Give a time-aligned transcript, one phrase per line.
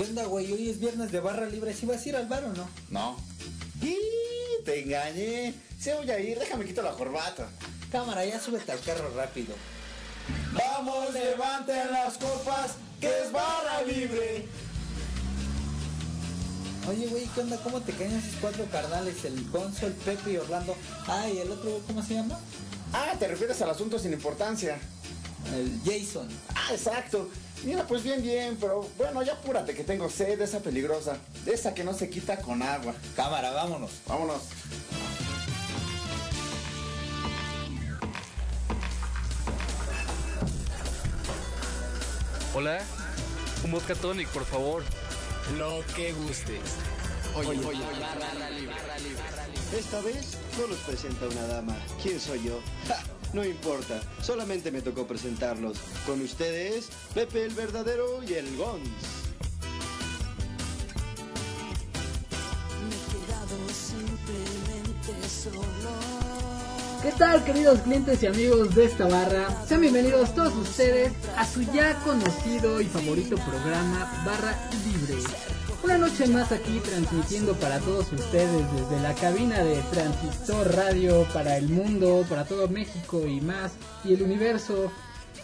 [0.00, 0.50] ¿Qué onda, güey?
[0.50, 1.74] Hoy es viernes de barra libre.
[1.74, 2.66] ¿Sí vas a ir al bar o no?
[2.88, 3.16] No.
[3.82, 3.98] ¡Y!
[4.64, 5.52] Te engañé.
[5.78, 7.50] Sí voy a ir, déjame quito la corbata.
[7.92, 9.54] Cámara, ya súbete al carro rápido.
[10.54, 14.48] Vamos, levanten las copas, que es barra libre.
[16.88, 17.58] Oye, güey, ¿qué onda?
[17.58, 19.22] ¿Cómo te caen esos cuatro carnales?
[19.26, 20.74] El Gonzo, el Pepe y Orlando.
[21.08, 22.40] Ah, y el otro, ¿cómo se llama?
[22.94, 24.80] Ah, te refieres al asunto sin importancia.
[25.54, 26.26] El Jason.
[26.54, 27.28] Ah, exacto.
[27.64, 31.18] Mira, pues bien, bien, pero bueno, ya apúrate que tengo sed de esa peligrosa.
[31.44, 32.94] De esa que no se quita con agua.
[33.14, 33.90] Cámara, vámonos.
[34.06, 34.42] Vámonos.
[42.54, 42.80] Hola,
[43.62, 44.82] un vodka tonic, por favor.
[45.58, 46.58] Lo que gustes.
[47.36, 48.74] Oye, oye, oye, barra libre.
[49.78, 51.76] Esta vez no los presenta una dama.
[52.02, 52.60] ¿Quién soy yo?
[52.88, 53.02] ¡Ja!
[53.32, 55.78] No importa, solamente me tocó presentarlos.
[56.04, 58.80] Con ustedes, Pepe el verdadero y el solo.
[67.02, 69.64] ¿Qué tal queridos clientes y amigos de esta barra?
[69.66, 75.69] Sean bienvenidos todos ustedes a su ya conocido y favorito programa Barra Libre.
[75.82, 81.56] Una noche más aquí transmitiendo para todos ustedes desde la cabina de Transistor Radio para
[81.56, 83.72] el mundo, para todo México y más,
[84.04, 84.92] y el universo.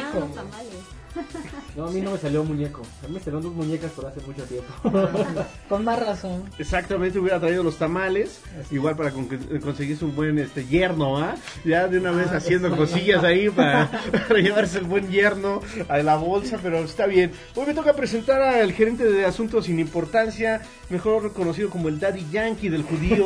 [0.00, 0.79] ¿Quién
[1.76, 2.82] No, a mí no me salió un muñeco.
[3.04, 4.72] A mí me salieron dos muñecas por hace mucho tiempo.
[5.68, 6.42] Con más razón.
[6.58, 8.40] Exactamente, hubiera traído los tamales,
[8.72, 9.28] igual para con-
[9.62, 11.36] conseguirse un buen este yerno, ¿ah?
[11.64, 12.76] Ya de una vez Ah, haciendo sí.
[12.76, 13.88] cosillas ahí para,
[14.26, 17.30] para llevarse el buen yerno a la bolsa, pero está bien.
[17.54, 22.26] Hoy me toca presentar al gerente de asuntos sin importancia, mejor reconocido como el Daddy
[22.32, 23.24] Yankee del judío,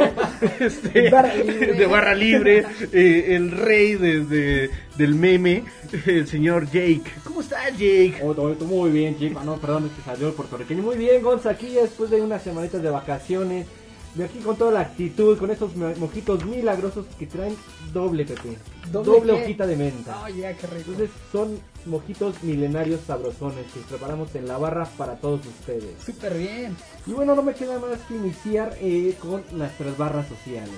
[0.61, 1.73] este, Barra libre.
[1.73, 5.65] de barra libre, eh, el rey de, de- del meme,
[6.07, 7.05] el señor Jake.
[7.25, 8.21] ¿Cómo está Jake?
[8.23, 8.35] Oh,
[8.65, 9.41] muy bien, chico.
[9.45, 10.83] No, perdón, es que salió el puertorriqueño.
[10.83, 13.67] Muy bien, Gonza, aquí ya después de unas semanitas de vacaciones.
[14.15, 17.57] De aquí con toda la actitud, con estos mo- mojitos milagrosos que traen
[17.93, 18.57] doble, Pepe.
[18.93, 20.23] ¿Doble Doble, hojita de menta.
[20.25, 20.93] Oh, ya, qué rico.
[20.93, 26.01] Entonces son mojitos milenarios sabrosones que preparamos en la barra para todos ustedes.
[26.07, 26.77] Súper bien.
[27.09, 30.71] Y bueno, no me queda más que iniciar eh, con nuestras barras sociales.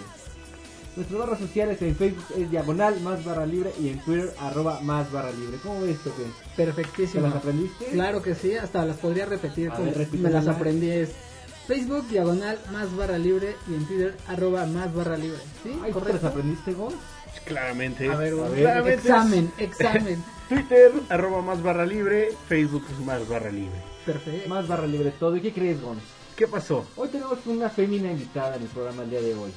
[0.96, 5.12] Nuestras barras sociales en Facebook es diagonal más barra libre y en Twitter arroba más
[5.12, 5.58] barra libre.
[5.62, 6.22] ¿Cómo ves, Pepe?
[6.56, 7.26] ¿Te Perfectísimo.
[7.26, 7.84] las aprendiste?
[7.86, 10.90] Claro que sí, hasta las podría repetir A como ver, me las aprendí.
[10.90, 11.10] Es
[11.66, 15.38] Facebook, diagonal, más barra libre y en Twitter, arroba más barra libre.
[15.62, 15.78] ¿Sí?
[15.82, 16.26] Ay, ¿tú te las ¿Correcto?
[16.28, 16.94] aprendiste, Gon?
[17.44, 18.08] Claramente.
[18.08, 20.24] A ver, Claramente es examen, examen.
[20.48, 23.76] Twitter, arroba más barra libre, Facebook es más barra libre.
[24.06, 24.48] Perfecto.
[24.48, 25.36] Más barra libre todo.
[25.36, 25.98] ¿Y qué crees, Gon?
[26.36, 26.86] ¿Qué pasó?
[26.96, 29.50] Hoy tenemos una fémina invitada en el programa el día de hoy.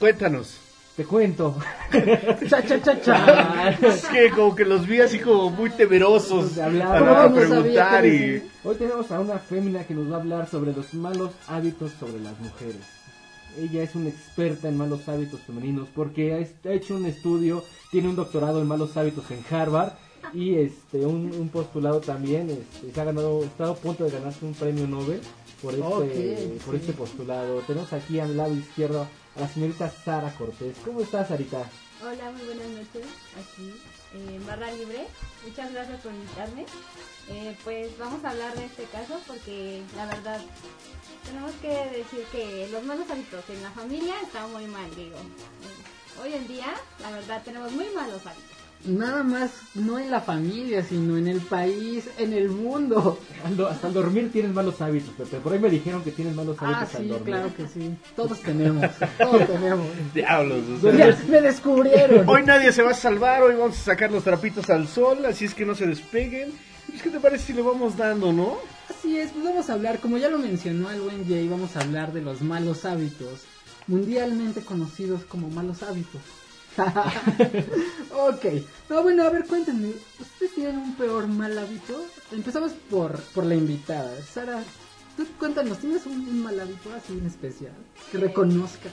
[0.00, 0.56] Cuéntanos.
[0.96, 1.56] Te cuento.
[2.48, 3.70] Cha, cha, cha, cha.
[3.70, 8.42] Es que como que los vi así como muy temerosos para ¿Cómo no preguntar y...
[8.64, 12.18] Hoy tenemos a una fémina que nos va a hablar sobre los malos hábitos sobre
[12.20, 12.80] las mujeres.
[13.58, 18.16] Ella es una experta en malos hábitos femeninos porque ha hecho un estudio, tiene un
[18.16, 19.92] doctorado en malos hábitos en Harvard
[20.32, 24.44] y este un, un postulado también este, se ha ganado está a punto de ganarse
[24.44, 25.20] un premio Nobel
[25.62, 26.80] por este por sí.
[26.80, 29.06] este postulado tenemos aquí al lado izquierdo
[29.36, 31.64] a la señorita Sara Cortés cómo estás Sarita
[32.02, 33.06] Hola, muy buenas noches.
[33.36, 33.74] Aquí
[34.14, 35.06] eh, en Barra Libre.
[35.46, 36.64] Muchas gracias por invitarme.
[37.28, 40.40] Eh, pues vamos a hablar de este caso porque la verdad
[41.26, 45.18] tenemos que decir que los malos hábitos en la familia están muy mal, digo.
[45.18, 48.59] Eh, hoy en día, la verdad, tenemos muy malos hábitos.
[48.86, 53.18] Nada más, no en la familia, sino en el país, en el mundo.
[53.44, 56.56] Al- hasta al dormir tienes malos hábitos Pepe por ahí me dijeron que tienes malos
[56.60, 57.94] hábitos Ah, al sí, dormir claro que sí.
[58.16, 58.86] Todos tenemos,
[59.18, 59.86] todos tenemos.
[60.14, 62.26] Diablos, o sea, Ya me descubrieron.
[62.28, 65.44] Hoy nadie se va a salvar, hoy vamos a sacar los trapitos al sol, así
[65.44, 66.50] es que no se despeguen.
[66.88, 68.56] Pues, ¿Qué te parece si le vamos dando, no?
[68.88, 71.80] Así es, pues vamos a hablar, como ya lo mencionó el buen Jay, vamos a
[71.80, 73.42] hablar de los malos hábitos,
[73.86, 76.20] mundialmente conocidos como malos hábitos.
[78.14, 78.44] ok,
[78.88, 82.04] no, bueno, a ver, cuéntenme, ¿ustedes tienen un peor mal hábito?
[82.32, 84.10] Empezamos por, por la invitada.
[84.22, 84.62] Sara,
[85.16, 87.72] tú cuéntanos, ¿tienes un, un mal hábito así en especial?
[88.10, 88.92] Que Eh, reconozcas.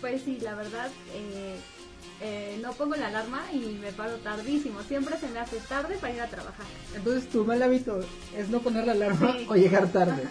[0.00, 1.56] Pues sí, la verdad, eh,
[2.20, 4.82] eh, no pongo la alarma y me paro tardísimo.
[4.82, 6.66] Siempre se me hace tarde para ir a trabajar.
[6.94, 8.00] Entonces, tu mal hábito
[8.36, 9.46] es no poner la alarma Sí.
[9.48, 10.24] o llegar tarde.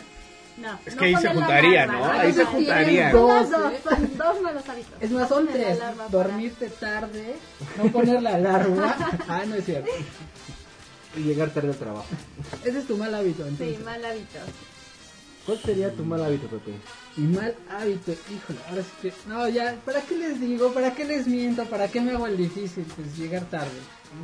[0.58, 1.94] No, Es no que ahí se juntaría, ¿no?
[2.00, 2.12] ¿no?
[2.12, 3.12] Ahí se juntaría.
[3.12, 3.82] Dos, dos, ¿eh?
[3.84, 4.94] son dos malos hábitos.
[5.00, 5.66] Es más, No son tres.
[5.82, 7.36] alarma para- Dormirte tarde,
[7.78, 8.96] no poner la alarma.
[9.28, 9.90] Ah, no es cierto.
[11.16, 12.06] y llegar tarde al trabajo
[12.64, 13.78] Ese es tu mal hábito, entonces.
[13.78, 14.40] Sí, mal hábito.
[15.46, 16.72] ¿cuál sería tu mal hábito Pepe?
[17.18, 19.14] Y mal hábito, híjole, ahora sí que...
[19.28, 20.72] No, ya, ¿para qué les digo?
[20.74, 21.66] ¿Para qué les miento?
[21.66, 22.86] ¿Para qué me hago el difícil?
[22.96, 23.70] Pues llegar tarde.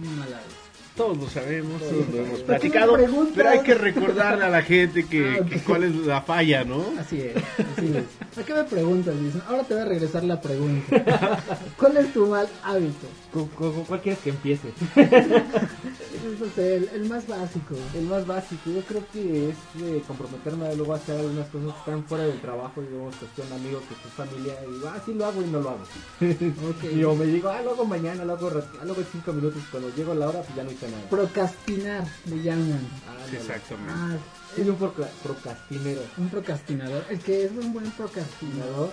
[0.02, 0.69] Un mal hábito.
[0.96, 2.98] Todos lo sabemos, todos lo hemos ¿Por qué me platicado,
[3.36, 6.84] pero hay que recordarle a la gente que, Ah, que cuál es la falla, ¿no?
[7.00, 8.04] Así es, así es.
[8.36, 9.34] ¿Para qué me preguntas, Luis?
[9.48, 11.40] Ahora te voy a regresar la pregunta.
[11.78, 13.08] ¿Cuál es tu mal hábito?
[13.34, 14.74] ¿Con, con- con cuál quieres que empiece?
[14.96, 17.76] No sé, el, el más básico.
[17.96, 21.80] El más básico, yo creo que es eh, comprometerme a luego hacer algunas cosas que
[21.80, 25.26] están fuera del trabajo, digamos, cuestión amigos, que tu familia, y digo, ah, sí lo
[25.26, 25.80] hago y no lo hago.
[26.92, 29.62] Y yo me digo, ah, lo hago mañana, lo hago, ah, lo hago cinco minutos,
[29.68, 31.04] y cuando llego a la hora, pues ya no hice nada.
[31.10, 32.88] Procrastinar, le llaman.
[33.08, 33.38] Ándale.
[33.38, 33.94] Exactamente.
[33.96, 34.18] Ah,
[34.56, 36.02] Soy un procra- procrastinero.
[36.18, 37.06] un procrastinador.
[37.10, 38.92] El que es un buen procrastinador.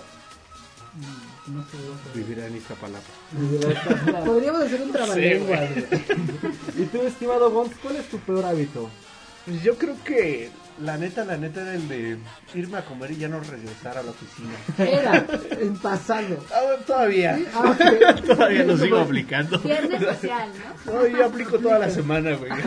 [1.47, 1.77] No sé.
[2.13, 3.05] Vivirá en Iztapalapa.
[4.25, 5.69] Podríamos hacer un trabalenguas.
[6.77, 8.89] y tú, estimado Gons, ¿cuál es tu peor hábito?
[9.45, 10.49] Pues yo creo que
[10.81, 12.17] la neta, la neta era el de
[12.53, 14.49] irme a comer y ya no regresar a la oficina.
[14.77, 16.43] Era en pasado.
[16.53, 17.39] Ah, todavía.
[17.53, 17.75] Ah.
[18.25, 19.57] Todavía lo sigo aplicando.
[19.59, 20.49] Viernes social,
[20.85, 20.93] ¿no?
[20.93, 22.51] No, yo aplico toda la semana, güey.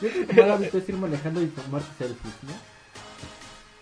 [0.00, 2.71] Yo creo que el mal hábito es ir manejando y tomarte selfies, ¿no?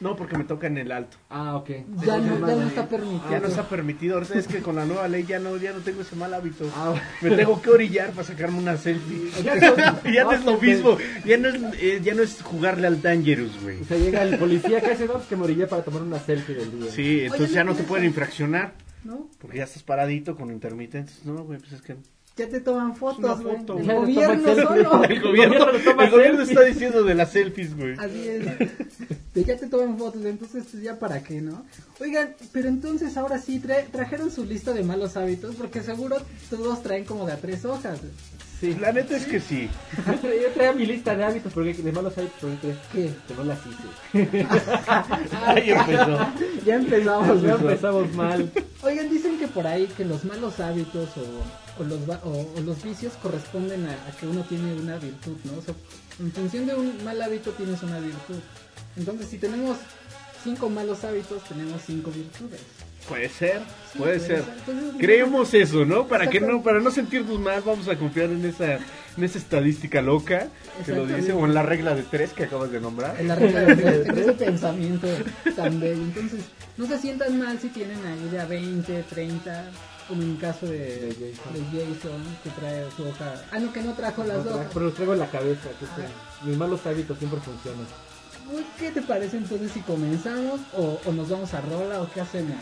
[0.00, 1.18] No, porque me toca en el alto.
[1.28, 1.70] Ah, ok.
[2.04, 3.30] Ya no, ya no está permitido.
[3.30, 4.14] Ya no está permitido.
[4.14, 6.70] Ahorita es que con la nueva ley ya no, ya no tengo ese mal hábito.
[6.74, 9.30] Ah, Me tengo que orillar para sacarme una selfie.
[9.44, 9.56] Ya
[10.10, 10.96] ya no es lo mismo.
[11.24, 13.80] Ya no es, eh, ya no es jugarle al Dangerous, güey.
[13.82, 16.54] O sea, llega el policía que hace dos que me orillé para tomar una selfie
[16.54, 16.90] del día.
[16.90, 18.72] Sí, entonces Oye, ya no te pueden infraccionar.
[19.04, 19.28] ¿No?
[19.40, 21.24] Porque ya estás paradito con intermitentes.
[21.24, 21.96] No, güey, pues es que
[22.40, 23.56] Ya te toman fotos, güey.
[23.58, 23.96] foto, El güey.
[24.14, 25.04] gobierno solo.
[25.08, 25.66] el gobierno,
[26.00, 27.94] el gobierno está diciendo de las selfies, güey.
[27.98, 28.44] Así es.
[29.34, 31.62] De ya te toman fotos, entonces pues ya para qué, ¿no?
[32.00, 36.16] Oigan, pero entonces ahora sí tra- trajeron su lista de malos hábitos porque seguro
[36.48, 37.98] todos traen como de a tres hojas.
[38.58, 38.74] Sí.
[38.80, 39.68] La neta es que sí.
[40.22, 43.10] Yo traía, mi lista de hábitos, porque, de malos hábitos, porque crees ¿Qué?
[43.28, 44.46] que no las hice.
[45.46, 46.18] Ahí empezó.
[46.66, 47.42] Ya empezamos.
[47.42, 47.72] Ya güey.
[47.72, 48.50] empezamos mal.
[48.82, 51.22] Oigan, dicen que por ahí que los malos hábitos o,
[51.80, 55.58] o los, o, o los vicios corresponden a, a que uno tiene una virtud, ¿no?
[55.58, 55.74] O sea,
[56.20, 58.36] en función de un mal hábito tienes una virtud.
[58.96, 59.78] Entonces, si tenemos
[60.44, 62.60] cinco malos hábitos, tenemos cinco virtudes.
[63.08, 63.60] Puede ser,
[63.92, 64.44] Sí, puede puede ser.
[64.44, 64.54] ser.
[64.58, 66.06] Entonces, Creemos eso, ¿no?
[66.06, 70.02] Para que no, para no sentirnos mal, vamos a confiar en esa, en esa estadística
[70.02, 70.48] loca
[70.84, 73.18] que lo dice, o en la regla de tres que acabas de nombrar.
[73.18, 75.08] En la regla de tres, en ese pensamiento
[75.56, 76.02] tan bello.
[76.02, 76.40] Entonces,
[76.76, 79.64] no se sientan mal si tienen ahí de a 20, 30,
[80.10, 81.54] como en el caso de, De Jason.
[81.54, 81.60] de
[81.94, 83.34] Jason, que trae su hoja.
[83.50, 84.60] Ah, no, que no trajo las No, dos.
[84.74, 85.68] Pero los traigo en la cabeza.
[85.78, 87.86] que es que mis malos hábitos siempre funcionan.
[88.52, 92.20] Uy, ¿Qué te parece entonces si comenzamos o, o nos vamos a rola o qué
[92.20, 92.56] hacemos?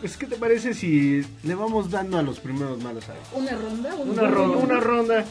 [0.00, 3.28] Es que te parece si le vamos dando a los primeros malos hábitos.
[3.32, 3.94] ¿Una ronda?
[3.96, 5.24] ¿Un- Una un- ronda, una ronda.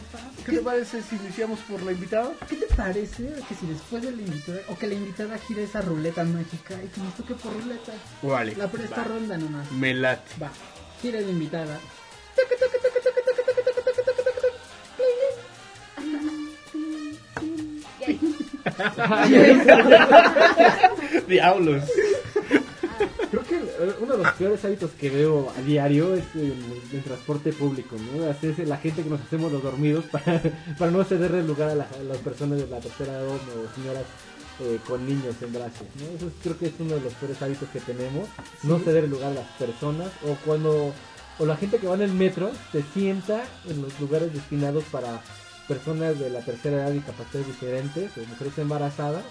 [0.44, 0.58] ¿Qué ¿Qué?
[0.58, 2.32] te parece si iniciamos por la invitada?
[2.50, 5.80] ¿Qué te parece que si después de la invitada, o que la invitada gire esa
[5.82, 7.94] ruleta mágica y que nos toque por ruleta?
[8.22, 8.56] Vale.
[8.58, 9.04] La por esta va.
[9.06, 9.72] ronda nomás.
[9.72, 10.32] Me late.
[10.42, 10.52] Va,
[11.02, 11.80] gira la invitada.
[21.28, 21.84] Diablos.
[23.30, 26.54] Creo que eh, uno de los peores hábitos que veo a diario es el,
[26.94, 28.26] el transporte público, ¿no?
[28.30, 30.42] Es la gente que nos hacemos los dormidos para,
[30.80, 34.04] para no cederle lugar a, la- a las personas de la tercera edad o señoras
[34.60, 36.16] eh, con niños en brazos, ¿no?
[36.18, 38.28] Eso es- creo que es uno de los peores hábitos que tenemos,
[38.64, 40.94] no ceder lugar a las personas o cuando
[41.40, 45.22] o la gente que va en el metro se sienta en los lugares destinados para
[45.68, 49.24] personas de la tercera edad y capacidades diferentes o mujeres embarazadas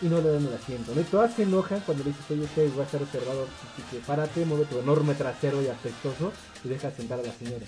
[0.00, 0.92] y no le dan el asiento.
[0.94, 1.00] ¿no?
[1.00, 3.98] Y todas se enojan cuando le dices, oye, este va a ser reservado, así que
[4.06, 6.32] párate, mueve tu enorme trasero y apestoso
[6.64, 7.64] y deja sentar a la señora.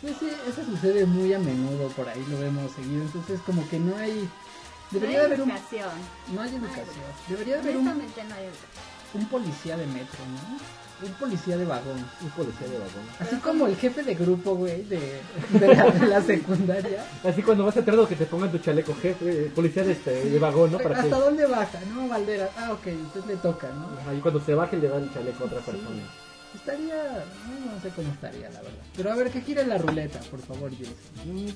[0.00, 3.02] Pues sí, eso sucede muy a menudo, por ahí lo vemos seguido.
[3.02, 4.28] Entonces, como que no hay.
[4.90, 5.50] Debería no hay haber un.
[5.50, 5.90] educación.
[6.34, 6.86] No hay educación.
[7.28, 8.48] Debería de haber un, no hay
[9.14, 10.58] un policía de metro, ¿no?
[11.06, 12.04] Un policía de vagón.
[12.20, 13.04] Un policía de vagón.
[13.20, 17.06] Así como el jefe de grupo, güey, de, de, la, de la secundaria.
[17.24, 20.24] Así cuando vas a entrar que te pongan tu chaleco jefe, eh, policía de, este,
[20.24, 20.78] de vagón, ¿no?
[20.78, 21.78] Para que, ¿Hasta dónde baja?
[21.94, 22.50] No, Valdera.
[22.56, 24.10] Ah, ok, entonces le toca, ¿no?
[24.10, 25.70] ahí cuando se baje le dan el chaleco a otra Sí.
[25.70, 26.02] persona.
[26.54, 27.24] Estaría.
[27.46, 28.82] No, no sé cómo estaría, la verdad.
[28.96, 31.54] Pero a ver, que gire la ruleta, por favor, Jason.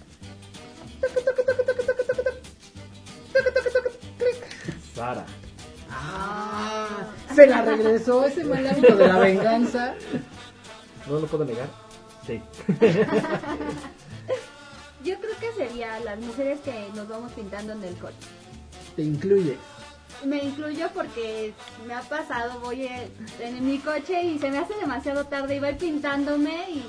[4.95, 5.25] Sara.
[5.91, 6.89] Ah,
[7.35, 9.95] se la regresó ese mal hábito de la venganza.
[11.07, 11.69] ¿No lo puedo negar?
[12.27, 12.41] Sí.
[15.05, 18.15] Yo creo que sería las mujeres que nos vamos pintando en el coche.
[18.95, 19.57] Te incluye.
[20.25, 21.53] Me incluyo porque
[21.87, 22.87] me ha pasado, voy
[23.41, 26.85] en mi coche y se me hace demasiado tarde y voy pintándome y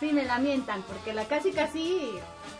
[0.00, 2.10] sí me lamentan porque la casi casi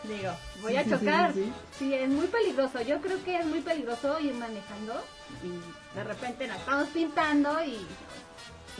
[0.04, 0.30] digo,
[0.62, 1.32] voy a sí, sí, chocar.
[1.34, 1.52] sí.
[1.78, 2.80] Sí, es muy peligroso.
[2.82, 4.94] Yo creo que es muy peligroso ir manejando
[5.42, 7.78] y de repente la estamos pintando y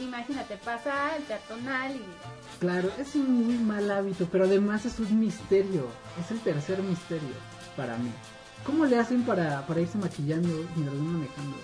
[0.03, 2.03] imagínate, pasa el peatonal y
[2.59, 5.87] Claro, es un muy mal hábito, pero además es un misterio.
[6.23, 7.35] Es el tercer misterio
[7.75, 8.09] para mí.
[8.65, 11.57] ¿Cómo le hacen para, para irse maquillando mientras van manejando?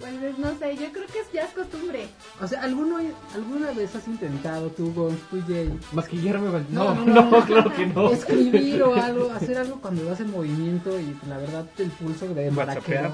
[0.00, 2.08] Pues es- no sé, yo creo que es ya es costumbre.
[2.40, 2.96] O sea, ¿alguno,
[3.34, 5.70] ¿alguna vez has intentado tú, Gonz, tú, Jay?
[5.92, 6.48] ¿Masquillarme?
[6.70, 7.44] No, No, no, no, no.
[7.46, 8.10] claro que no.
[8.10, 12.50] Escribir o algo, hacer algo cuando vas en movimiento y la verdad el pulso de
[12.50, 13.12] maraquero.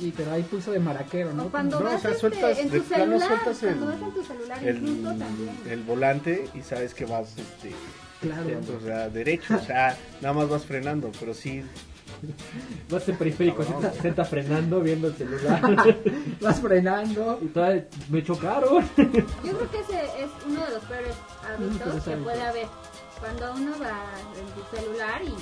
[0.00, 1.44] Y pero hay pulso de maraquero, ¿no?
[1.44, 3.68] O cuando No, o vas sea, este, sueltas- en de tu plano celular, sueltas el-
[3.68, 5.56] cuando vas en tu celular el, incluso también.
[5.70, 7.72] el volante y sabes que vas este
[8.20, 8.58] Claro.
[8.76, 11.62] o sea, derecho, o sea, nada más vas frenando, pero sí
[12.90, 13.64] Vas en periférico,
[14.00, 15.60] senta frenando, viendo el celular.
[16.40, 17.38] Vas frenando.
[17.42, 18.84] y todavía me chocaron.
[18.96, 21.14] Yo creo que ese es uno de los peores
[21.46, 22.24] hábitos que hábitos.
[22.24, 22.66] puede haber.
[23.20, 24.04] Cuando uno va
[24.38, 25.34] en tu celular y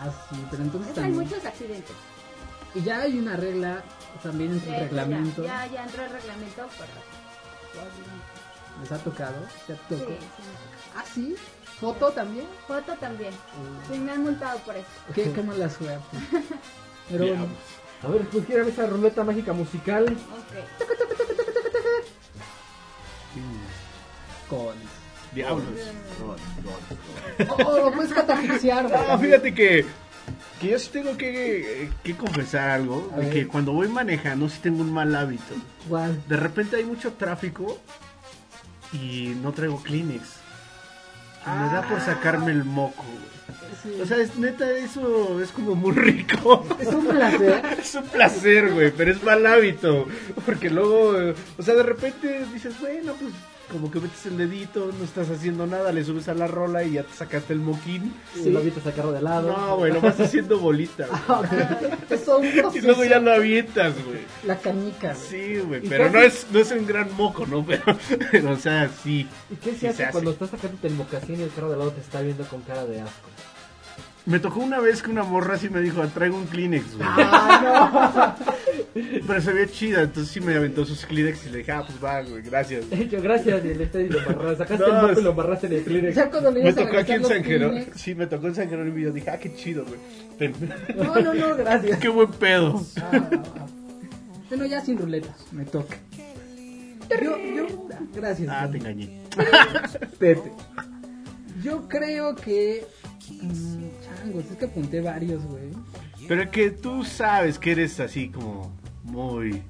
[0.00, 1.28] Ah, sí, pero entonces es, hay también...
[1.28, 1.96] muchos accidentes.
[2.74, 3.82] Y ya hay una regla
[4.22, 5.44] también en su Ya, reglamento.
[5.44, 7.82] Ya, ya entró el reglamento, pero...
[8.80, 9.36] ¿Les ha tocado?
[9.66, 10.10] ¿Te Sí, tocó?
[10.10, 10.16] sí.
[10.96, 11.36] Ah, sí.
[11.80, 12.46] ¿Foto también?
[12.66, 13.32] Foto también.
[13.90, 14.86] Sí, me han multado por eso.
[15.14, 16.16] Qué, qué mala suerte.
[17.10, 17.46] Pero bueno,
[18.02, 20.04] A ver, pues quiero esa ruleta mágica musical.
[20.04, 20.56] Ok.
[24.50, 24.74] con...
[25.34, 25.66] diablos.
[27.64, 28.90] Oh, lo puedes catafixiar.
[28.90, 29.18] No, güey.
[29.18, 29.86] fíjate que
[30.60, 33.32] que yo sí tengo que, que confesar algo, de ver.
[33.32, 35.54] que cuando voy manejando sí tengo un mal hábito.
[35.88, 36.20] ¿Cuál?
[36.28, 37.78] De repente hay mucho tráfico
[38.92, 40.22] y no traigo Kleenex.
[41.46, 43.04] Me da por sacarme el moco.
[43.82, 44.00] Sí.
[44.00, 46.66] O sea, es, neta, eso es como muy rico.
[46.80, 47.62] Es un placer.
[47.78, 50.06] Es un placer, güey, pero es mal hábito.
[50.44, 53.32] Porque luego, o sea, de repente dices, bueno, pues
[53.70, 56.92] como que metes el dedito, no estás haciendo nada, le subes a la rola y
[56.92, 58.14] ya te sacaste el moquín.
[58.34, 59.54] Y lo avientas a carro de lado.
[59.56, 61.06] No, güey, lo vas haciendo bolita.
[62.10, 64.20] Es todo un Y luego ya lo avientas, güey.
[64.44, 65.14] La canica.
[65.14, 67.64] Sí, güey, ¿Y pero no es, no es un gran moco, ¿no?
[67.66, 67.82] Pero,
[68.32, 69.28] pero o sea, sí.
[69.50, 70.12] ¿Y qué se Sí hace se hace.
[70.12, 72.84] cuando estás sacándote el mocasín y el carro de lado te está viendo con cara
[72.86, 73.28] de asco?
[74.26, 77.08] Me tocó una vez que una morra sí me dijo, traigo un Kleenex, güey.
[77.10, 78.36] Ah,
[79.26, 82.02] Pero se veía chida, entonces sí me aventó sus Kleenex y le dije, ah, pues
[82.02, 82.84] va, güey, gracias.
[83.10, 84.56] Yo, gracias, y le está y lo amarraste.
[84.58, 86.16] Sacaste No, el moco y lo amarraste en el Kleenex.
[86.16, 87.86] Ya cuando le Me ibas a tocó aquí en San Jerónimo.
[87.94, 90.00] Sí, me tocó en San Jerónimo y yo dije, ah, qué chido, güey.
[90.38, 90.54] Ten.
[90.96, 91.98] No, no, no, gracias.
[91.98, 92.82] Qué buen pedo.
[92.96, 93.66] Ah, ah, ah.
[94.48, 95.96] Bueno, ya sin ruletas, me toca.
[97.22, 98.48] Yo, yo, gracias.
[98.50, 99.22] Ah, te engañé.
[100.18, 100.52] Tete.
[101.62, 102.86] Yo creo que.
[103.42, 105.70] mm, changos, es que apunté varios, güey.
[106.28, 108.70] Pero que tú sabes que eres así como
[109.02, 109.62] muy,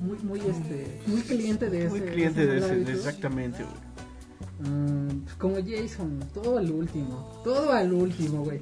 [0.00, 1.00] Muy, muy, este.
[1.06, 1.90] Muy cliente de ese.
[1.90, 3.88] muy cliente de ese, exactamente, güey.
[4.70, 7.40] Mm, pues como Jason, todo al último.
[7.44, 8.60] Todo al último, güey.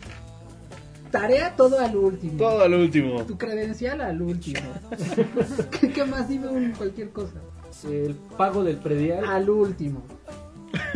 [1.11, 2.37] Tarea todo al último.
[2.37, 3.25] Todo al último.
[3.25, 4.61] Tu credencial al último.
[5.81, 6.29] ¿Qué, qué más?
[6.29, 7.41] Dime un, cualquier cosa.
[7.85, 9.25] El pago del predial.
[9.25, 10.03] Al último.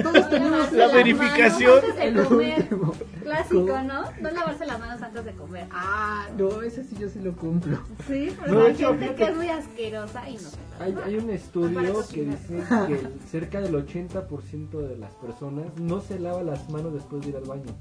[0.02, 1.70] Todos tenemos La Las verificación.
[1.70, 2.58] manos antes de El comer.
[2.60, 2.94] último.
[3.22, 3.82] Clásico, ¿Cómo?
[3.82, 4.02] ¿no?
[4.20, 5.66] No lavarse las manos antes de comer.
[5.70, 7.78] Ah, no, ese sí yo sí lo cumplo.
[8.08, 10.84] Sí, pero No, hay hecho, gente que es muy asquerosa y no se lava.
[10.84, 16.18] Hay, hay un estudio que dice que cerca del 80% de las personas no se
[16.18, 17.74] lava las manos después de ir al baño.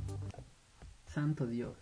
[1.08, 1.75] Santo Dios.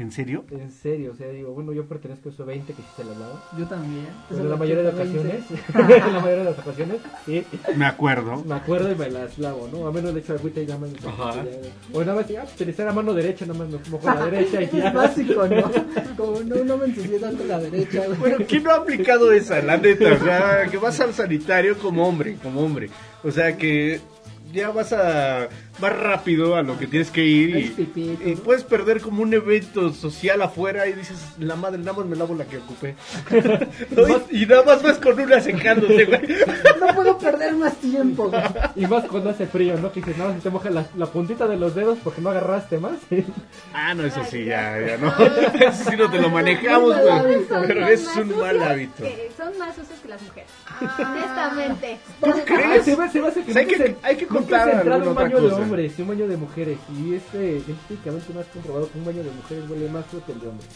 [0.00, 0.44] ¿En serio?
[0.50, 3.12] En serio, o sea, digo, bueno, yo pertenezco a esos 20 que sí se la
[3.12, 3.36] lavan.
[3.58, 4.06] Yo también.
[4.28, 7.44] Pero en la mayoría de ocasiones, en la mayoría de las ocasiones, sí,
[7.76, 8.42] Me acuerdo.
[8.44, 9.86] me acuerdo y me las lavo, ¿no?
[9.86, 10.90] A menos le echo agüita y nada más.
[11.06, 11.34] Ajá.
[11.44, 11.50] ya-
[11.92, 14.70] O nada más, ah, utilizar la mano derecha, nada más me mojo la derecha y
[14.78, 14.88] ya.
[14.88, 15.70] Es básico, ¿no?
[16.16, 18.18] Como no, no me ensucié tanto la derecha, güey.
[18.18, 20.14] Bueno, ¿quién no ha aplicado esa, la neta?
[20.14, 22.88] O sea, que vas al sanitario como hombre, como hombre.
[23.22, 24.00] O sea, que
[24.52, 25.48] ya vas a
[25.80, 30.42] más rápido a lo que tienes que ir y, puedes perder como un evento social
[30.42, 32.94] afuera y dices, la madre, nada más me lavo la que ocupé.
[33.90, 34.08] ¿No?
[34.30, 36.20] y, y nada más vas con una secándose, güey.
[36.80, 38.42] No puedo perder más tiempo, güey.
[38.76, 39.92] Y más cuando hace frío, ¿no?
[39.92, 42.78] Que dices, nada más te moja la, la puntita de los dedos porque no agarraste
[42.78, 42.98] más.
[43.72, 45.08] Ah, no, eso sí, ya, ya no.
[45.16, 47.44] Eso sí no te lo manejamos, güey.
[47.66, 49.02] Pero es un mal hábito.
[49.04, 50.50] que- son más sucios que las mujeres.
[50.98, 51.98] Honestamente.
[52.44, 52.84] crees?
[52.84, 55.08] Se me, se que O sea, hay que- se- hay que contar se alguna un
[55.08, 55.56] otra cosa.
[55.70, 56.78] Hombres y un baño de mujeres.
[56.94, 60.40] Y este, científicamente no has comprobado que un baño de mujeres huele más que el
[60.40, 60.68] de hombres.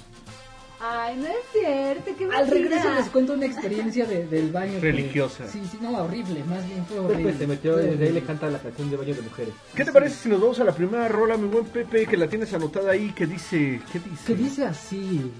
[0.87, 2.11] Ay, no es cierto.
[2.19, 4.75] Qué Al regreso les cuento una experiencia de- del baño.
[4.75, 5.49] que- Religiosa.
[5.49, 7.39] Sí, sí, no, horrible, más bien fue Pepe horrible.
[7.39, 8.21] se metió Fue desde ahí horrible.
[8.21, 9.55] le canta la canción de baño de mujeres.
[9.75, 12.29] ¿Qué te parece si nos vamos a la primera rola, mi buen Pepe, que la
[12.29, 14.25] tienes anotada ahí, que dice, ¿qué dice?
[14.27, 15.31] Que dice así,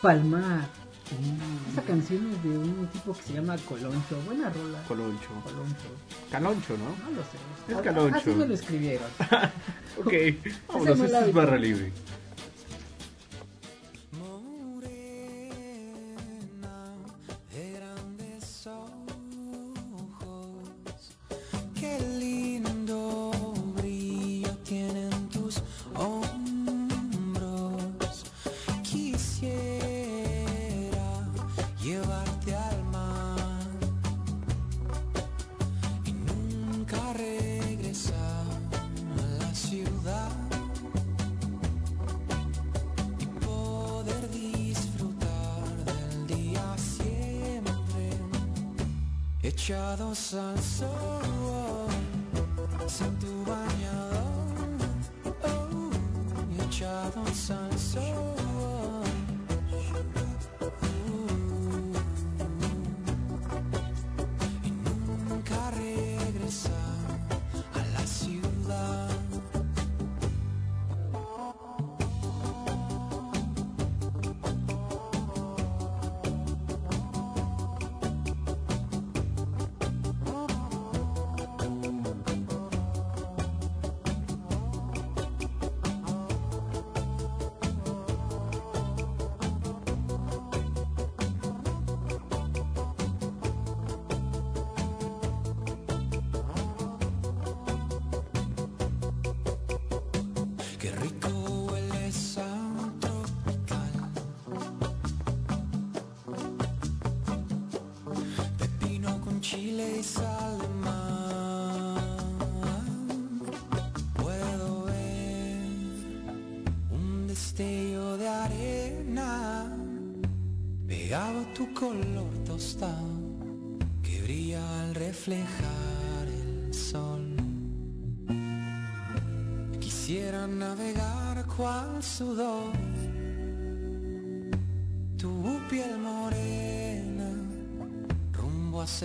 [0.00, 0.68] Palmar.
[1.72, 4.20] Esa canción es de un tipo que se llama Coloncho.
[4.26, 4.82] Buena rola.
[4.88, 5.28] Coloncho.
[5.44, 5.88] Coloncho.
[6.30, 6.84] Caloncho, ¿no?
[6.84, 7.72] No lo sé.
[7.72, 8.16] Es Caloncho.
[8.16, 9.08] Así me lo escribieron.
[9.98, 10.12] Ok,
[10.68, 11.90] vámonos, esto es barra libre.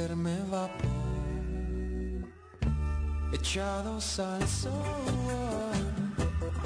[0.02, 0.90] Hacerme vapor,
[3.34, 4.72] echados al sol,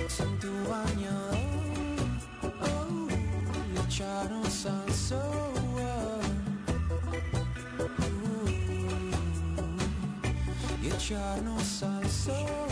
[0.08, 1.36] sin tu bañador,
[2.62, 3.08] oh,
[3.86, 5.56] echados al sol.
[11.06, 12.65] echarnos al sol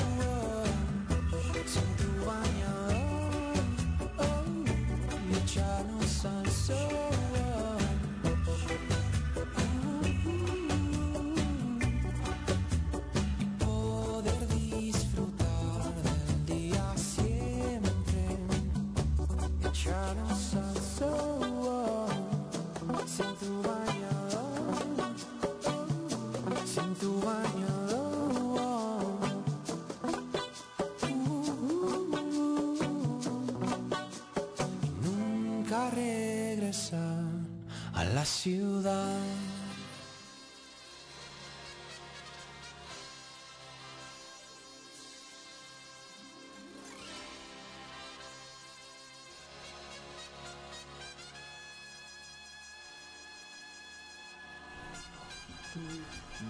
[38.06, 39.20] la ciudad.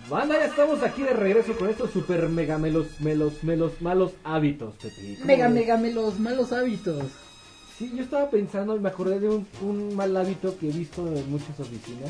[0.09, 4.75] Banda, ya estamos aquí de regreso con estos super mega melos, melos, melos, malos hábitos,
[4.75, 5.17] Pepe.
[5.23, 7.05] Mega, mega melos, malos hábitos.
[7.83, 11.29] Sí, yo estaba pensando me acordé de un, un mal hábito que he visto en
[11.29, 12.09] muchas oficinas.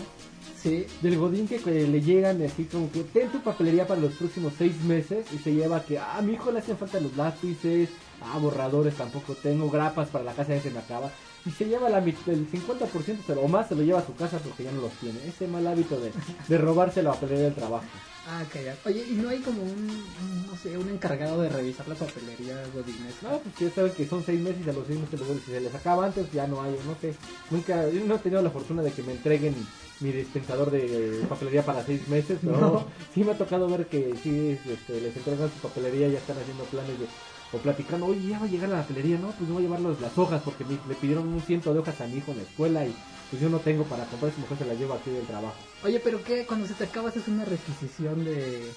[0.62, 0.86] Sí.
[1.02, 4.54] Del godín que, que le llegan así como que ten tu papelería para los próximos
[4.58, 7.90] seis meses y se lleva que, ah, a mi hijo le hacen falta los lápices,
[8.22, 11.12] ah, borradores tampoco tengo, grapas para la casa ya se me acaba.
[11.46, 14.14] Y se lleva la el 50% se lo- o más se lo lleva a su
[14.16, 15.18] casa porque ya no los tiene.
[15.28, 16.12] Ese mal hábito de,
[16.48, 17.86] de robarse la papelería del trabajo.
[18.26, 18.78] Ah, calla.
[18.86, 20.06] Oye, ¿y no hay como un,
[20.48, 23.22] no sé, un encargado de revisar la papelería Godínez?
[23.22, 25.52] No, pues ya saben que son seis meses y a los seis meses luego si
[25.52, 27.14] se les acaba antes ya no hay, no sé.
[27.52, 29.56] Nunca, yo no he tenido la fortuna de que me entreguen
[30.00, 32.86] mi dispensador de papelería para seis meses, pero No.
[33.14, 36.38] sí me ha tocado ver que sí este, les entregan su papelería y ya están
[36.38, 37.08] haciendo planes de
[37.52, 39.28] o platicando, oye, ya va a llegar a la papelería, ¿no?
[39.32, 42.02] Pues yo voy a llevar las hojas porque me- le pidieron un ciento de hojas
[42.02, 42.96] a mi hijo en la escuela y
[43.34, 45.56] pues yo no tengo para comprar, si mejor se las llevo aquí del trabajo.
[45.84, 46.46] Oye, pero ¿qué?
[46.46, 48.72] Cuando se te acaba es una requisición de...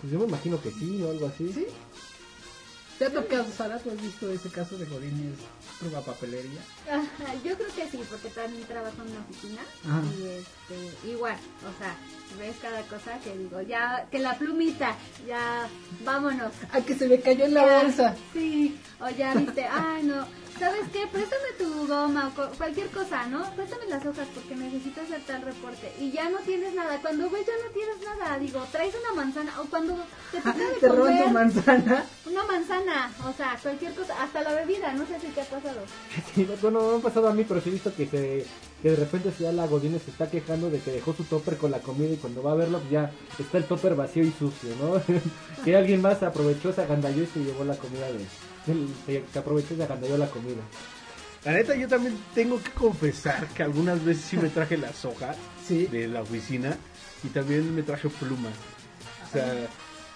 [0.00, 1.52] Pues yo me imagino que sí o algo así.
[1.52, 1.66] ¿Sí?
[2.98, 3.78] ¿Te ha tocado, Sara?
[3.78, 5.34] ¿Tú has visto ese caso de Godínez
[5.78, 6.60] prueba papelería?
[6.90, 10.02] Ajá, Yo creo que sí, porque también trabajo en una oficina Ajá.
[10.18, 10.44] y este,
[11.04, 11.94] igual, o sea,
[12.38, 15.68] ves cada cosa que digo, ya, que la plumita, ya,
[16.04, 16.52] vámonos.
[16.72, 18.16] ¡Ah, que se me cayó en la Ya, bolsa!
[18.32, 20.26] Sí, o ya viste, ay no,
[20.58, 21.06] ¿sabes qué?
[21.12, 23.42] Préstame tu goma o co- cualquier cosa, ¿no?
[23.54, 26.98] Préstame las hojas porque necesito hacer tal reporte y ya no tienes nada.
[27.02, 29.94] Cuando ves ya no tienes nada, digo, traes una manzana o cuando
[30.30, 32.06] te toca de ¿Te comer manzana?
[32.24, 35.80] una manzana, o sea, cualquier cosa, hasta la bebida, no sé si te ha pasado.
[36.34, 38.46] Sí, bueno, no me ha pasado a mí, pero sí he visto que se
[38.82, 41.70] que de repente ya la Godínez se está quejando de que dejó su topper con
[41.70, 44.70] la comida y cuando va a verlo pues ya está el topper vacío y sucio,
[44.80, 45.00] ¿no?
[45.64, 48.18] que alguien más aprovechó, se agandalló y se llevó la comida de...
[48.66, 50.62] del- Se, aprovechó y se agandalló la comida.
[51.44, 55.36] La neta, yo también tengo que confesar que algunas veces sí me traje las hojas
[55.66, 55.86] Sí.
[55.86, 56.76] de la oficina
[57.24, 58.52] y también me traje plumas.
[59.28, 59.46] O sea,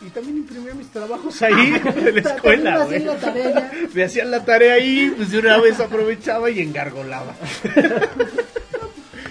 [0.05, 2.97] y también imprimía mis trabajos ahí de la escuela, güey.
[2.99, 3.73] hacían la tarea.
[3.95, 7.35] Me hacían la tarea ahí, pues de una vez aprovechaba y engargolaba.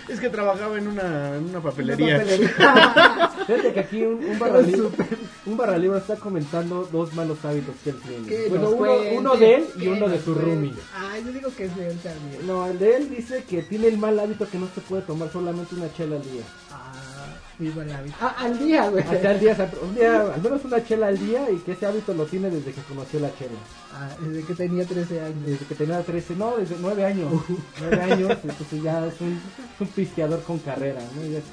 [0.08, 2.20] Es que trabajaba en una, en una papelería.
[3.48, 4.90] Fíjate que aquí un, un, barra libre,
[5.46, 8.50] un barra libre está comentando dos malos hábitos que él tiene.
[8.50, 10.42] Bueno, uno, cuente, uno de él y uno de su cuente.
[10.42, 10.74] roomie.
[10.96, 12.48] Ay, yo digo que es de él también.
[12.48, 15.32] No, el de él dice que tiene el mal hábito que no se puede tomar
[15.32, 16.44] solamente una chela al día.
[17.58, 18.16] Ah, viva la vida.
[18.22, 19.04] Ah, al día, güey.
[19.04, 21.72] Hasta el día, o sea, un día, al menos una chela al día y que
[21.72, 23.58] ese hábito lo tiene desde que conoció la chela.
[23.94, 25.46] Ah, desde que tenía 13 años.
[25.46, 27.32] Desde que tenía 13, no, desde 9 años.
[27.80, 29.34] 9 años, entonces ya es un,
[29.76, 31.22] es un pisteador con carrera, ¿no?
[31.28, 31.44] Ya es,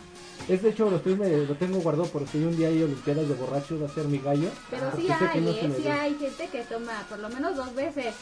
[0.48, 3.34] es, de hecho lo, estoy, me- lo tengo guardado porque un día hay olimpiadas de
[3.34, 4.48] borrachos, va a ser mi gallo.
[4.70, 5.72] Pero porque sí hay, no ¿eh?
[5.76, 8.12] sí hay gente que toma por lo menos dos veces.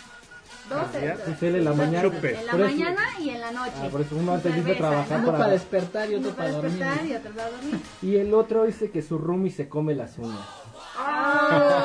[0.70, 1.16] Dos Ah, ¿ya?
[1.24, 2.08] Pues él en la mañana.
[2.22, 3.72] En la mañana y en la noche.
[3.82, 5.16] Ah, por eso uno antes Cerveza, trabajar ¿no?
[5.18, 6.78] Uno para- para despertar y otro para para dormir.
[6.78, 7.80] despertar y otro para dormir.
[8.02, 10.38] Y el otro dice que su roomie se come las uñas.
[10.96, 11.79] Ah, asco.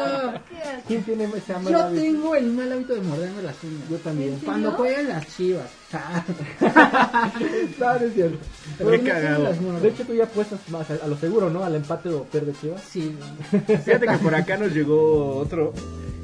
[0.87, 2.01] ¿Quién tiene ese mal yo hábito?
[2.03, 3.89] tengo el mal hábito de morderme las uñas.
[3.89, 4.33] Yo también.
[4.33, 5.69] ¿En Cuando juegan las chivas.
[5.97, 7.31] Ah,
[7.79, 8.37] No, no es cierto.
[8.77, 9.43] pero no cagado.
[9.43, 9.81] las.
[9.81, 11.63] De hecho, tú ya apuestas más a, a lo seguro, ¿no?
[11.63, 12.81] Al empate o pierde Chivas.
[12.89, 13.15] Sí.
[13.51, 15.73] Fíjate que por acá nos llegó otro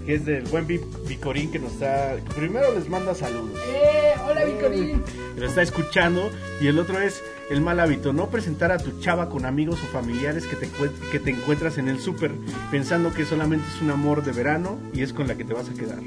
[0.05, 2.15] que es del buen Vi- Vicorín que nos está.
[2.35, 3.51] primero les manda saludos.
[3.67, 4.13] ¡Eh!
[4.27, 5.03] ¡Hola, Vicorín!
[5.35, 6.29] que lo está escuchando.
[6.59, 7.21] Y el otro es
[7.51, 10.69] el mal hábito, no presentar a tu chava con amigos o familiares que te,
[11.11, 12.31] que te encuentras en el súper
[12.71, 15.67] pensando que solamente es un amor de verano y es con la que te vas
[15.69, 15.99] a quedar.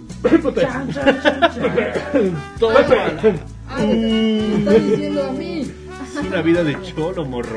[0.55, 2.43] Chan, chan, chan, chan.
[2.59, 2.87] Todo es
[3.69, 5.71] Ah, me me está diciendo a mí.
[6.27, 7.57] una vida de cholo, morro.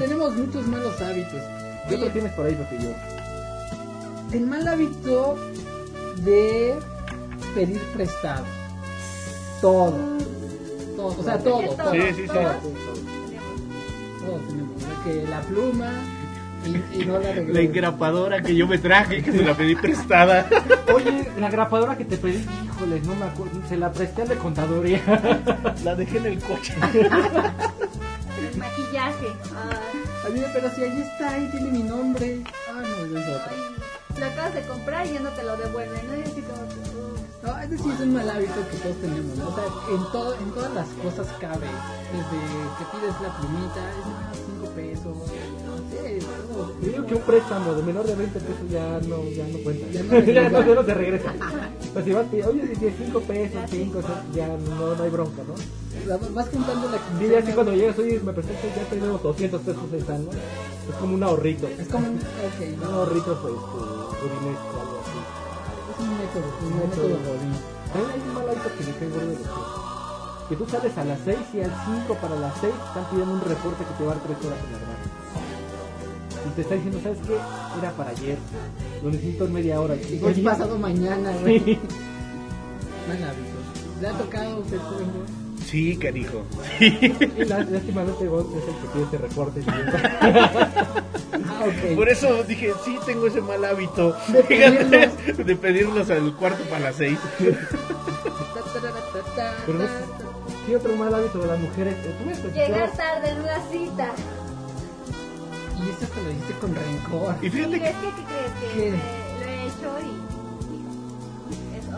[0.00, 1.40] Tenemos muchos malos hábitos.
[1.88, 2.90] ¿Qué otro tienes por ahí, Pepillo?
[4.32, 5.36] el mal hábito
[6.24, 6.74] de
[7.54, 8.44] pedir prestado.
[9.60, 9.98] Todo.
[11.02, 11.20] Todo.
[11.20, 11.60] O sea, todo.
[11.60, 11.92] ¿Qué todo.
[11.92, 12.26] Sí, sí, sí.
[12.28, 12.56] ¿Todos?
[14.20, 15.28] Todos tenemos.
[15.28, 15.92] la pluma
[16.64, 17.34] y, y no la.
[17.34, 20.46] La engrapadora que yo me traje, que se la pedí prestada.
[20.94, 23.60] Oye, la grapadora que te pedí, híjole, no me acuerdo.
[23.68, 25.00] Se la presté al de contaduría.
[25.84, 26.74] La dejé en el coche.
[26.82, 29.26] El maquillaje.
[29.56, 32.42] Ay, Ay, mira, pero si ahí está, ahí tiene mi nombre.
[32.70, 33.50] Ah, no, es otra.
[33.50, 36.16] ay, lo acabas de comprar y ya no te lo devuelven, ¿no?
[36.16, 36.62] Y así como.
[37.42, 39.48] No, ese sí es un mal hábito que todos tenemos, ¿no?
[39.48, 41.66] O sea, en, todo, en todas las cosas cabe.
[42.12, 42.38] Desde
[42.78, 46.20] que pides la plumita, es 5 pesos, no sé.
[46.82, 49.86] Yo digo que un préstamo de menor de 20 pesos ya no, ya no cuenta.
[49.90, 50.02] Ya
[50.32, 50.66] Ya no no, regresa.
[50.68, 51.32] ya no se regresa.
[51.92, 54.00] Pues si vas, oye, si tienes 5 pesos, 5,
[54.34, 55.54] ya no, no hay bronca, ¿no?
[56.34, 59.82] Vas juntando la Sí, ya así cuando llegas, oye, me prestaste, ya tenemos 200 pesos
[59.92, 60.30] están, ¿no?
[60.32, 61.66] Es como un ahorrito.
[61.66, 62.16] Es como un...
[62.16, 64.26] Ok, Un ahorrito, pues, algo así.
[64.26, 64.91] es
[66.02, 67.54] un método, un método godín.
[67.94, 69.82] Hay un mal hábito que me cae gordo de los
[70.48, 71.72] que tú sales a las 6 y al
[72.06, 74.58] 5 para las 6 están pidiendo un reporte que te va a dar 3 horas
[74.64, 75.08] en la granja.
[76.44, 77.34] Y te está diciendo, ¿sabes qué?
[77.78, 78.38] Era para ayer.
[79.02, 79.94] Lo necesito en media hora.
[79.94, 81.58] Y, Es pasado mañana, güey.
[83.08, 83.58] Mal hábito.
[84.00, 85.41] ¿Le ha tocado tú, güey?
[85.72, 86.44] Sí, canijo.
[86.78, 89.62] Y lá- lástimamente vos es el que pide ese reporte.
[89.66, 91.00] Ah.
[91.96, 94.14] Por eso dije, sí, tengo ese mal hábito.
[94.28, 95.46] De Fíjate, pedirlos.
[95.46, 97.18] de pedirlos al cuarto para las seis.
[99.66, 99.84] Pero no.
[100.66, 101.94] ¿Qué otro mal hábito de las mujeres?
[102.54, 104.12] Llegar tarde en una cita.
[105.78, 107.34] Y eso te lo dijiste con rencor.
[107.40, 108.52] Y Sí, fíjate es que que, ¿qué crees?
[108.60, 108.90] Que ¿Qué?
[108.90, 108.96] me-
[109.40, 110.31] lo he hecho y,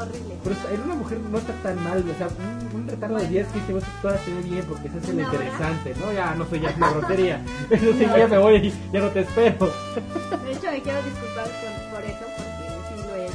[0.02, 0.35] horrible.
[0.44, 3.46] Pero en una mujer no está tan mal, o sea, un, un retardo de 10,
[3.48, 3.88] 15 minutos
[4.24, 6.12] se ve bien porque se hace lo interesante, ¿no?
[6.12, 7.44] Ya no soy ya una grosería.
[7.70, 9.66] Eso sí, ya me voy y ya no te espero.
[9.66, 13.35] De hecho, me quiero disculpar por, por eso, porque sí lo he hecho.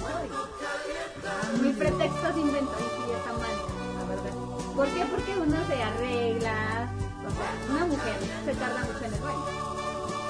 [1.56, 3.58] Y mi pretexto se inventó y sí está mal,
[3.98, 4.34] la verdad.
[4.76, 5.06] ¿Por qué?
[5.06, 6.90] Porque uno se arregla.
[7.20, 9.46] O sea, una mujer se tarda mucho en el baño.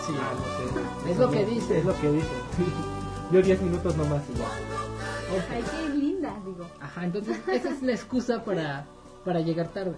[0.05, 0.13] Sí.
[0.19, 0.43] Ah, no
[1.05, 1.11] sé.
[1.11, 1.77] Es lo que dice.
[1.79, 2.27] Es lo que dice.
[3.31, 4.45] Yo 10 minutos nomás y ya.
[5.51, 6.67] Ay, qué linda, digo.
[6.81, 8.85] Ajá, entonces esa es la excusa para,
[9.25, 9.95] para llegar tarde.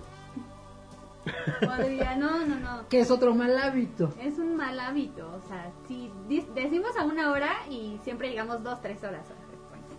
[1.59, 2.87] Podría, no, no, no.
[2.89, 4.13] Que es otro mal hábito.
[4.19, 5.27] Es un mal hábito.
[5.31, 6.11] O sea, si
[6.55, 9.25] decimos a una hora y siempre llegamos dos, tres horas.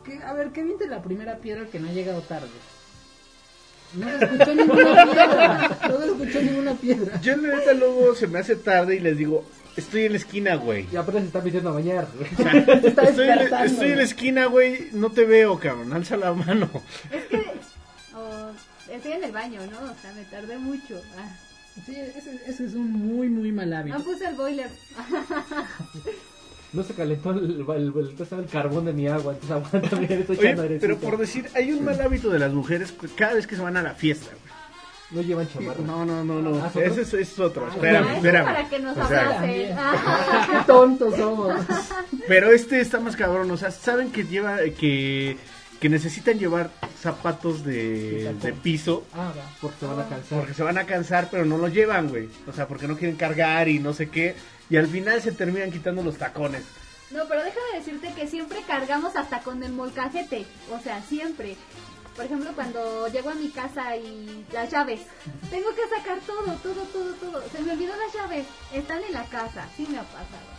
[0.05, 2.49] Que- a ver, ¿qué viente la primera piedra que no ha llegado tarde?
[3.95, 5.79] No se escuchó ninguna piedra.
[5.89, 7.21] No se escuchó ninguna piedra.
[7.21, 9.45] yo la neta luego se me hace tarde y les digo,
[9.77, 10.87] estoy en la esquina, güey.
[10.93, 12.07] Y apenas se está pidiendo a bañar.
[12.85, 13.65] Está Estoy en, la- despertando.
[13.73, 16.69] estoy en la esquina, güey, no te veo, cabrón, alza la mano.
[17.11, 17.37] Es que.
[18.17, 18.51] o
[18.93, 19.79] estoy en el baño, ¿no?
[19.91, 21.01] O sea, me tardé mucho.
[21.19, 21.31] Ah,
[21.87, 23.97] Sí, ese, ese es un muy, muy mal hábito.
[23.97, 24.69] no puse el boiler.
[26.73, 30.13] No se calentó el, el, el- el- el carbón de mi agua, entonces aguanta bien,
[30.21, 33.47] estoy Oye, pero por decir, hay un mal hábito de las mujeres cu- cada vez
[33.47, 34.52] que se van a la fiesta, güey.
[35.13, 35.81] No llevan chamarra.
[35.85, 36.57] No, no, no, no.
[36.65, 36.83] Ah, ¿es otro?
[36.83, 37.67] Ese es, es otro.
[37.71, 38.45] Ah, Espérame, espérame.
[38.47, 39.41] para que nos O sea.
[39.77, 41.55] Ah, Qué tontos somos.
[42.27, 45.37] Pero este está más cabrón, o sea, saben que lleva que
[45.81, 46.71] que necesitan llevar
[47.01, 50.39] zapatos de, de piso Ah, va, porque se van a cansar.
[50.39, 52.29] porque se van a cansar, pero no los llevan, güey.
[52.47, 54.37] O sea, porque no quieren cargar y no sé qué.
[54.71, 56.63] Y al final se terminan quitando los tacones.
[57.11, 60.47] No, pero déjame decirte que siempre cargamos hasta con el molcajete.
[60.71, 61.57] O sea, siempre.
[62.17, 65.01] Por ejemplo, cuando llego a mi casa y las llaves.
[65.51, 67.43] Tengo que sacar todo, todo, todo, todo.
[67.49, 68.47] Se me olvidó las llaves.
[68.75, 69.67] Están en la casa.
[69.77, 70.53] Sí me ha pasado.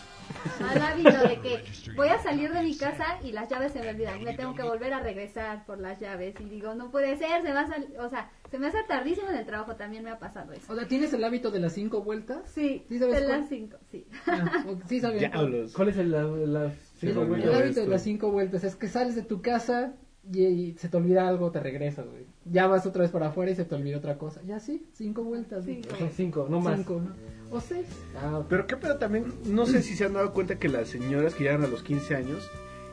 [0.59, 1.63] Mal hábito de que
[1.95, 4.23] voy a salir de mi casa y las llaves se me olvidan.
[4.23, 6.35] Me tengo que volver a regresar por las llaves.
[6.39, 9.29] Y digo, no puede ser, se va a sal- O sea, se me hace tardísimo
[9.29, 9.75] en el trabajo.
[9.75, 10.73] También me ha pasado eso.
[10.73, 12.39] O sea, ¿tienes el hábito de las cinco vueltas?
[12.53, 13.39] Sí, ¿Sí sabes de cuál?
[13.41, 14.07] las cinco, sí.
[14.25, 14.99] Ah, sí.
[14.99, 15.73] Diablos.
[15.73, 17.17] ¿Cuál es el, la, la- Sí, El
[17.53, 19.93] hábito de las cinco vueltas es que sales de tu casa
[20.31, 22.25] y, y se te olvida algo, te regresas, güey.
[22.45, 24.41] Ya vas otra vez para afuera y se te olvida otra cosa.
[24.43, 25.65] Ya sí, cinco vueltas.
[25.65, 25.95] Cinco.
[25.97, 26.77] Son cinco, no más.
[26.77, 27.13] Cinco, ¿no?
[27.55, 27.87] O seis.
[28.15, 28.43] Ah.
[28.47, 31.43] Pero qué pedo también, no sé si se han dado cuenta que las señoras que
[31.43, 32.49] llegan a los 15 años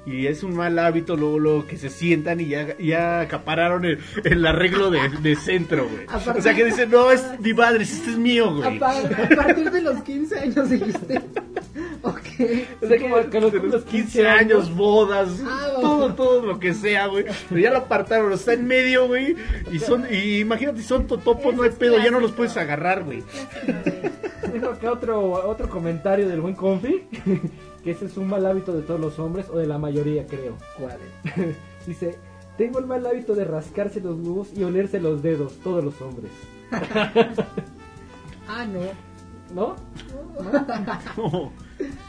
[0.06, 3.98] y es un mal hábito luego, luego que se sientan y ya, ya acapararon el,
[4.24, 6.04] el arreglo de, de centro, güey.
[6.08, 8.76] Aparte- O sea que dicen, no, es mi madre, este es mío, güey.
[8.76, 11.20] A, pa- a partir de los 15 años dijiste.
[12.02, 12.18] ok.
[12.82, 16.72] O sea, como que los- los los 15 años, bodas, Ah, todo, todo lo que
[16.72, 17.26] sea, güey.
[17.50, 19.36] Pero ya lo apartaron, está en medio, güey.
[19.70, 23.22] Y son, y imagínate, son totopos, no hay pedo, ya no los puedes agarrar, güey.
[24.50, 27.02] Tengo acá otro, otro comentario del buen Confi,
[27.84, 30.56] que ese es un mal hábito de todos los hombres, o de la mayoría creo.
[30.78, 30.98] ¿Cuál?
[31.86, 32.18] Dice,
[32.58, 36.30] tengo el mal hábito de rascarse los huevos y olerse los dedos, todos los hombres.
[38.48, 38.80] Ah, no.
[39.54, 39.76] ¿No?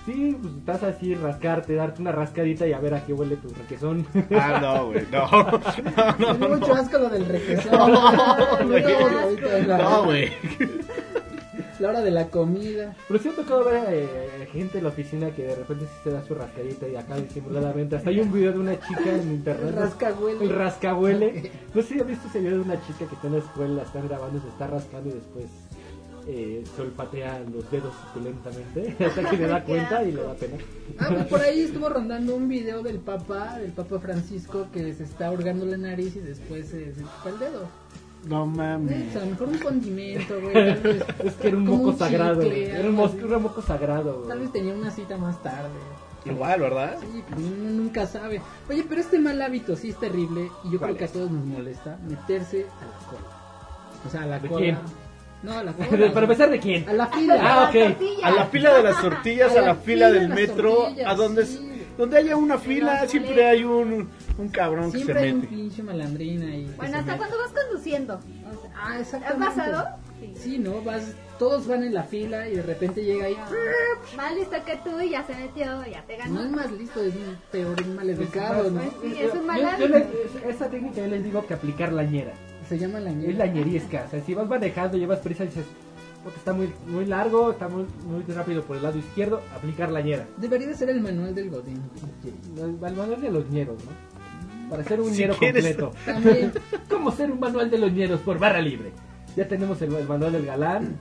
[0.06, 3.50] Sí, pues estás así, rascarte, darte una rascadita y a ver a qué huele tu
[3.50, 4.06] requesón.
[4.32, 5.28] Ah, no, güey, no.
[5.32, 6.58] No, no, no.
[6.58, 7.72] mucho asco lo del requesón.
[7.72, 8.84] No, güey.
[9.68, 10.32] No, No, güey.
[11.82, 12.96] La hora de la comida.
[13.08, 16.12] Pero sí he tocado ver eh, gente en la oficina que de repente sí se
[16.12, 17.96] da su rascadita y acá disimuladamente.
[17.96, 19.70] Hasta hay un video de una chica en internet.
[19.70, 20.46] El rascahuele.
[20.46, 21.52] El rascahuele.
[21.74, 23.74] No sé si has visto ese video de una chica que está en la escuela,
[23.74, 25.46] la están grabando, se está rascando y después
[26.28, 28.96] eh, se olfatea los dedos suculentamente.
[29.04, 30.58] Hasta que le da cuenta y le da pena.
[31.00, 35.04] Ah, pues por ahí estuvo rondando un video del Papa, del Papa Francisco, que se
[35.04, 37.82] está hurgando la nariz y después se, se chupa el dedo.
[38.26, 39.16] No mames.
[39.16, 40.54] a lo mejor un condimento, güey.
[40.54, 42.42] Tal vez, Es que era un moco sagrado.
[42.44, 43.18] chicle, Era un, algo mos- así.
[43.26, 44.14] era un moco sagrado.
[44.18, 44.28] güey.
[44.30, 45.70] Tal vez tenía una cita más tarde.
[46.26, 46.98] Igual, ¿verdad?
[47.02, 48.42] Sí, pues uno nunca sabe.
[48.70, 51.32] Oye, pero este mal hábito sí es terrible y yo ¿Cuál creo que a todos
[51.32, 53.38] nos molesta meterse a la cola.
[54.06, 54.62] O sea, a la ¿De cola.
[54.62, 54.78] quién?
[55.42, 56.12] No, a la cola.
[56.14, 56.88] Para empezar, ¿de quién?
[56.88, 57.38] A la fila.
[57.42, 57.74] Ah, ok.
[57.98, 58.28] tortilla.
[58.28, 60.88] A la fila de las tortillas, A a la la fila fila de del metro,
[61.08, 61.71] a donde sí.
[61.98, 65.84] Donde haya una fila, siempre hay un, un cabrón que Siempre se hay un pinche
[65.84, 66.66] malandrina ahí.
[66.66, 67.18] que Bueno, hasta mete.
[67.18, 68.16] cuando vas conduciendo.
[68.16, 69.46] O sea, Ah, ¿Has exactamente.
[69.46, 69.88] pasado?
[70.36, 70.82] Sí, ¿no?
[70.84, 73.36] Vas, todos van en la fila y de repente llega ahí.
[74.16, 76.36] Más listo que tú y ya se metió, ya te ganó.
[76.36, 78.82] No es más listo, es un peor, un maleducado, ¿no?
[78.82, 79.98] Pues sí, es un malandro.
[80.48, 82.34] esa técnica yo les digo que aplicar lañera.
[82.70, 84.06] Se llama la Es lañerisca.
[84.08, 85.66] O sea, si vas manejando, llevas prisa y dices,
[86.24, 90.28] "Puta, está muy, muy largo, está muy, muy rápido por el lado izquierdo, aplicar lañera.
[90.38, 91.82] Debería de ser el manual del Godín.
[92.58, 94.70] El manual de los ñeros, ¿no?
[94.70, 95.66] Para ser un Si ñero quieres.
[95.76, 95.92] completo.
[96.06, 96.54] También.
[96.90, 98.92] ¿Cómo ser un manual de los ñeros por barra libre?
[99.36, 100.96] Ya tenemos el, el manual del galán,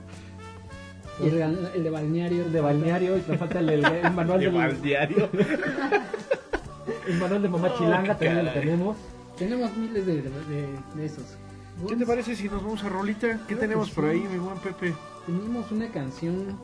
[1.23, 2.45] Y el, de balneario.
[2.45, 5.29] el de balneario, y nos falta el, el- el manual De del balneario.
[7.07, 8.97] el manual de mamá Oh, chilanga, también lo tenemos.
[9.37, 11.37] Tenemos miles de, de, de esos.
[11.87, 13.27] ¿Qué te parece si nos vamos a Rolita?
[13.47, 14.09] ¿Qué Creo tenemos por sí.
[14.11, 14.93] ahí, mi buen Pepe?
[15.25, 16.57] Tenemos una canción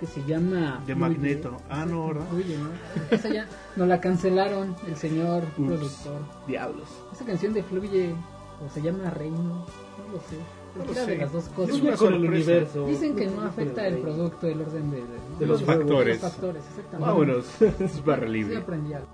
[0.00, 0.94] que se llama De.
[0.94, 1.56] Magneto.
[1.68, 2.26] Ah, no, ¿verdad?
[2.30, 2.68] Fluye, ¿no?
[3.10, 5.66] Esa ya nos la cancelaron el señor Ups.
[5.66, 6.20] productor.
[6.46, 6.88] Diablos.
[7.12, 8.14] Esa canción de Fluye
[8.64, 10.36] o se llama Reino, no lo sé.
[10.76, 11.80] No de las dos Es cosas.
[11.80, 12.86] una con el universo.
[12.86, 15.06] Dicen que no afecta el producto, el orden de, de-
[15.40, 16.22] De los huevos, factores.
[16.22, 17.06] los factores, exactamente.
[17.10, 17.62] Vámonos.
[17.80, 18.56] Es Sí libre.
[18.58, 19.08] aprendí algo.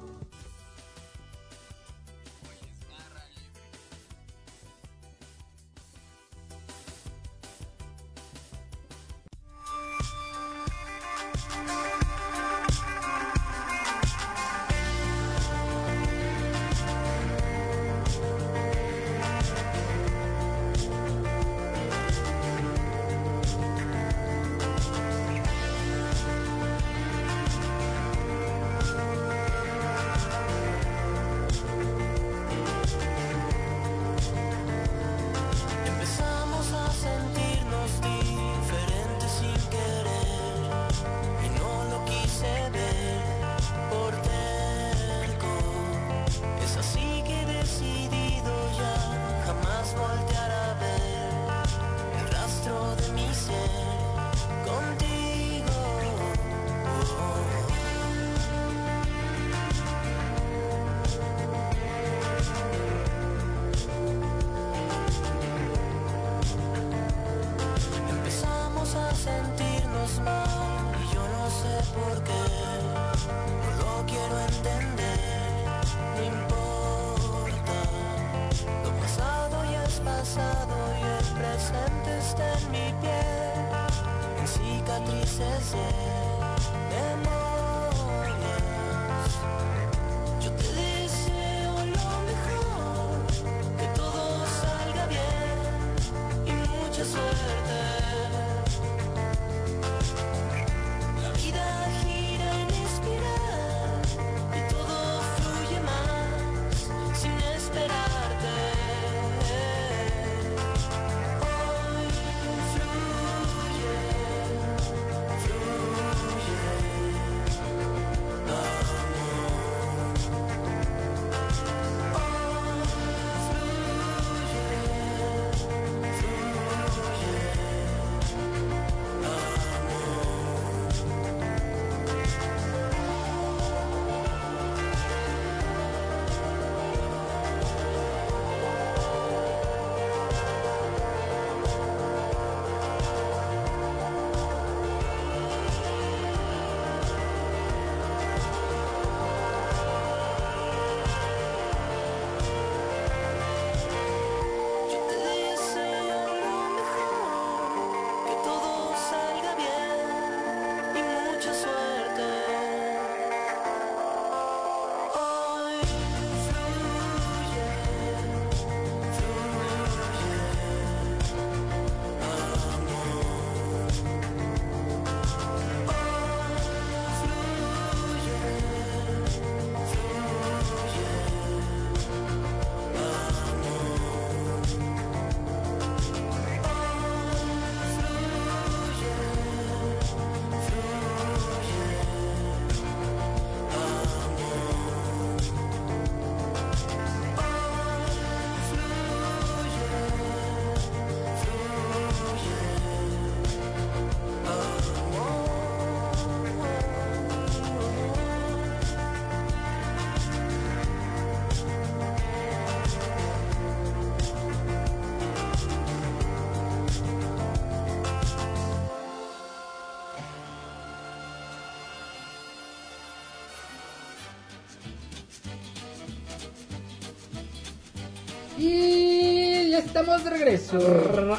[230.16, 230.78] Estamos de regreso.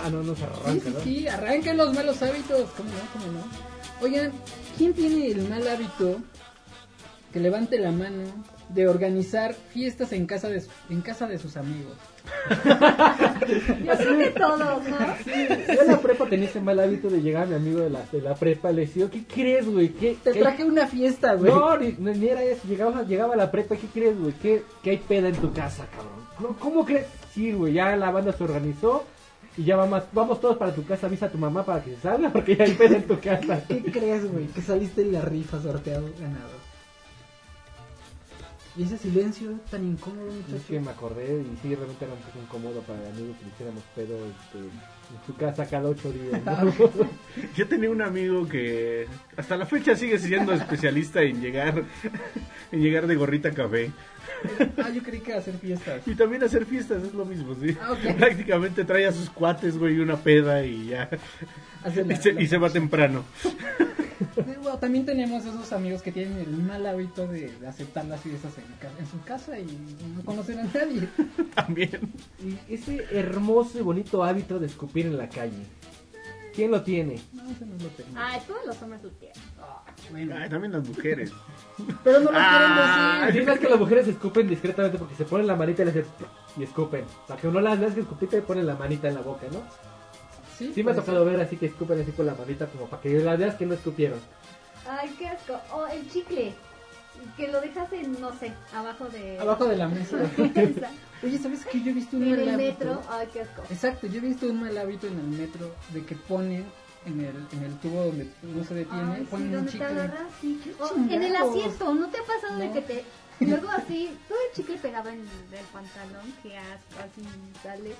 [0.04, 1.00] Ah, no, no se Sí, arranca, sí, ¿no?
[1.02, 2.70] sí, arranquen los malos hábitos.
[2.78, 2.96] ¿Cómo no?
[3.14, 3.44] ¿Cómo no?
[4.02, 4.32] Oigan,
[4.78, 6.18] ¿quién tiene el mal hábito
[7.32, 8.24] que levante la mano
[8.70, 11.94] de organizar fiestas en casa de, en casa de sus amigos?
[12.50, 14.98] Yo creo que todos, ¿no?
[15.76, 18.02] Yo en la prepa tenía ese mal hábito de llegar a mi amigo de la,
[18.12, 19.90] de la prepa le decía, ¿qué crees, güey?
[19.90, 21.52] ¿Qué, Te qué- traje una fiesta, güey.
[21.52, 22.62] No, ni, era eso.
[22.68, 24.34] Llegaba, llegaba a la prepa, ¿qué crees, güey?
[24.34, 26.26] ¿Qué, ¿Qué hay peda en tu casa, cabrón?
[26.40, 27.06] No, ¿Cómo crees?
[27.36, 29.04] Sí, güey, ya la banda se organizó
[29.58, 31.08] y ya vamos, vamos todos para tu casa.
[31.08, 33.62] Avisa a tu mamá para que se salga porque ya hay peda en tu casa.
[33.68, 34.48] ¿Qué crees, güey?
[34.48, 36.66] Que saliste en la rifa sorteado ganador.
[38.78, 40.66] Y ese silencio tan incómodo, Es muchachos.
[40.68, 43.52] que me acordé y sí, realmente era un poco incómodo para el amigo que le
[43.52, 46.42] hiciéramos pedo este, en su casa cada ocho días.
[46.44, 46.74] ¿no?
[47.56, 49.08] Yo tenía un amigo que
[49.38, 51.84] hasta la fecha sigue siendo especialista en llegar
[52.74, 53.92] en llegar de gorrita a café.
[54.84, 56.02] Ah, yo creí que hacer fiestas.
[56.08, 57.76] Y también hacer fiestas es lo mismo, sí.
[57.82, 58.16] Ah, ok.
[58.18, 61.10] Prácticamente trae a sus cuates, güey, una peda y ya.
[61.84, 63.24] La- Y se, la- y se va temprano.
[64.36, 68.54] Bueno, también tenemos esos amigos que tienen el mal hábito de, de aceptar las fiestas
[68.98, 69.66] en su casa y
[70.16, 71.08] no conocen a nadie.
[71.54, 72.12] También.
[72.43, 75.66] Y ese hermoso y bonito hábito de escupir en la calle.
[76.54, 77.20] ¿Quién lo tiene?
[77.34, 78.10] No, eso no lo tengo.
[78.16, 79.38] Ay, todos los hombres lo tienen.
[80.12, 81.32] Bueno, Ay, también las mujeres.
[82.03, 83.49] pero no lo Ah, quieren decir.
[83.53, 86.06] es que las mujeres escupen discretamente porque se ponen la manita y le hacen
[86.58, 87.06] y escupen.
[87.28, 89.62] Para que uno las veas que escupite y ponen la manita en la boca, ¿no?
[90.58, 93.01] Sí, Sí me ha tocado ver así que escupen así con la manita como para
[93.01, 94.20] que las veas que no escupieron.
[94.89, 95.60] Ay, qué asco.
[95.74, 96.53] O el chicle.
[97.38, 99.39] Que lo dejas en, no sé, abajo de...
[99.39, 100.18] Abajo de la mesa.
[100.38, 100.91] Esa.
[101.24, 101.82] Oye, ¿sabes qué?
[101.82, 102.68] Yo he visto un en mal el hábito.
[102.86, 103.01] metro.
[103.10, 103.64] Ay, qué asco.
[103.70, 106.66] Exacto, yo he visto un mal hábito en el metro de que ponen
[107.06, 109.78] en el, en el tubo donde uno se detiene, Ay, sí, ponen un donde te
[109.78, 109.86] chicle.
[109.88, 110.62] agarras, sí.
[111.10, 112.74] En el asiento, ¿no te ha pasado de No.
[112.74, 113.06] que te...
[113.41, 117.22] Luego así, todo el chicle pegado en el pantalón, asco, así
[117.62, 117.91] sale.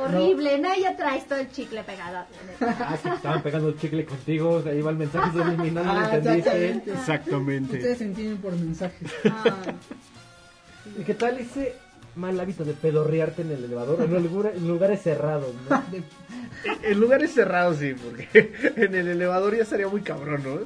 [0.00, 0.74] Horrible, ¿no?
[0.74, 2.24] Ya traes todo el chicle pegado.
[2.60, 5.94] Ah, que estaban pegando el chicle contigo, o sea, ahí va el mensaje subliminal, ¿no
[5.94, 6.38] lo Ah, entendiste?
[6.38, 6.92] exactamente.
[6.92, 7.76] Exactamente.
[7.76, 9.10] Ustedes se entienden por mensajes.
[9.24, 9.74] Ay,
[11.00, 11.76] ¿Y qué tal ese
[12.16, 14.00] mal hábito de pedorrearte en el elevador?
[14.02, 15.82] En, lugar- en lugares cerrados, ¿no?
[16.84, 20.58] En lugares cerrados, sí, porque en el elevador ya estaría muy cabrón, ¿no?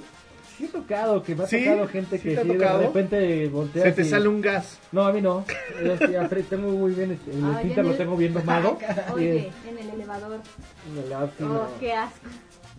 [0.59, 1.65] Sí he tocado, que me ha ¿Sí?
[1.65, 4.79] tocado gente ¿Sí que te de repente volteas Se te y- sale un gas.
[4.91, 5.45] No, a mí no.
[6.49, 8.79] Tengo muy bien, este, el Ay, en lo el- tengo bien domado.
[9.15, 10.41] Oye, en el elevador.
[10.99, 11.69] En la- sí, Oh, no.
[11.79, 12.27] qué asco.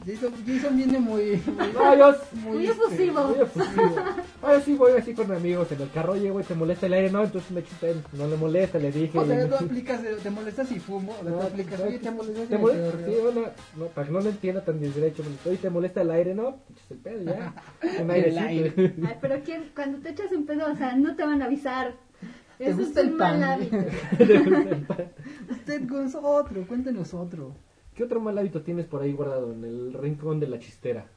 [0.06, 1.42] Jason, Jason viene muy...
[1.46, 3.24] muy- No, yo Muy este, efusivo.
[3.28, 3.96] muy efusivo.
[4.42, 7.12] Yo sí voy así con amigos en el carro, oye, güey, te molesta el aire,
[7.12, 9.18] no, entonces me chupen, no le molesta, le dije.
[9.18, 12.50] O sea, tú aplicas, te molestas si fumo, No, tú aplicas, oye, te molestas si
[12.50, 12.92] ¿Te molesta?
[13.06, 13.42] Sí, bueno,
[13.76, 16.34] no, para que no lo entienda tan derecho, oye, ¿te molesta el aire?
[16.36, 17.54] No, pues el pedo ya.
[18.02, 18.46] Un El airecito.
[18.48, 18.94] aire.
[19.06, 21.96] Ay, pero ¿quién, cuando te echas un pedo, o sea, no te van a avisar.
[22.58, 23.76] ¿Te Eso es el un mal hábito.
[25.52, 27.56] Usted con otro, cuéntenos otro.
[27.98, 31.08] ¿Qué otro mal hábito tienes por ahí guardado en el rincón de la chistera?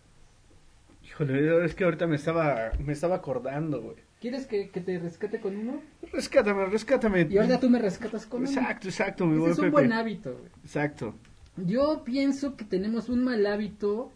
[1.05, 3.97] Híjole, es que ahorita me estaba, me estaba acordando, güey.
[4.21, 5.83] ¿Quieres que, que te rescate con uno?
[6.13, 7.27] Rescátame, rescátame.
[7.31, 8.51] Y ahorita tú me rescatas con uno.
[8.51, 9.73] Exacto, exacto, mi buen es un Pepe.
[9.73, 10.51] buen hábito, güey.
[10.65, 11.15] Exacto.
[11.57, 14.11] Yo pienso que tenemos un mal hábito.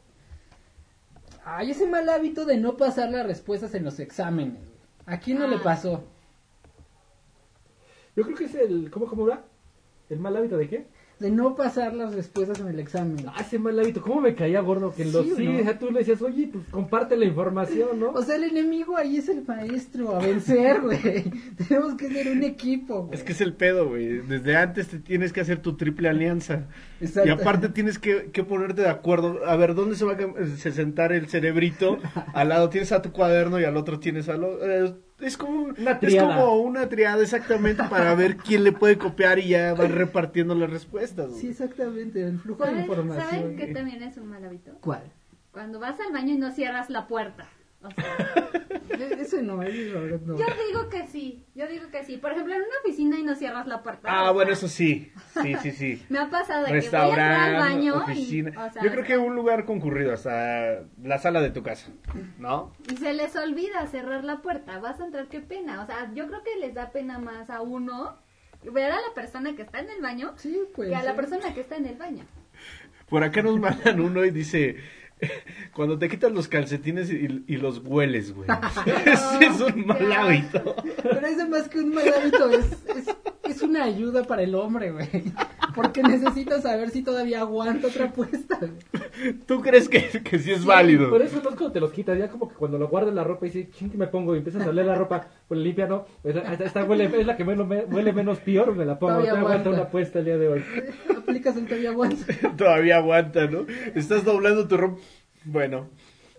[1.45, 4.55] Ay, ese mal hábito de no pasar las respuestas en los exámenes.
[4.55, 4.75] güey.
[5.07, 5.62] ¿A quién no le Ah.
[5.62, 6.03] pasó?
[8.17, 9.43] Yo creo que es el, ¿cómo, cómo va?
[10.09, 10.87] ¿El mal hábito de qué?
[11.25, 13.16] De no pasar las respuestas en el examen.
[13.27, 14.95] Ah, ese mal hábito, ¿cómo me caía gordo?
[14.95, 15.59] Que en los Sí, ¿o sí, no?
[15.59, 18.11] o sea, tú le decías, oye, pues comparte la información, ¿no?
[18.11, 21.01] O sea, el enemigo ahí es el maestro a vencer, güey.
[21.66, 23.18] Tenemos que ser un equipo, güey.
[23.18, 24.18] Es que es el pedo, güey.
[24.18, 26.66] Desde antes te tienes que hacer tu triple alianza.
[27.01, 27.27] Exacto.
[27.27, 29.47] Y aparte tienes que, que ponerte de acuerdo.
[29.47, 32.01] A ver, ¿dónde se va a se sentar el cerebrito?
[32.35, 34.62] Al lado tienes a tu cuaderno y al otro tienes a lo...
[34.62, 34.95] eh,
[35.27, 36.37] es como, Una es triada.
[36.41, 40.70] como una triada exactamente para ver quién le puede copiar y ya van repartiendo las
[40.70, 41.29] respuestas.
[41.31, 41.41] güey.
[41.41, 43.27] Sí, exactamente, el flujo de ¿Saben, información.
[43.29, 44.72] ¿Saben qué también es un mal hábito?
[44.81, 45.03] ¿Cuál?
[45.53, 47.47] Cuando vas al baño y no cierras la puerta.
[47.85, 48.51] O sea,
[48.95, 50.39] E- Ese no, verdad no.
[50.39, 52.16] yo digo que sí, yo digo que sí.
[52.18, 54.09] Por ejemplo, en una oficina y no cierras la puerta.
[54.11, 55.11] Ah, bueno, eso sí.
[55.43, 56.03] Sí, sí, sí.
[56.11, 58.51] Me ha pasado de que voy a entrar al baño oficina.
[58.55, 61.91] y, o sea, Yo creo que un lugar concurrido, hasta la sala de tu casa,
[62.39, 62.72] ¿no?
[62.93, 64.78] y se les olvida cerrar la puerta.
[64.78, 65.82] Vas a entrar, qué pena.
[65.82, 68.16] O sea, yo creo que les da pena más a uno
[68.62, 70.89] ver a la persona que está en el baño Sí, pues.
[70.91, 71.16] que a la sí.
[71.16, 72.24] persona que está en el baño.
[73.09, 74.76] Por acá nos mandan uno y dice,
[75.75, 78.49] cuando te quitas los calcetines y, y los hueles, güey.
[79.41, 80.77] Es un mal hábito.
[81.03, 82.66] Pero eso más que un mal hábito es,
[82.97, 85.09] es, es una ayuda para el hombre, güey.
[85.75, 88.59] Porque necesito saber si todavía aguanto otra apuesta.
[89.47, 91.11] ¿Tú crees que, que sí es válido?
[91.11, 93.47] Por eso entonces cuando te los quitas, ya como que cuando lo guardas la ropa
[93.47, 96.07] y dices, ching, que me pongo y empiezas a oler la ropa, pues limpia, ¿no?
[96.22, 99.12] Pues, esta, esta huele, es la que menos, me- huele menos peor, me la pongo.
[99.14, 99.70] Todavía Te aguanta aguanta.
[99.70, 100.64] una apuesta el día de hoy.
[101.16, 102.16] Aplicas el todavía aguanto.
[102.57, 103.66] Todavía aguanta, ¿no?
[103.95, 105.01] Estás doblando tu ropa.
[105.45, 105.89] Bueno,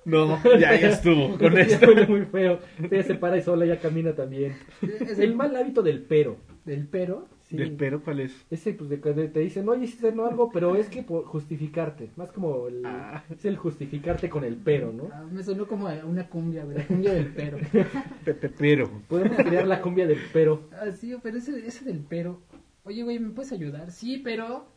[0.05, 1.87] no, ya, ya estuvo con Ya esto.
[1.87, 2.59] huele muy feo.
[2.91, 4.55] Ella se para y sola, ya camina también.
[4.81, 6.37] Es El mal hábito del pero.
[6.63, 7.27] Del pero.
[7.55, 7.61] Sí.
[7.63, 8.45] ¿El pero cuál es?
[8.51, 12.09] Ese, pues, de, de- te dicen, oye, hiciste no algo, pero es que por justificarte.
[12.15, 13.23] Más como el, Ah.
[13.29, 15.09] es el justificarte con el pero, ¿no?
[15.13, 17.57] Ah, me sonó como una cumbia, güey, la cumbia del pero.
[18.25, 18.89] Pepe pero.
[19.07, 20.69] Podemos crear la cumbia del pero.
[20.73, 22.41] Ah, sí, pero ese, ese del pero.
[22.83, 23.91] Oye, güey, ¿me puedes ayudar?
[23.91, 24.67] Sí, pero.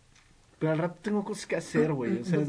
[0.58, 2.20] Pero al rato tengo cosas que hacer, güey.
[2.20, 2.40] O sea,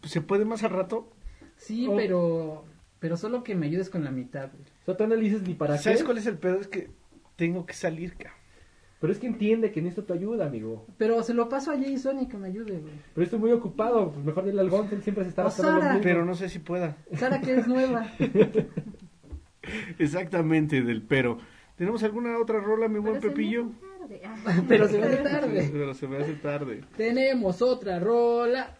[0.00, 1.08] pues, ¿se puede más al rato?
[1.56, 1.96] Sí, Oh.
[1.96, 2.64] pero.
[2.98, 4.64] Pero solo que me ayudes con la mitad, güey.
[4.82, 6.04] O sea, tú no le dices ni para ¿Sabes qué.
[6.06, 6.58] cuál es el pedo?
[6.60, 6.88] Es que
[7.36, 8.35] tengo que salir, cabrón.
[9.00, 10.86] Pero es que entiende que necesito tu ayuda, amigo.
[10.96, 12.94] Pero se lo paso a Jason y que me ayude, güey.
[13.14, 16.00] Pero estoy muy ocupado, pues mejor dile al Gonz, él siempre se está gastando.
[16.02, 16.96] Pero no sé si pueda.
[17.14, 18.10] Sara, que es nueva.
[19.98, 21.38] Exactamente, del pero.
[21.76, 23.70] ¿Tenemos alguna otra rola, mi buen Pero se me Pepillo?
[24.24, 24.62] Ah.
[24.68, 25.68] Pero se me hace tarde.
[25.70, 26.80] Pero se me hace tarde.
[26.96, 28.78] Tenemos otra rola.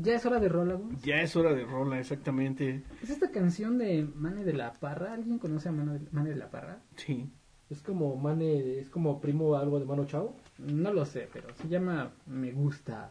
[0.00, 0.96] Ya es hora de rola, güey.
[1.02, 2.84] Ya es hora de rola, exactamente.
[3.02, 5.14] ¿Es esta canción de Mane de la Parra?
[5.14, 6.78] ¿Alguien conoce a Mane de, Mane de la Parra?
[6.94, 7.28] Sí.
[7.70, 10.34] Es como Mane, es como primo algo de Mano Chao.
[10.58, 13.10] No lo sé, pero se llama Me Gustas.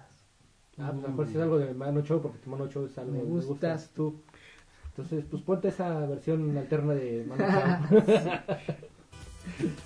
[0.77, 2.85] Ah, pues a lo mejor si es algo de Mano Chao, porque tu Mano Chao
[2.85, 4.21] es algo Me de gustas tú.
[4.89, 7.45] Entonces, pues ponte esa versión alterna de Mano
[7.97, 9.79] Chao.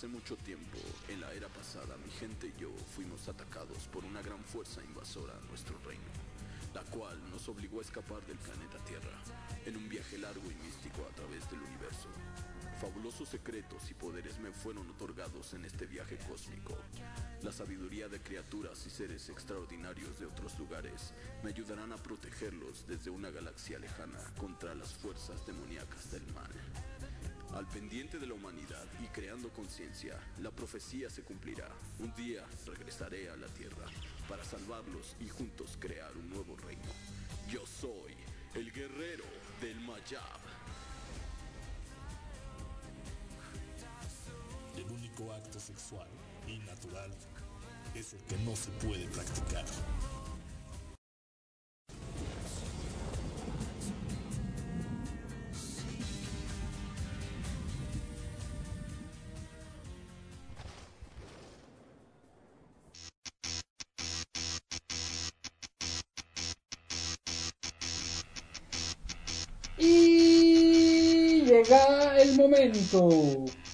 [0.00, 0.78] Hace mucho tiempo,
[1.10, 5.36] en la era pasada, mi gente y yo fuimos atacados por una gran fuerza invasora
[5.36, 6.08] a nuestro reino,
[6.72, 9.12] la cual nos obligó a escapar del planeta Tierra
[9.66, 12.08] en un viaje largo y místico a través del universo.
[12.80, 16.78] Fabulosos secretos y poderes me fueron otorgados en este viaje cósmico.
[17.42, 23.10] La sabiduría de criaturas y seres extraordinarios de otros lugares me ayudarán a protegerlos desde
[23.10, 26.50] una galaxia lejana contra las fuerzas demoníacas del mal.
[27.54, 31.68] Al pendiente de la humanidad y creando conciencia, la profecía se cumplirá.
[31.98, 33.86] Un día regresaré a la Tierra
[34.28, 36.82] para salvarlos y juntos crear un nuevo reino.
[37.50, 38.14] Yo soy
[38.54, 39.24] el guerrero
[39.60, 40.40] del Mayab.
[44.76, 46.08] El único acto sexual
[46.46, 47.10] y natural
[47.94, 49.64] es el que no se puede practicar.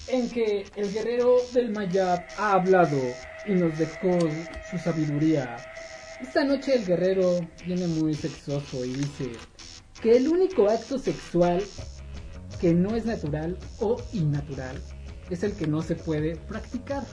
[0.07, 2.99] En que el guerrero del Mayab ha hablado
[3.45, 4.19] y nos dejó
[4.69, 5.57] su sabiduría.
[6.21, 9.31] Esta noche el guerrero viene muy sexoso y dice
[10.01, 11.63] que el único acto sexual
[12.59, 14.75] que no es natural o innatural
[15.29, 17.03] es el que no se puede practicar.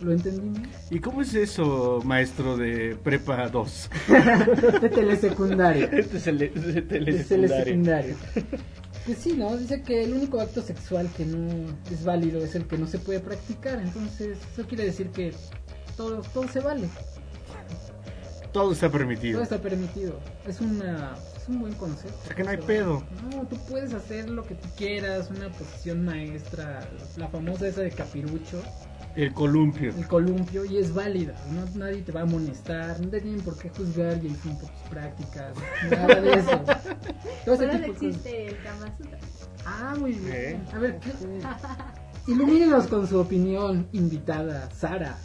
[0.00, 0.66] ¿Lo entendimos?
[0.90, 3.90] ¿Y cómo es eso, maestro de Prepa 2?
[4.80, 5.88] de telesecundario.
[5.92, 6.82] Este es el de, de De
[7.24, 8.16] telesecundario.
[9.06, 9.56] Pues sí, ¿no?
[9.56, 11.48] Dice que el único acto sexual que no
[11.90, 13.80] es válido es el que no se puede practicar.
[13.80, 15.32] Entonces, eso quiere decir que
[15.96, 16.88] todo, todo se vale.
[18.52, 19.42] Todo está Todo permitido.
[19.42, 20.18] está permitido.
[20.46, 22.18] Es, una, es un buen concepto.
[22.22, 23.02] O sea que no hay pedo.
[23.30, 26.80] No, tú puedes hacer lo que tú quieras, una posición maestra,
[27.16, 28.60] la famosa esa de capirucho,
[29.16, 29.90] El columpio.
[29.90, 31.34] el columpio, y es válida.
[31.50, 34.56] No, nadie te va a amonestar, no te tienen por qué juzgar y el fin
[34.56, 35.54] por tus prácticas,
[35.90, 36.50] nada de eso.
[37.44, 39.18] Todo ese tipo existe el Kama Sutra.
[39.66, 40.32] Ah, muy bien.
[40.34, 40.60] ¿Eh?
[40.72, 41.10] A ver, ¿qué?
[42.28, 45.18] ilumínenos con su opinión, invitada, Sara.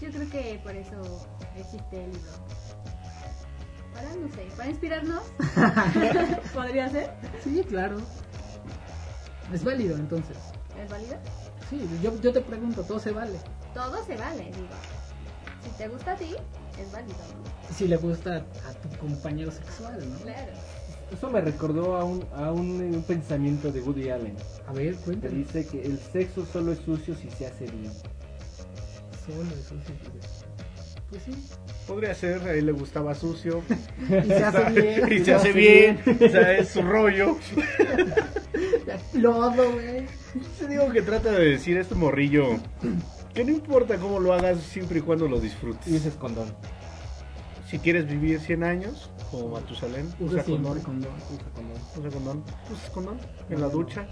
[0.00, 2.32] Yo creo que por eso existe el libro.
[3.92, 5.22] Para, no sé, para inspirarnos.
[6.54, 7.10] ¿Podría ser?
[7.42, 7.96] Sí, claro.
[9.52, 10.36] Es válido entonces.
[10.82, 11.16] ¿Es válido?
[11.70, 13.38] Sí, yo, yo te pregunto, todo se vale.
[13.74, 14.68] Todo se vale, digo.
[15.64, 16.34] Si te gusta a ti,
[16.80, 17.74] es válido, ¿no?
[17.74, 18.36] Si le gusta
[18.68, 20.16] a tu compañero sexual, ¿no?
[20.20, 20.52] Claro.
[21.12, 24.36] Eso me recordó a un, a un, un pensamiento de Woody Allen.
[24.68, 25.34] A ver, Que cuéntame.
[25.34, 27.92] dice que el sexo solo es sucio si se hace bien.
[29.26, 29.94] Solo eso sí.
[31.10, 31.32] Pues sí.
[31.86, 33.62] Podría ser, a él le gustaba sucio.
[34.08, 35.12] Y se hace bien.
[35.12, 36.00] y se hace bien.
[36.06, 37.36] O sea, es su rollo.
[39.14, 40.06] Lodo, güey.
[40.58, 42.56] Te digo que trata de decir este morrillo
[43.34, 45.86] que no importa cómo lo hagas siempre y cuando lo disfrutes.
[45.88, 46.48] Y ese es condón.
[47.70, 50.80] Si quieres vivir 100 años, como Matusalén, usa Usa condón.
[50.80, 51.10] condón.
[51.32, 51.76] Usa condón.
[51.98, 52.44] Usa condón.
[52.72, 53.18] ¿Usas condón?
[53.50, 54.06] En la ducha.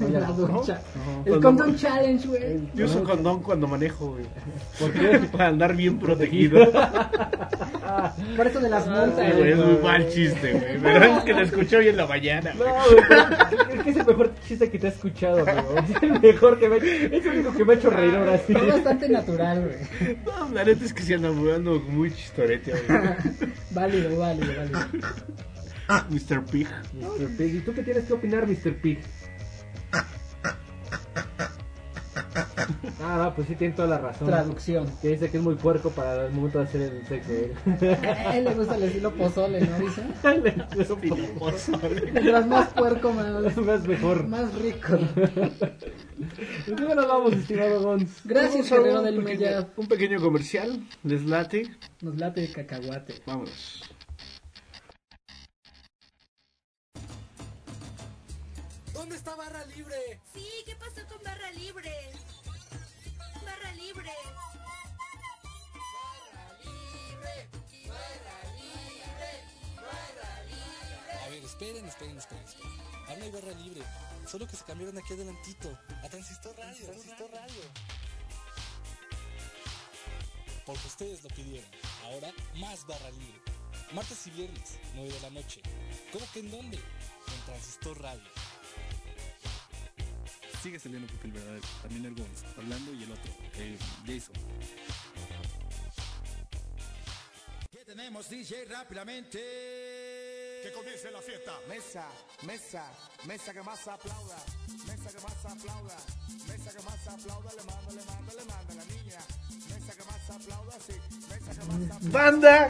[0.00, 0.80] En la ducha.
[1.24, 2.68] No, El condón challenge, güey.
[2.74, 4.24] Yo uso condón cuando manejo, güey.
[4.78, 5.18] ¿Por qué?
[5.30, 6.70] Para andar bien protegido.
[8.36, 9.26] Por eso de las multas.
[9.26, 10.78] Sí, güey, es muy mal chiste, güey.
[10.82, 12.54] Pero es que lo escuché hoy en la mañana.
[12.54, 15.76] No, güey, es que es el mejor chiste que te he escuchado, amigo.
[15.78, 18.52] Es el mejor que me Es el único que me ha hecho reír ahora sí.
[18.52, 20.16] Es bastante natural, güey.
[20.24, 23.52] No, la neta es que se anda ando muy chistorete, güey.
[23.70, 24.80] Válido, válido, válido.
[26.10, 26.44] Mr.
[26.44, 26.68] Pig.
[26.94, 27.36] Mr.
[27.36, 27.54] Pig.
[27.56, 28.74] ¿Y tú qué tienes que opinar, Mr.
[28.80, 28.98] Pig?
[33.02, 34.26] Ah, no, pues sí, tiene toda la razón.
[34.28, 34.86] Traducción.
[35.02, 37.32] Que dice que es muy puerco para el momento de hacer el sexo.
[38.28, 39.78] A él le gusta el estilo pozole, ¿no?
[39.78, 40.02] Dice.
[41.38, 42.12] Pozole.
[42.12, 44.26] Mientras más puerco, más, Más mejor.
[44.28, 44.88] más rico.
[46.66, 48.20] Entonces nos vamos, estimado Gons.
[48.24, 49.68] Gracias, un del pequeño- Mayab.
[49.76, 50.86] Un pequeño comercial.
[51.02, 51.76] Les late.
[52.00, 53.14] Nos late de cacahuate.
[53.26, 53.82] Vámonos.
[58.92, 60.20] ¿Dónde está Barra Libre?
[60.32, 61.90] Sí, ¿qué pasó con Barra Libre?
[71.54, 73.18] Esperen, esperen, esperen, esperen.
[73.18, 73.82] No hay barra libre.
[74.26, 75.78] Solo que se cambiaron aquí adelantito.
[76.02, 76.86] A Transistor Radio.
[76.86, 77.62] Transistor Radio.
[80.66, 81.70] Porque ustedes lo pidieron.
[82.04, 83.40] Ahora, más barra libre.
[83.92, 85.60] Martes y viernes, 9 de la noche.
[86.12, 86.76] ¿Cómo que en dónde?
[86.76, 88.30] En Transistor Radio.
[90.62, 94.34] Sigue saliendo Pepe el verdadero, también el Gons, Orlando y el otro, eh, Jason.
[97.70, 98.64] ¿Qué tenemos, DJ?
[98.64, 100.13] Rápidamente.
[100.64, 101.52] Que comience la fiesta.
[101.68, 102.06] Mesa,
[102.46, 102.84] mesa,
[103.26, 104.36] mesa que más aplauda.
[104.86, 105.96] Mesa que más aplauda.
[106.48, 107.50] Mesa que más aplauda.
[107.52, 109.18] Le manda, le manda, le manda la niña.
[109.68, 110.94] Mesa que más aplauda, sí.
[111.28, 112.18] Mesa que más aplauda.
[112.18, 112.68] Banda,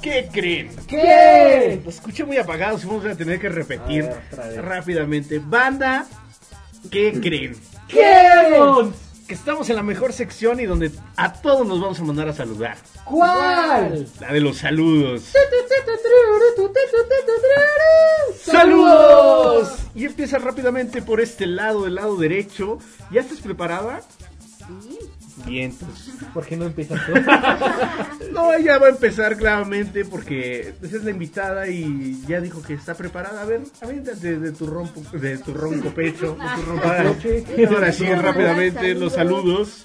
[0.00, 0.76] ¿qué creen?
[0.86, 1.80] ¿Qué?
[1.82, 5.40] Lo escuché muy apagado, si vamos a tener que repetir ver, rápidamente.
[5.40, 6.06] Banda,
[6.92, 7.60] ¿qué creen?
[7.88, 7.96] ¿Qué?
[7.96, 8.92] Que
[9.32, 12.76] estamos en la mejor sección y donde a todos nos vamos a mandar a saludar.
[13.04, 14.06] ¿Cuál?
[14.20, 15.22] La de los saludos.
[18.44, 19.78] ¡Saludos!
[19.94, 22.78] Y empieza rápidamente por este lado, del lado derecho.
[23.10, 24.02] ¿Ya estás preparada?
[25.46, 26.10] Vientos.
[26.32, 27.12] ¿Por qué no empiezas tú?
[28.32, 32.72] No, ella va a empezar claramente porque esa es la invitada y ya dijo que
[32.74, 33.42] está preparada.
[33.42, 36.36] A ver, aviéntate de tu ronco, de tu ronco pecho.
[36.40, 37.14] de tu ronco Ah.
[37.22, 37.68] pecho.
[37.74, 39.84] Ahora sí, rápidamente los saludos.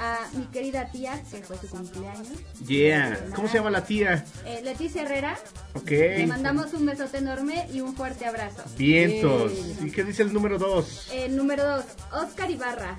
[0.00, 2.28] A mi querida tía, que fue su cumpleaños.
[2.68, 3.18] Yeah.
[3.34, 4.24] ¿Cómo se llama la tía?
[4.46, 5.36] Eh, Leticia Herrera.
[5.74, 5.90] Ok.
[5.90, 8.62] Le mandamos un besote enorme y un fuerte abrazo.
[8.76, 9.52] Vientos.
[9.82, 11.08] ¿Y qué dice el número 2?
[11.14, 12.96] Eh, número 2, Oscar Ibarra.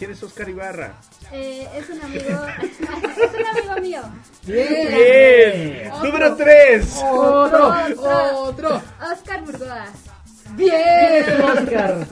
[0.00, 0.94] ¿Quién es Oscar Ibarra?
[1.30, 2.24] Eh, es un amigo.
[2.62, 4.00] es un amigo mío.
[4.46, 5.92] Bien.
[5.92, 6.04] Otro.
[6.06, 6.96] Número 3.
[7.04, 8.38] Otro, Otro.
[8.44, 8.82] otro.
[9.12, 9.84] Oscar Burgoa.
[10.52, 12.06] Bien, Oscar.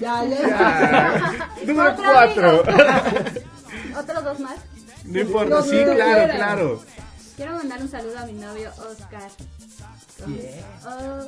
[0.00, 0.48] Ya, ya.
[0.48, 1.50] Ya.
[1.66, 2.62] Número Otro 4.
[4.00, 4.56] Otros dos más.
[5.04, 6.36] No importa, sí, claro, quieran.
[6.36, 6.82] claro.
[7.36, 9.30] Quiero mandar un saludo a mi novio Oscar.
[10.86, 11.26] Oh,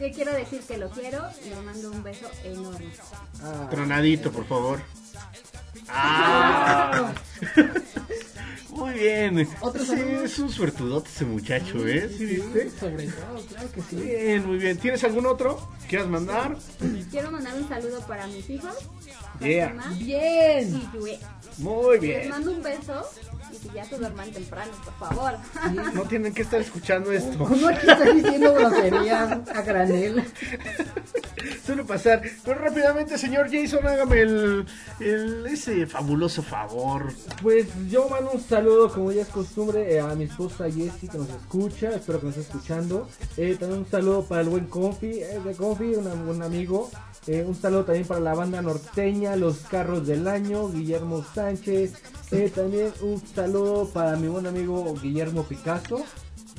[0.00, 2.92] le quiero decir que lo quiero y le mando un beso enorme.
[3.70, 4.80] Tronadito, por favor.
[5.12, 5.30] danza.
[5.32, 7.12] El Ah.
[8.70, 9.48] Muy bien.
[9.60, 12.08] Otro Sí, es un suertudote ese muchacho, ¿eh?
[12.16, 12.70] ¿Sí viste?
[12.78, 13.96] Sobre todo, claro que sí.
[13.96, 14.78] Bien, muy bien.
[14.78, 15.68] ¿Tienes algún otro?
[15.88, 16.56] ¿Quieras mandar?
[17.10, 18.74] Quiero mandar un saludo para mis hijos.
[19.40, 19.74] Yeah.
[19.98, 20.76] Bien.
[20.76, 21.18] Y Yue.
[21.58, 22.28] Muy Les bien.
[22.30, 23.06] mando un beso
[23.52, 25.32] y que ya se duerman temprano, por favor.
[25.94, 27.42] No tienen que estar escuchando esto.
[27.44, 30.24] Uno aquí está diciendo groserías a granel.
[31.66, 32.22] Suele pasar.
[32.44, 34.66] Pero rápidamente, señor Jason, hágame el,
[35.00, 37.12] el- ese fabuloso favor.
[37.42, 41.18] Pues yo mando un saludo, como ya es costumbre, eh, a mi esposa Jessie que
[41.18, 43.08] nos escucha, espero que nos esté escuchando.
[43.36, 46.90] Eh, también un saludo para el buen Confi, eh, de Confi, un buen amigo.
[47.46, 51.92] Un saludo también para la banda norteña, Los Carros del Año, Guillermo Sánchez.
[52.54, 56.04] También un saludo para mi buen amigo Guillermo Picasso.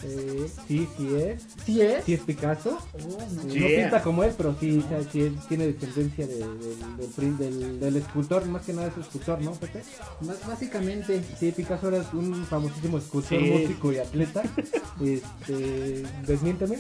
[0.04, 1.44] Eh, sí, sí es.
[1.66, 2.04] ¿Sí es?
[2.06, 2.78] Sí es Picasso.
[2.94, 2.98] Oh,
[3.36, 3.44] no.
[3.44, 3.84] No Yeah.
[3.84, 7.38] pinta como él, pero sí, o sea, sí él tiene descendencia de- del, del, prin-
[7.38, 9.84] del- del escultor, más que nada es escultor, ¿no, Pepe?
[10.22, 11.24] Más básicamente.
[11.40, 13.46] Sí, Picasso era un famosísimo escultor, Sí.
[13.52, 14.42] músico y atleta.
[15.02, 16.78] Este, desmiénteme.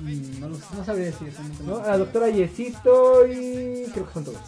[0.00, 1.32] mm, No, no sabría decir.
[1.66, 1.76] ¿no?
[1.78, 4.38] A la doctora Yesito y creo que son todos.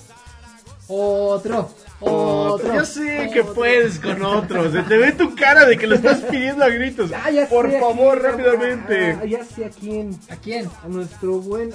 [0.93, 1.71] Otro.
[2.01, 2.75] Otro.
[2.75, 3.33] Yo sé otro.
[3.33, 4.73] que puedes con otros.
[4.73, 7.11] Se te ve tu cara de que lo estás pidiendo a gritos.
[7.11, 9.13] Ya Por favor, quién, rápidamente.
[9.13, 10.19] Ah, ah, ya sé a quién.
[10.29, 10.69] ¿A quién?
[10.83, 11.73] A nuestro buen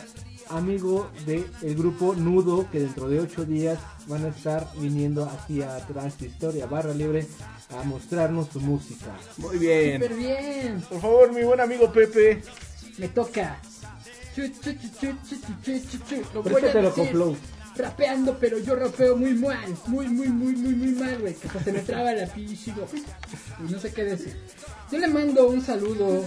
[0.49, 5.61] amigo del el grupo Nudo, que dentro de ocho días van a estar viniendo aquí
[5.61, 7.25] a Transhistoria Barra Libre
[7.69, 9.15] a mostrarnos su música.
[9.37, 10.01] Muy bien.
[10.01, 10.81] Súper bien.
[10.89, 12.41] Por favor, mi buen amigo Pepe.
[12.97, 13.61] Me toca.
[16.43, 17.37] Préstatelo con Flow.
[17.77, 19.75] Rapeando, pero yo rapeo muy mal.
[19.87, 21.33] Muy, muy, muy, muy, muy mal, güey.
[21.33, 22.35] Que se me traba la voz.
[22.47, 24.35] Y no sé qué decir.
[24.91, 26.23] Yo le mando un saludo.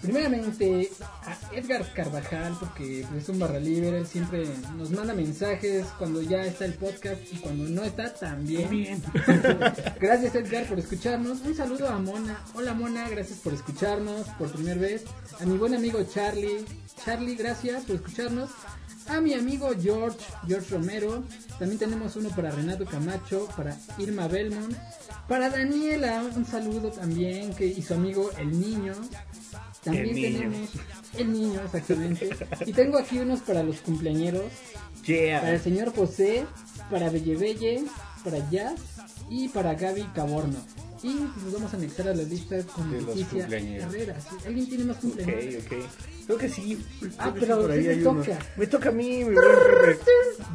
[0.00, 6.22] Primeramente a Edgar Carvajal, porque es un barra libre, él siempre nos manda mensajes cuando
[6.22, 8.70] ya está el podcast y cuando no está también.
[8.70, 9.02] Bien.
[10.00, 11.40] Gracias Edgar por escucharnos.
[11.40, 12.38] Un saludo a Mona.
[12.54, 15.04] Hola Mona, gracias por escucharnos por primera vez.
[15.40, 16.64] A mi buen amigo Charlie.
[17.04, 18.50] Charlie, gracias por escucharnos.
[19.08, 21.24] A mi amigo George, George Romero.
[21.58, 24.74] También tenemos uno para Renato Camacho, para Irma Belmont.
[25.28, 28.94] Para Daniela, un saludo también, que y su amigo El Niño.
[29.84, 30.38] También El Niño.
[30.38, 30.70] tenemos
[31.16, 32.30] El Niño, exactamente.
[32.66, 34.44] Y tengo aquí unos para los cumpleañeros.
[35.06, 35.40] Yeah.
[35.40, 36.44] Para el señor José,
[36.90, 37.84] para Belle Belle,
[38.24, 38.80] para Jazz
[39.30, 40.58] y para Gaby Caborno.
[41.02, 43.46] Y nos vamos a anexar a la lista con De Leticia.
[43.46, 44.16] Herrera.
[44.46, 45.64] ¿Alguien tiene más Ok, cumpleaños?
[45.64, 45.72] ok.
[46.28, 46.78] Creo que sí.
[47.16, 48.20] Ah, que pero sí, por ahí ¿qué te hay uno.
[48.20, 48.38] toca?
[48.58, 49.34] Me toca a mí, mi.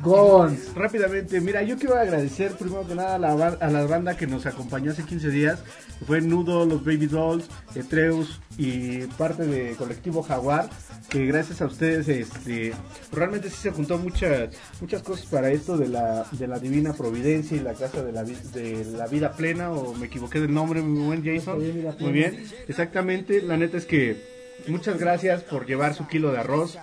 [0.04, 0.76] Gons.
[0.76, 4.46] Rápidamente, mira, yo quiero agradecer primero que nada a la, a la banda que nos
[4.46, 5.64] acompañó hace 15 días,
[5.98, 10.70] que fue Nudo, los Baby Dolls, Etreus y parte de Colectivo Jaguar,
[11.10, 12.74] que gracias a ustedes este,
[13.12, 14.50] realmente sí se juntó muchas
[14.80, 18.24] muchas cosas para esto de la, de la Divina Providencia y la Casa de la,
[18.24, 21.58] de la Vida Plena, o me equivoqué del nombre, mi buen Jason.
[22.00, 24.33] Muy bien, exactamente, la neta es que
[24.68, 26.78] muchas gracias por llevar su kilo de arroz,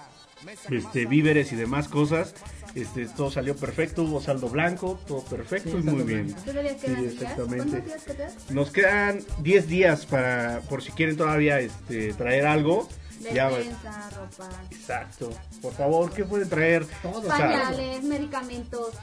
[0.71, 2.35] este, víveres y demás cosas.
[2.75, 6.33] Este, todo salió perfecto, hubo saldo blanco, todo perfecto Sí, y muy bien.
[6.33, 7.81] ¿Todavía Sí, exactamente.
[7.81, 8.33] ¿Cuántos días quedan?
[8.51, 12.89] Nos quedan 10 días para, por si quieren todavía este, traer algo.
[13.35, 13.65] Ya, bueno.
[13.65, 15.31] Despensa, ropa, Exacto.
[15.61, 16.87] Por favor, ¿qué pueden traer?
[17.29, 18.95] Pañales, medicamentos,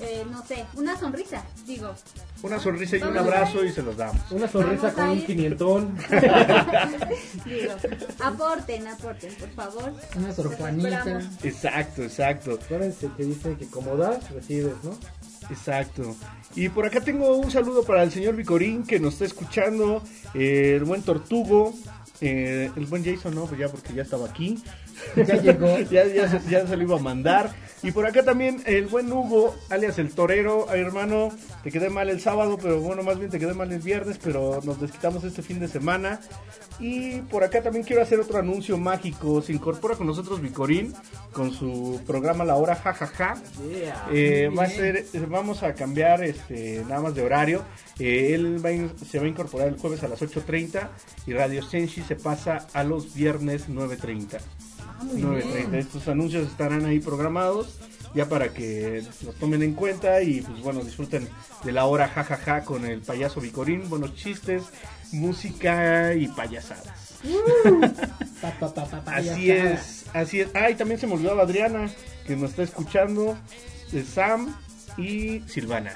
[0.00, 1.94] eh, no sé, una sonrisa, digo.
[2.42, 4.20] una sonrisa y un abrazo y se los damos.
[4.30, 5.26] Una sonrisa Vamos con a un ir.
[5.26, 5.96] quinientón.
[7.44, 7.72] Digo,
[8.20, 9.92] aporten, aporten, por favor.
[10.16, 10.88] Una Los sorjuanita.
[10.98, 11.24] esperamos.
[11.44, 12.58] Exacto, exacto.
[12.62, 14.96] Acuérdense que dicen que como das, recibes, ¿no?
[15.50, 16.14] Exacto.
[16.54, 20.02] Y por acá tengo un saludo para el señor Vicorín que nos está escuchando,
[20.34, 21.74] eh, el buen Tortugo,
[22.20, 24.62] eh, el buen Jason no, pues ya porque ya estaba aquí.
[25.16, 25.78] Ya llegó.
[25.90, 27.50] ya, ya, se, ya se lo iba a mandar.
[27.84, 31.30] Y por acá también el buen Hugo, alias el torero, Ay, hermano,
[31.64, 34.60] te quedé mal el sábado, pero bueno, más bien te quedé mal el viernes, pero
[34.62, 36.20] nos desquitamos este fin de semana.
[36.78, 39.42] Y por acá también quiero hacer otro anuncio mágico.
[39.42, 40.94] Se incorpora con nosotros Vicorín
[41.32, 43.34] con su programa La Hora Jajaja.
[43.68, 44.06] Yeah.
[44.12, 47.62] Eh, Muy va a ser, eh, vamos a cambiar este nada más de horario.
[47.98, 50.88] Eh, él va a in- se va a incorporar el jueves a las 8.30
[51.26, 54.38] y Radio Senshi se pasa a los viernes 9.30.
[55.02, 55.54] Ah, muy 9.30.
[55.54, 55.74] bien.
[55.74, 57.78] Estos anuncios estarán ahí programados
[58.14, 61.28] ya para que los tomen en cuenta y pues bueno, disfruten
[61.64, 64.64] de la hora jajaja con el payaso Vicorín, buenos chistes,
[65.12, 67.20] música y payasadas.
[68.42, 70.48] Pa, pa, pa, pa, pa, Así es, así es.
[70.54, 71.88] Ah, y también se me olvidaba Adriana,
[72.26, 73.38] que nos está escuchando,
[73.92, 74.52] de Sam
[74.96, 75.94] y Silvana.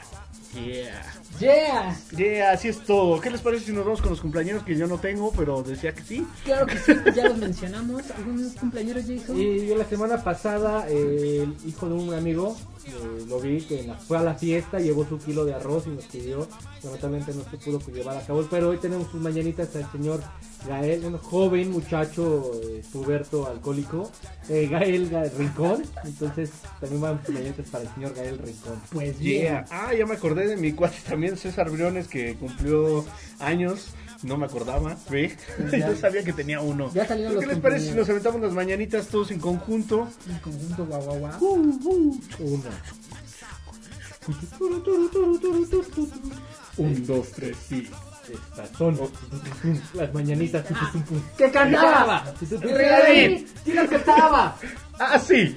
[0.54, 1.15] Yeah.
[1.38, 1.96] Yeah.
[2.16, 3.20] Yeah, así es todo.
[3.20, 5.94] ¿Qué les parece si nos vamos con los cumpleaños que yo no tengo, pero decía
[5.94, 6.26] que sí?
[6.44, 8.10] Claro que sí, ya los mencionamos.
[8.10, 9.40] ¿Algún cumpleaños, Jason?
[9.40, 12.56] Y yo la semana pasada, eh, el hijo de un amigo,
[12.86, 15.90] eh, lo vi que la- fue a la fiesta, llevó su kilo de arroz y
[15.90, 16.46] nos pidió.
[16.82, 20.22] Lamentablemente no se pudo llevar a cabo, pero hoy tenemos sus mañanitas al señor
[20.68, 24.10] Gael, un joven muchacho eh, puberto alcohólico,
[24.48, 25.82] eh, Gael Ga- Rincón.
[26.04, 28.80] Entonces también van sus mañanitas para el señor Gael Rincón.
[28.92, 29.42] Pues bien.
[29.42, 29.64] Yeah.
[29.70, 33.04] Ah, ya me acordé de mi cuate también, César Briones, que cumplió
[33.40, 33.88] años.
[34.22, 35.36] No me acordaba, ¿ve?
[35.70, 35.88] Ya.
[35.88, 36.90] Yo sabía que tenía uno.
[36.92, 40.08] Ya salieron ¿Qué los les parece si nos aventamos las mañanitas todos en conjunto?
[40.28, 42.20] En conjunto, guau, guau, guau.
[42.40, 42.70] Una.
[46.78, 47.88] Un, dos, tres, sí.
[48.32, 48.98] Estas son
[49.94, 50.66] las mañanitas.
[51.38, 52.34] ¡Que cantaba!
[52.60, 53.46] ¡Regalín!
[53.64, 54.58] ¡Sí las cantaba!
[54.98, 55.54] ¡Ah, sí!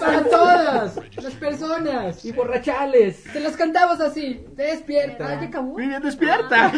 [0.00, 2.24] Para todas las personas.
[2.24, 3.22] Y borrachales.
[3.32, 4.44] Te los cantamos así.
[4.54, 5.26] Despierta.
[5.28, 5.72] Ah, ya acabó.
[5.74, 6.72] Muy bien, despierta.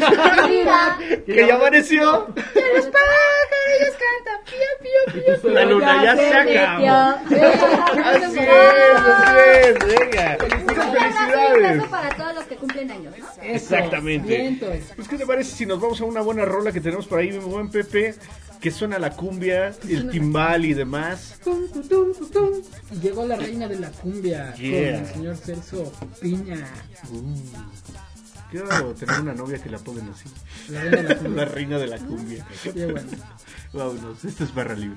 [0.49, 0.99] Mira.
[1.25, 2.27] que ya amaneció.
[2.35, 4.45] Que los pájaros cantan.
[4.45, 5.51] Pío, pío, pío.
[5.51, 6.87] La luna ya se acabó.
[8.09, 10.39] Así es, así es, venga.
[10.41, 13.15] Un abrazo para todos los que cumplen años.
[13.43, 14.59] Exactamente.
[14.95, 17.33] Pues, ¿qué te parece si nos vamos a una buena rola que tenemos por ahí,
[17.33, 18.15] mi buen Pepe?
[18.61, 21.39] Que suena la cumbia, el timbal y demás.
[22.91, 25.01] Y llegó la reina de la cumbia Yeah.
[25.01, 26.67] con el señor Celso Piña.
[28.51, 30.25] Quiero tener una novia que la pongan así.
[30.73, 31.37] La reina de la cumbia.
[31.37, 32.47] La reina de la cumbia.
[32.63, 33.11] Qué bueno.
[33.73, 34.97] Vámonos, esto es Barra Libre.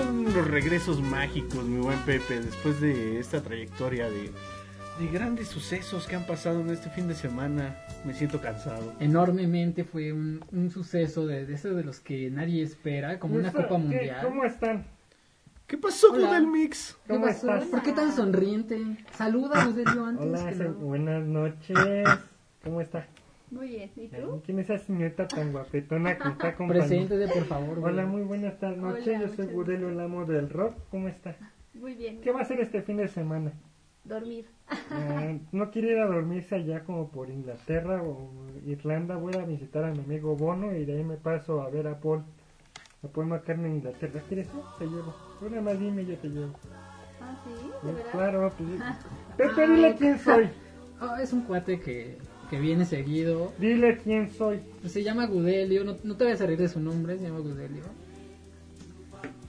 [0.00, 4.30] son los regresos mágicos, mi buen Pepe, después de esta trayectoria de,
[4.98, 7.76] de grandes sucesos que han pasado en este fin de semana.
[8.04, 8.94] Me siento cansado.
[8.98, 13.52] Enormemente fue un, un suceso de, de esos de los que nadie espera, como una
[13.52, 13.78] Copa ¿qué?
[13.78, 14.20] Mundial.
[14.22, 14.86] ¿Cómo están?
[15.66, 16.28] ¿Qué pasó Hola.
[16.28, 16.96] con el mix?
[17.06, 17.52] ¿Qué ¿Cómo pasó?
[17.52, 17.68] estás?
[17.68, 18.80] ¿Por qué tan sonriente?
[19.12, 21.76] Saluda, Rodelio, antes Hola, que buenas noches.
[22.64, 23.06] ¿Cómo está?
[23.50, 24.40] Muy bien, ¿y tú?
[24.44, 26.88] ¿Quién es esa señorita tan guapetona que está acompañando?
[26.88, 27.78] Preséntete, por favor.
[27.80, 28.78] Hola, muy buenas tardes.
[28.78, 29.20] Hola, noches.
[29.20, 30.76] Yo soy Gudelo, el amo del rock.
[30.90, 31.36] ¿Cómo está?
[31.74, 32.20] Muy bien.
[32.20, 33.52] ¿Qué va a hacer este fin de semana?
[34.04, 34.46] Dormir.
[34.68, 38.30] Ah, ¿No quiere ir a dormirse allá como por Inglaterra o
[38.64, 39.16] Irlanda?
[39.16, 41.98] Voy a visitar a mi amigo Bono y de ahí me paso a ver a
[41.98, 42.22] Paul.
[43.02, 44.22] A Paul McCartney en Inglaterra.
[44.28, 44.60] ¿Quieres ir?
[44.78, 45.14] Te llevo.
[45.42, 46.52] Nada más dime y yo te llevo.
[47.20, 48.10] Ah, sí, de verdad.
[48.12, 48.70] claro, pues,
[49.36, 50.48] Pepe, dile quién soy.
[51.00, 52.18] Oh, es un cuate que,
[52.50, 53.52] que viene seguido.
[53.58, 54.60] Dile quién soy.
[54.84, 57.84] Se llama Gudelio, no, no te vayas a reír de su nombre, se llama Gudelio.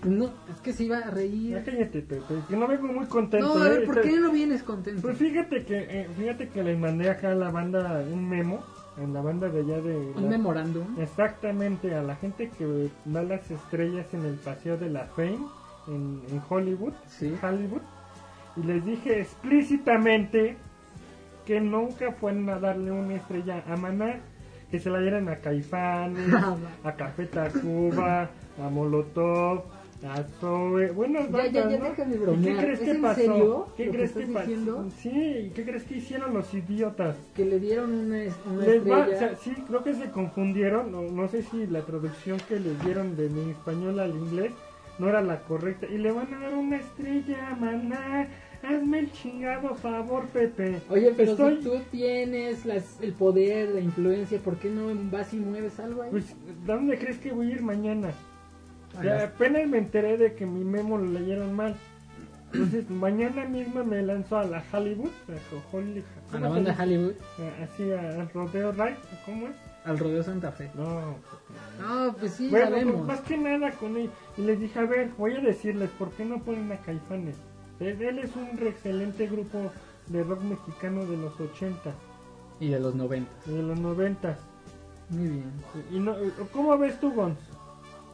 [0.04, 1.52] No, es que se iba a reír.
[1.52, 3.56] Ya cállate, Pepe, que no vengo muy contento.
[3.56, 3.86] No, a ver, ¿eh?
[3.86, 5.02] ¿por qué no vienes contento?
[5.02, 8.64] Pues fíjate que, eh, fíjate que les mandé acá a la banda un memo,
[8.98, 9.96] en la banda de allá de...
[9.96, 11.00] Un la- memorándum.
[11.00, 15.38] Exactamente, a la gente que da las estrellas en el Paseo de la Fame,
[15.88, 16.94] en, en Hollywood,
[17.44, 17.82] Hollywood,
[18.58, 20.58] y les dije explícitamente
[21.52, 24.22] que nunca fueron a darle una estrella a Maná,
[24.72, 26.30] que se la dieran a Caifanes,
[26.86, 29.64] a Café Tacuba, a Molotov,
[30.08, 31.84] a Zoe, buenas Ya, ya, ya, ¿no?
[31.90, 32.56] deja de ¿Y bromear.
[32.56, 33.16] ¿Qué crees ¿Es que en pasó?
[33.20, 34.90] serio ¿Qué lo crees que pasó?
[35.02, 37.18] Sí, ¿qué crees que hicieron los idiotas?
[37.36, 39.16] Que le dieron una, es- una Les va- estrella.
[39.16, 40.90] o sea, sí, creo que se confundieron.
[40.90, 44.54] No, no sé si la traducción que les dieron de mi español al inglés
[45.00, 45.86] no era la correcta.
[45.88, 48.30] Y le van a dar una estrella, maná.
[48.64, 50.82] Hazme el chingado favor, Pepe.
[50.90, 55.34] Oye, pero Estoy- si tú tienes las- el poder, la influencia, ¿por qué no vas
[55.34, 56.12] y mueves algo ahí?
[56.12, 56.36] Pues,
[56.66, 58.12] ¿dónde crees que voy a ir mañana?
[58.98, 61.76] A Ya las- apenas me enteré de que mi memo lo leyeron mal.
[62.54, 65.10] Entonces, mañana mismo me lanzo a la Hollywood.
[65.30, 66.78] A, Holly- A ¿cómo la banda?
[66.80, 67.14] Hollywood.
[67.64, 68.98] Así, al Rodeo Ride.
[69.26, 69.54] ¿Cómo es?
[69.86, 70.70] Al Rodeo Santa Fe.
[70.76, 71.16] No,
[71.82, 72.96] No, pues sí, bueno, sabemos.
[72.98, 74.10] pues, más que nada con él.
[74.38, 77.38] Y les dije, a ver, voy a decirles, ¿por qué no ponen a Caifanes?
[77.82, 79.72] Él, él es un re- excelente grupo
[80.08, 81.94] de rock mexicano de los 80
[82.60, 83.30] Y de los 90.
[83.48, 84.38] y de los 90.
[85.10, 85.52] Muy bien.
[85.92, 86.16] Y no,
[86.54, 87.12] ¿Cómo ves tú?
[87.12, 87.38] Gons,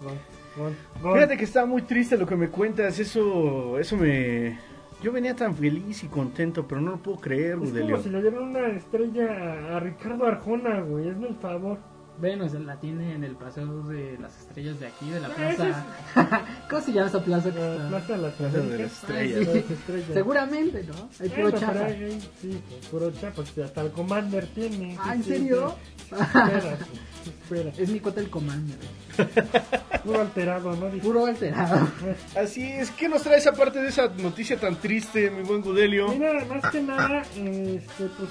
[0.02, 1.14] Gons, Gons.
[1.16, 4.58] Fíjate que está muy triste lo que me cuentas, eso, eso me...
[5.04, 7.92] Yo venía tan feliz y contento, pero no lo puedo creer, Es Gudelio.
[7.92, 9.28] como si le dieran una estrella
[9.74, 11.78] a, a Ricardo Arjona, güey, hazme el favor.
[12.20, 15.86] Bueno, se la tiene en el paseo de las estrellas de aquí, de la plaza.
[16.70, 17.50] ¿Cómo se llama esa plaza?
[17.50, 17.88] está?
[17.90, 18.92] Plaza de las Plaza de las Américas.
[18.92, 19.40] Estrellas.
[19.40, 19.46] Sí.
[19.46, 20.10] Las estrellas.
[20.14, 21.10] Seguramente, ¿no?
[21.20, 24.98] Hay puro Bueno, ahí, sí, puro chafa, pues hasta el Commander tiene.
[25.00, 25.76] Ah, ¿en serio?
[26.12, 26.78] Espera,
[27.26, 27.72] espera.
[27.78, 28.74] Es mi cuota el comando.
[30.04, 30.90] Puro alterado, ¿no?
[30.90, 31.06] Dice.
[31.06, 31.88] Puro alterado.
[32.36, 36.08] Así es, ¿qué nos traes aparte de esa noticia tan triste, mi buen Gudelio?
[36.10, 38.30] Mira, más que nada, este, pues,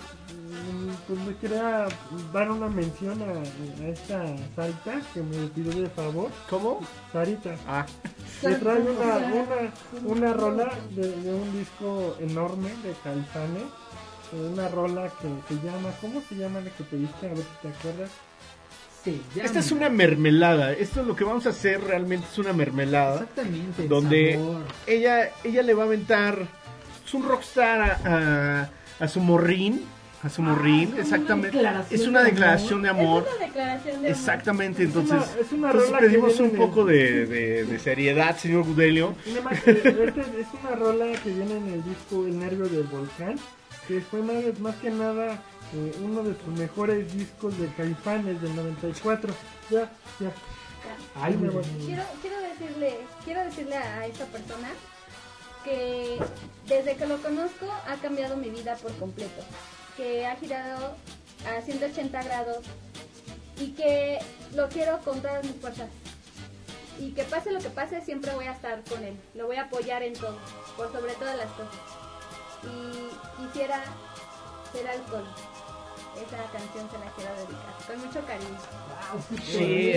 [1.07, 1.87] pues me quería
[2.33, 6.31] dar una mención a, a esta Sarita que me pidió de favor.
[6.51, 6.81] ¿Cómo?
[7.13, 7.57] Sarita.
[7.67, 7.87] Ah.
[8.43, 9.73] Me trae una, una,
[10.05, 13.63] una rola de, de un disco enorme de Caifanes.
[14.33, 17.27] eh, Una rola que se llama, ¿cómo se llama la que pediste?
[17.27, 18.11] A ver si te acuerdas.
[19.37, 23.21] Esta es una mermelada, esto es lo que vamos a hacer realmente es una mermelada.
[23.21, 23.87] Exactamente.
[23.87, 24.63] donde sabor.
[24.89, 26.39] ella ella le va a aventar
[27.07, 28.01] es un rockstar a,
[28.99, 29.85] a, a su morrín
[30.23, 33.93] a su morrín como exactamente una es una de declaración de amor Es una declaración
[33.93, 34.11] de amor.
[34.11, 37.65] exactamente Es una- entonces es una entonces rola que pedimos un el- poco de, de-
[37.65, 39.15] de seriedad señor Gudelio
[39.65, 39.91] que este
[40.41, 43.39] es una rola que viene en el disco El Nervio del Volcán,
[43.87, 45.43] que fue más, más que nada
[45.75, 49.35] eh, uno de sus mejores discos de Caifanes del 94.
[49.69, 49.91] Ya,
[50.21, 50.31] ya.
[51.17, 51.65] Ay, me voy.
[51.85, 54.69] Quiero, quiero decirle, quiero decirle a esta persona
[55.65, 56.19] que
[56.69, 59.43] desde que lo conozco ha cambiado mi vida por completo,
[59.97, 60.97] que ha girado
[61.47, 62.59] a 180 grados
[63.59, 64.19] y que
[64.55, 65.89] lo quiero con todas mis fuerzas.
[66.99, 69.17] Y que pase lo que pase, siempre voy a estar con él.
[69.35, 70.39] Lo voy a apoyar en todo,
[70.77, 71.75] por sobre todas las cosas.
[72.65, 73.83] Y quisiera
[74.73, 75.25] ser alcohol.
[76.17, 78.59] Esa canción se la quiero dedicar, con mucho cariño.
[79.45, 79.93] Sí,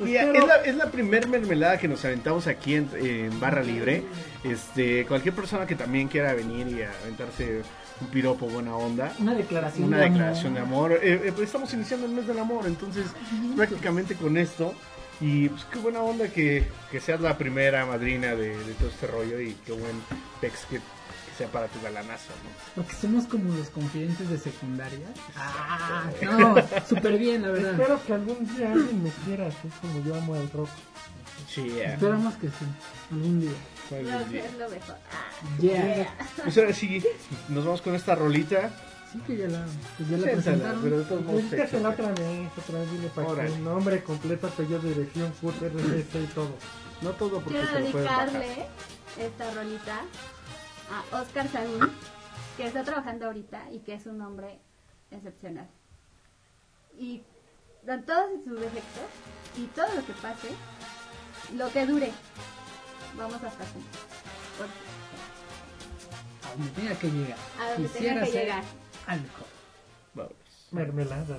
[0.00, 4.02] Mira, es la, es la primer mermelada que nos aventamos aquí en, en Barra Libre.
[4.44, 7.62] Este, cualquier persona que también quiera venir y aventarse
[8.02, 9.12] un piropo buena onda.
[9.18, 10.92] Una declaración Una de declaración de amor.
[10.92, 11.00] amor.
[11.04, 13.06] Eh, eh, pues estamos iniciando el mes del amor, entonces
[13.56, 14.74] prácticamente con esto.
[15.20, 19.06] Y pues qué buena onda que, que seas la primera madrina de, de todo este
[19.06, 20.02] rollo y qué buen
[20.40, 20.82] pex que, que
[21.38, 22.50] sea para tu galanazo, ¿no?
[22.82, 25.06] Porque somos como los confidentes de secundaria.
[25.36, 26.56] Ah, no,
[26.88, 27.72] súper bien, la verdad.
[27.74, 30.68] Espero que algún día alguien me quiera así como yo amo el rock.
[31.48, 31.94] Sí, yeah.
[31.94, 32.64] Esperamos que sí,
[33.12, 33.50] algún día.
[34.00, 34.96] Lo que es lo mejor.
[35.12, 35.60] Ah.
[35.60, 36.14] Yeah.
[36.42, 37.02] Pues ahora sí,
[37.48, 38.70] nos vamos con esta rolita.
[39.12, 39.64] Sí que ya la,
[39.98, 40.82] que ya la Séntala, presentaron.
[40.82, 42.02] pero de todos modos, Búscatela échate.
[42.02, 43.50] otra vez, otra vez, dile para Órale.
[43.52, 46.50] que nombre completo, apellido, dirección, CUT, RCC y todo.
[47.02, 48.30] No todo porque Quiero se lo pueden bajar.
[48.32, 48.66] dedicarle
[49.18, 50.00] esta rolita
[51.12, 51.90] a Oscar Sagún,
[52.56, 54.58] que está trabajando ahorita y que es un hombre
[55.10, 55.68] excepcional.
[56.98, 57.22] Y
[57.84, 59.10] con todos sus defectos
[59.58, 60.48] y todo lo que pase,
[61.54, 62.12] lo que dure,
[63.16, 63.80] vamos hasta aquí.
[64.58, 64.72] Porque
[66.46, 67.38] A donde tenga que llegar.
[67.60, 68.64] A donde Quisiera tenga que llegar.
[69.06, 69.46] al mejor.
[70.14, 70.32] Vamos.
[70.70, 71.38] Mermelada.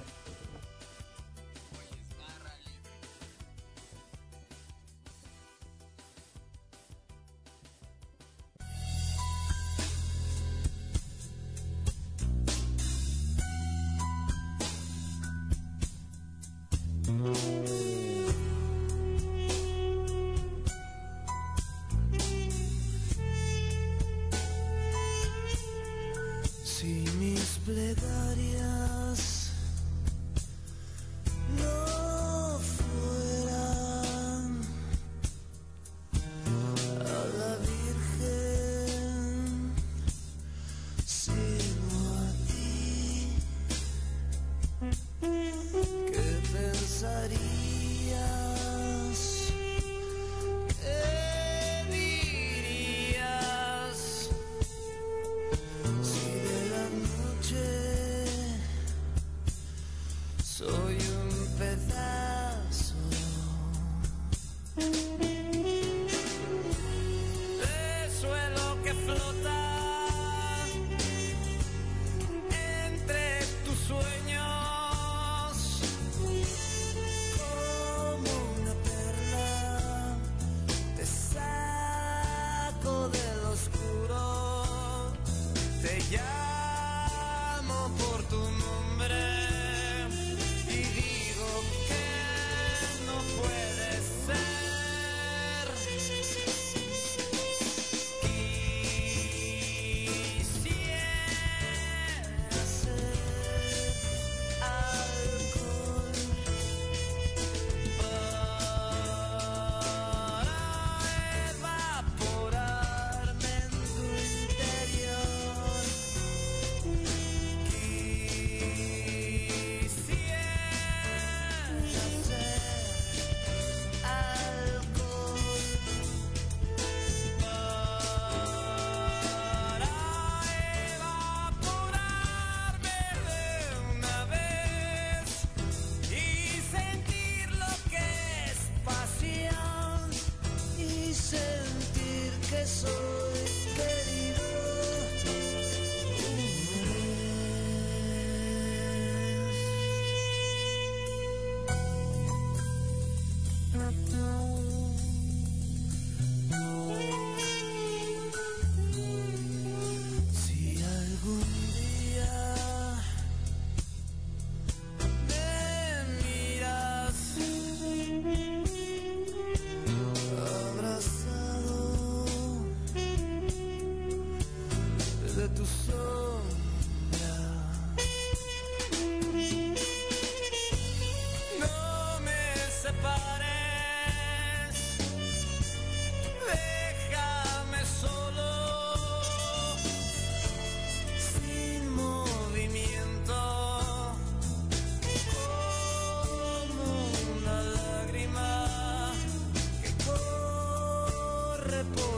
[201.63, 202.12] reposo.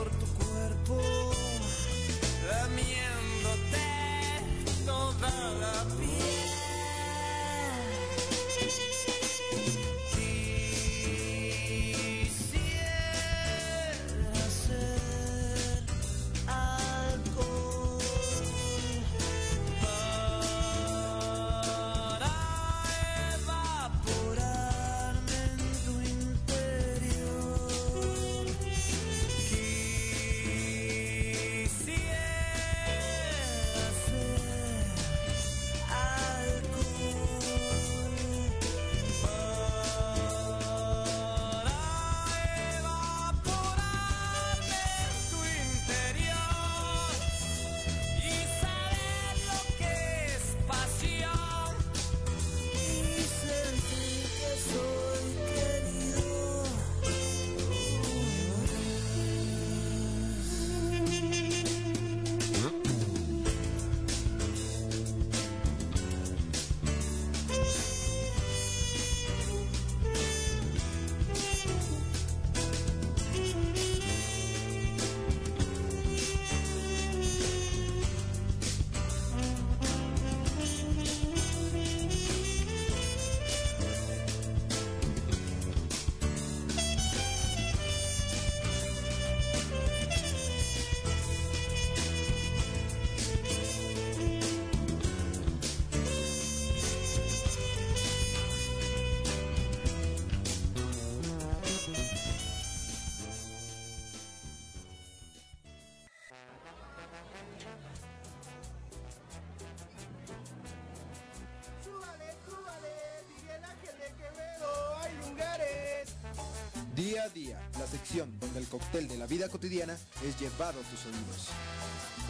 [117.86, 121.48] La sección donde el cóctel de la vida cotidiana es llevado a tus oídos.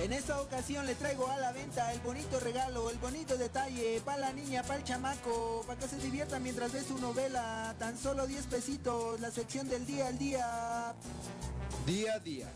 [0.03, 4.19] En esta ocasión le traigo a la venta el bonito regalo, el bonito detalle, para
[4.19, 7.75] la niña, para el chamaco, para que se divierta mientras ve su novela.
[7.79, 10.95] Tan solo 10 pesitos, la sección del día al día.
[11.87, 12.49] Día a día.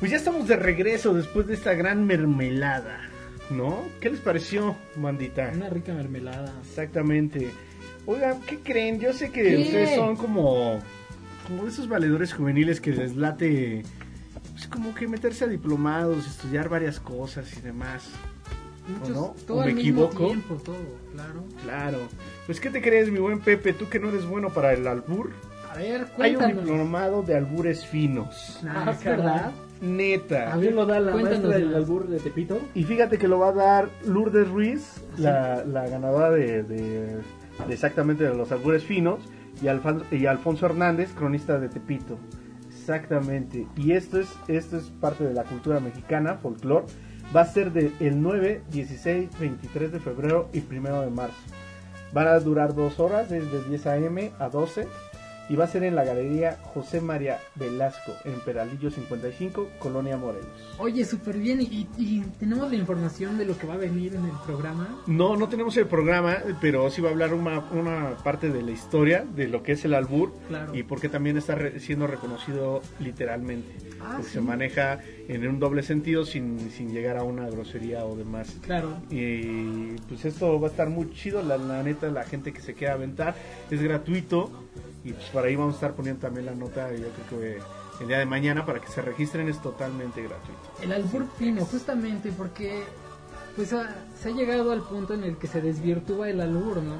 [0.00, 3.08] Pues ya estamos de regreso después de esta gran mermelada,
[3.52, 3.82] ¿no?
[4.00, 5.50] ¿Qué les pareció, bandita?
[5.54, 6.52] Una rica mermelada.
[6.62, 7.50] Exactamente.
[8.06, 8.98] Oigan, ¿qué creen?
[8.98, 9.56] Yo sé que ¿Qué?
[9.58, 10.80] ustedes son como,
[11.46, 13.82] como esos valedores juveniles que les late,
[14.52, 18.08] pues como que meterse a diplomados, estudiar varias cosas y demás.
[18.84, 19.34] ¿O Muchos- no?
[19.46, 20.26] todo ¿O me al mismo equivoco?
[20.26, 20.76] tiempo, todo,
[21.12, 21.44] claro.
[21.62, 21.98] Claro.
[22.46, 23.72] Pues, ¿qué te crees, mi buen Pepe?
[23.72, 25.30] Tú que no eres bueno para el albur.
[25.70, 26.64] A ver, Hay un cuéntanos.
[26.64, 28.58] diplomado de albures finos.
[28.68, 29.52] Ah, ¿es verdad?
[29.82, 30.54] Neta.
[30.54, 32.58] ¿A quién lo da la Cuéntanos maestra del albur de Tepito?
[32.74, 37.18] Y fíjate que lo va a dar Lourdes Ruiz, la, la ganadora de, de-
[37.66, 39.20] de exactamente de los albures finos,
[39.60, 42.18] y, Alfan- y Alfonso Hernández, cronista de Tepito.
[42.68, 43.66] Exactamente.
[43.76, 46.86] Y esto es, esto es parte de la cultura mexicana, folclore.
[47.34, 47.92] Va a ser del
[48.22, 51.36] 9, 16, 23 de febrero y 1 de marzo.
[52.12, 54.32] Van a durar dos horas, desde 10 a.m.
[54.38, 54.86] a 12.
[55.52, 60.48] Y va a ser en la galería José María Velasco, en Peralillo 55, Colonia Morelos.
[60.78, 61.60] Oye, súper bien.
[61.60, 65.02] ¿Y, y tenemos la información de lo que va a venir en el programa?
[65.06, 68.70] No, no tenemos el programa, pero sí va a hablar una, una parte de la
[68.70, 70.74] historia de lo que es el albur Claro.
[70.74, 73.74] y porque también está re- siendo reconocido literalmente.
[74.00, 74.30] Ah, porque sí.
[74.34, 78.56] se maneja en un doble sentido sin, sin llegar a una grosería o demás.
[78.62, 78.96] Claro.
[79.10, 82.72] Y pues esto va a estar muy chido, la, la neta, la gente que se
[82.72, 83.34] quiera aventar,
[83.70, 84.50] es gratuito
[85.04, 87.58] y pues por ahí vamos a estar poniendo también la nota, yo creo que
[88.02, 90.60] el día de mañana para que se registren es totalmente gratuito.
[90.82, 92.82] El albur fino, justamente porque
[93.56, 96.94] pues ha- se ha llegado al punto en el que se desvirtúa el albur, ¿no?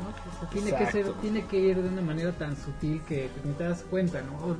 [0.52, 3.82] Tiene que ser, tiene que ir de una manera tan sutil que ni te das
[3.88, 4.54] cuenta, ¿no?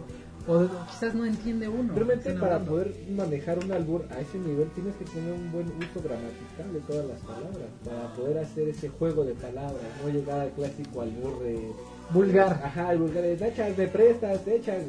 [0.49, 1.93] O, o quizás no entiende uno.
[1.95, 2.71] Realmente para hablando.
[2.73, 6.81] poder manejar un albur a ese nivel tienes que tener un buen uso gramatical de
[6.81, 11.41] todas las palabras para poder hacer ese juego de palabras, no llegar al clásico albur
[11.43, 11.71] de
[12.13, 12.61] Vulgar.
[12.65, 14.83] Ajá, el vulgar de "Me echas, me prestas, echas,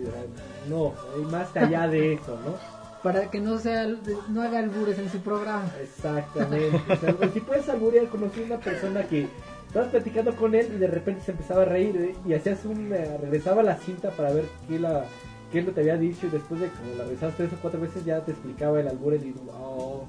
[0.70, 2.56] no, hay más allá de eso, ¿no?
[3.04, 3.86] Para que no sea,
[4.30, 5.70] no haga albures en su programa.
[5.82, 6.82] Exactamente.
[6.90, 9.28] O sea, si puedes alburear, conocí a una persona que
[9.68, 12.16] estabas platicando con él y de repente se empezaba a reír ¿eh?
[12.26, 15.04] y hacías un eh, regresaba la cinta para ver qué la
[15.52, 17.82] qué es lo te había dicho y después de como la regresabas tres o cuatro
[17.82, 20.06] veces ya te explicaba el albur y digo, oh,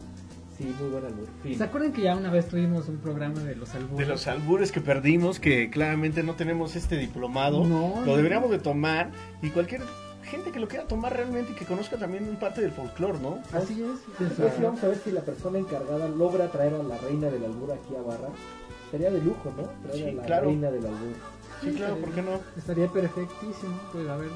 [0.57, 1.27] sí, muy buen albur.
[1.43, 1.57] Fin.
[1.59, 3.99] ¿Se acuerdan que ya una vez tuvimos un programa de los albures?
[3.99, 8.17] De los albures que perdimos, que claramente no tenemos este diplomado, No, lo no.
[8.17, 9.11] deberíamos de tomar
[9.43, 9.83] y cualquier
[10.23, 13.39] gente que lo quiera tomar realmente y que conozca también un parte del folclore, ¿no?
[13.53, 14.19] Así es.
[14.19, 17.45] Después sí vamos a ver si la persona encargada logra traer a la reina del
[17.45, 18.29] albur aquí a Barra.
[18.91, 19.65] Sería de lujo, ¿no?
[19.89, 20.47] Traer Sí, a la claro.
[20.47, 21.15] reina del albur.
[21.63, 22.41] Sí, claro, ¿por qué no?
[22.57, 24.29] Estaría perfectísimo, pues a ver.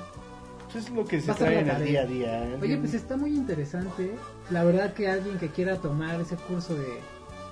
[0.69, 2.45] Eso es lo que se trae en el día a día.
[2.45, 2.59] ¿eh?
[2.61, 4.15] Oye, pues está muy interesante.
[4.51, 7.01] La verdad que alguien que quiera tomar ese curso de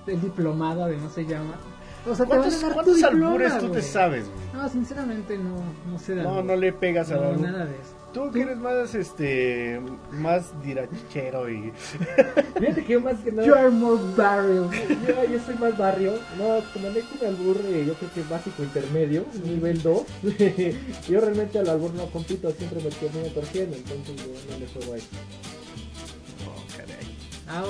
[0.06, 1.54] del diplomado de no se llama.
[2.08, 4.38] O sea, te van ¿Cuántos, a dar tu cuántos diploma, albures tú te sabes, güey?
[4.62, 5.56] No, sinceramente no,
[5.90, 7.95] no sé de No, no le pegas a No, nada de eso.
[8.16, 9.78] Tú que eres más, este,
[10.10, 11.70] más dirachero y...
[12.58, 13.46] Fíjate que yo más que nada.
[13.46, 14.70] You are more barrio.
[15.06, 16.14] Yo, yo soy más barrio.
[16.38, 20.02] No, como manejo un albur, eh, yo creo que básico intermedio, nivel 2.
[21.10, 24.94] yo realmente al albur no compito, siempre me termino torciendo, entonces yo no le juego
[24.94, 25.02] ahí.
[27.50, 27.64] Ah,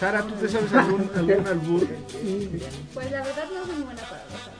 [0.00, 1.86] Sara, ¿tú te sabes algún, algún albur?
[2.94, 4.56] Pues la verdad no soy buena para los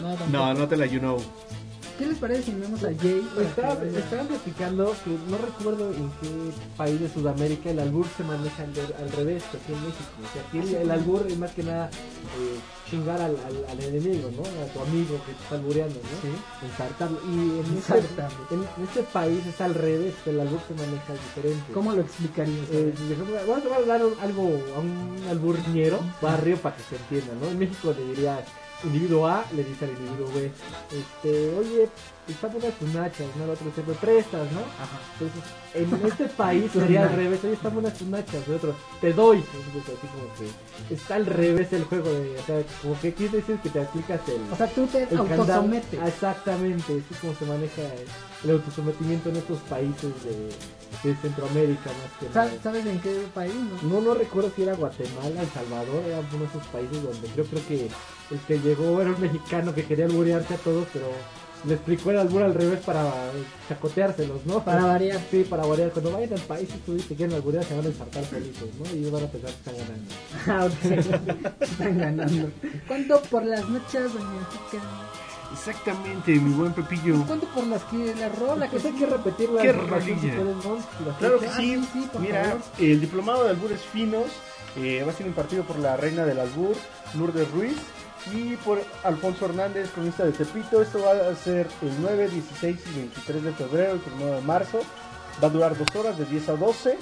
[0.00, 0.26] no.
[0.26, 1.18] No, no te la you know.
[1.98, 3.22] ¿Qué les parece si vemos a Jay?
[3.36, 8.64] que estaban platicando que no recuerdo en qué país de Sudamérica el albur se maneja
[8.64, 10.10] al, revés aquí en México.
[10.18, 12.58] O sea, aquí el, el albur es más que nada eh,
[12.90, 14.42] chingar al, al, al enemigo, ¿no?
[14.42, 16.20] A tu amigo que te está albureando, ¿no?
[16.20, 16.66] Sí.
[16.66, 17.18] Ensartarlo.
[17.26, 17.98] Y en este,
[18.54, 21.72] en, en este país es al revés, que el albur se maneja diferente.
[21.72, 22.66] ¿Cómo lo explicarías?
[22.72, 22.92] Eh,
[23.46, 27.52] vamos a dar algo a un alburniero, barrio, para que se entienda, ¿no?
[27.52, 28.44] En México le diría
[28.82, 30.50] individuo A, le dice al individuo B,
[30.90, 31.88] este, oye,
[32.32, 33.44] está buenas tus nachas, ¿no?
[33.44, 34.60] El otro me prestas, ¿no?
[35.12, 35.42] Entonces,
[35.74, 39.38] en este país sería al revés, oye, están buenas tus nachas, el otro, te doy.
[39.38, 40.34] Entonces, así como
[40.88, 43.80] que está al revés el juego de, o sea, como que aquí dices que te
[43.80, 44.40] aplicas el...
[44.52, 46.00] O sea, tú te autosometes.
[46.02, 51.90] Exactamente, así es como se maneja el, el autosometimiento en estos países de, de Centroamérica
[51.90, 52.44] más que nada.
[52.46, 53.54] ¿Sabes, sabes en qué país?
[53.82, 53.94] No?
[53.94, 57.44] No, no recuerdo si era Guatemala, El Salvador, era uno de esos países donde yo
[57.44, 57.90] creo que
[58.30, 61.06] el que llegó era un mexicano que quería alburearse a todos, pero
[61.66, 63.10] le explicó el albur al revés para
[63.68, 64.64] chacoteárselos, ¿no?
[64.64, 65.20] Para variar.
[65.30, 65.90] Sí, para variar.
[65.90, 68.94] Cuando vayan al país y tú te quieren alburear, se van a ensartar felices, ¿no?
[68.94, 70.14] Y ellos van a pensar que están ganando.
[70.46, 71.60] Ah, ok.
[71.60, 72.50] Están ganando.
[72.86, 74.82] ¿Cuánto por las noches, doña Kika?
[75.52, 77.24] Exactamente, mi buen Pepillo.
[77.26, 78.68] ¿Cuánto por las que la rola?
[78.68, 79.72] Pues Que hay que repetir la Qué
[81.18, 81.76] Claro que sí.
[81.80, 82.60] Ah, sí, por Mira, favor.
[82.80, 84.24] el diplomado de albures finos
[84.76, 86.74] eh, va a ser impartido por la reina del albur,
[87.16, 87.76] Lourdes Ruiz,
[88.32, 90.80] y por Alfonso Hernández, cronista de Tepito.
[90.80, 94.80] Esto va a ser el 9, 16 y 23 de febrero, el 1 de marzo.
[95.42, 96.98] Va a durar dos horas, de 10 a 12.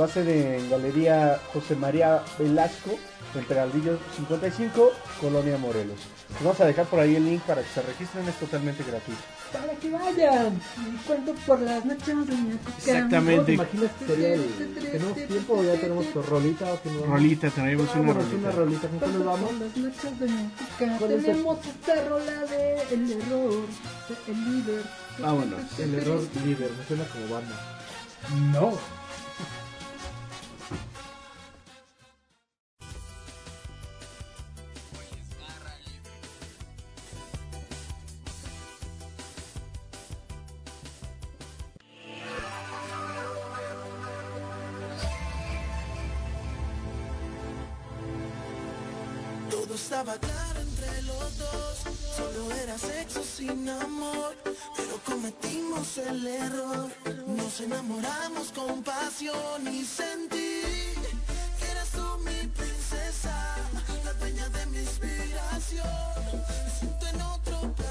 [0.00, 2.90] Va a ser en Galería José María Velasco,
[3.34, 6.19] en Peraldillo 55, Colonia Morelos.
[6.34, 9.20] Les vamos a dejar por ahí el link para que se registren, es totalmente gratuito.
[9.52, 10.54] Para que vayan.
[10.78, 12.76] ¿Y cuánto por las noches, doña Kika?
[12.78, 13.34] Exactamente.
[13.34, 14.74] ¿Cómo te imaginas que sería el...
[14.90, 17.06] ¿Tenemos tiempo o ya tenemos tu rolita o?
[17.06, 18.38] Rolita, tenemos una Vámonos, rolita.
[18.48, 18.88] una rolita.
[18.88, 19.50] ¿Con cuál nos ¿Cuánto vamos?
[19.50, 20.50] por las noches, doña
[21.14, 23.66] el- Tenemos esta rola de El Error,
[24.08, 24.82] de El Líder.
[25.18, 25.78] Vámonos.
[25.78, 27.56] El error líder, me suena como banda.
[28.52, 28.99] No.
[50.02, 51.78] Claro entre los dos,
[52.16, 54.34] solo era sexo sin amor,
[54.74, 56.90] pero cometimos el error.
[57.26, 60.62] Nos enamoramos con pasión y sentí
[61.58, 63.56] que eras tú mi princesa,
[64.02, 65.86] la dueña de mi inspiración.
[66.48, 67.89] Me siento en otro planeta,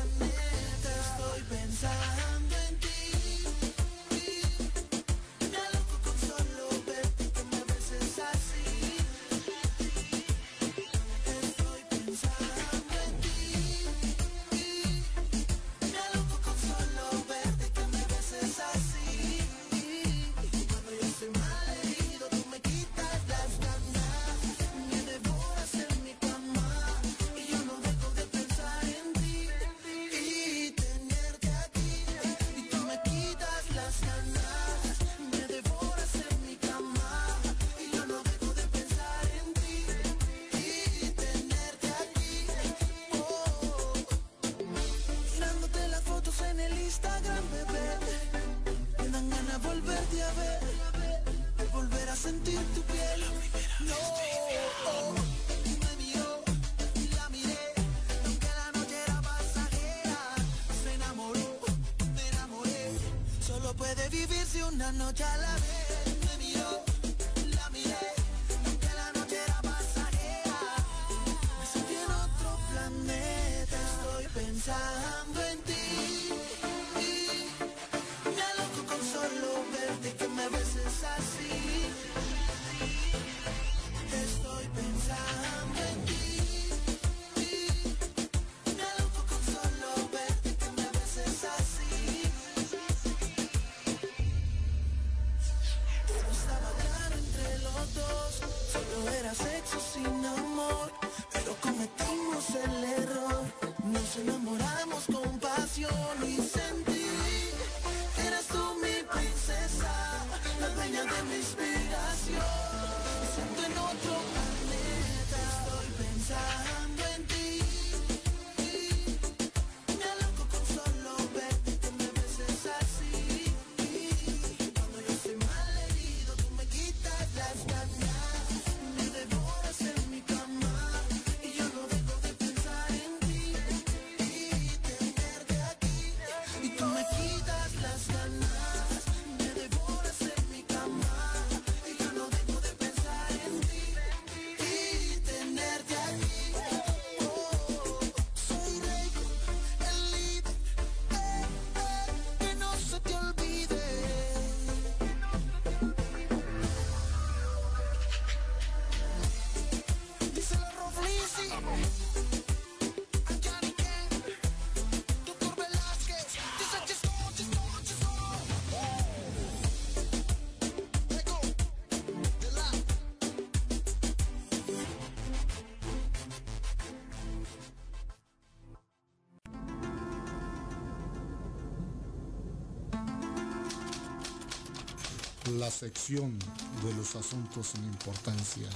[185.58, 186.38] la sección
[186.84, 188.68] de los asuntos sin importancia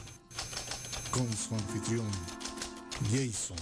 [1.11, 2.09] con su anfitrión,
[3.11, 3.57] Jason.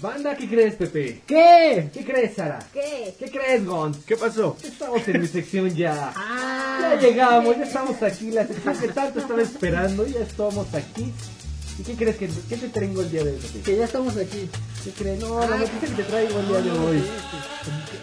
[0.00, 1.22] Banda, ¿qué crees, Pepe?
[1.26, 1.90] ¿Qué?
[1.92, 2.58] ¿Qué crees, Sara?
[2.72, 3.14] ¿Qué?
[3.18, 3.94] ¿Qué crees, Gon?
[4.02, 4.56] ¿Qué pasó?
[4.62, 6.12] Estamos en mi sección ya.
[6.16, 6.31] Ah,
[6.92, 8.30] ya llegamos, ya estamos aquí.
[8.30, 11.12] La sección que tanto estaba esperando, ya estamos aquí.
[11.78, 13.40] ¿Y qué crees que qué te traigo el día de hoy?
[13.64, 14.48] Que ya estamos aquí.
[14.84, 15.20] ¿Qué crees?
[15.20, 17.02] No, la Ah, noticia que te traigo el día de hoy.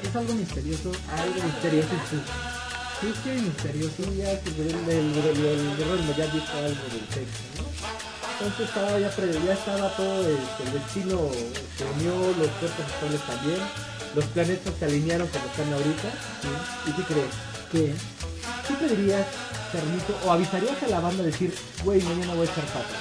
[0.04, 0.92] Es algo misterioso.
[1.16, 1.90] Algo misterioso.
[2.10, 2.18] sí.
[3.24, 4.14] Sí, misterioso.
[4.18, 7.70] Ya que el, guerrero ya dijo algo del texto, ¿no?
[8.34, 9.12] Entonces estaba ya,
[9.46, 11.30] ya estaba todo el, el destino
[11.78, 13.60] se unió, los cuerpos actuales también,
[14.16, 16.10] los planetas se alinearon como están ahorita.
[16.88, 17.34] ¿Y qué crees?
[17.72, 17.94] ¿Qué?
[18.70, 19.26] ¿Qué pedirías,
[19.74, 22.94] Carlito, o avisarías a la banda decir, güey, mañana voy a echar pata?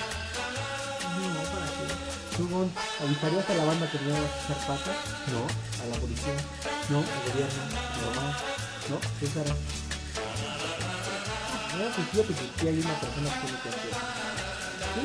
[1.12, 1.85] No, para qué.
[2.39, 2.73] ¿Tú, Gon,
[3.05, 4.90] avisarías a la banda que mañana vas a echar pata?
[5.28, 5.45] No.
[5.45, 6.32] ¿A la policía?
[6.89, 7.05] No.
[7.05, 7.62] ¿Al gobierno?
[8.89, 8.97] No.
[9.20, 9.53] ¿Qué Sara?
[11.77, 13.93] No, pues fíjate que sí hay una persona que tiene que hacer.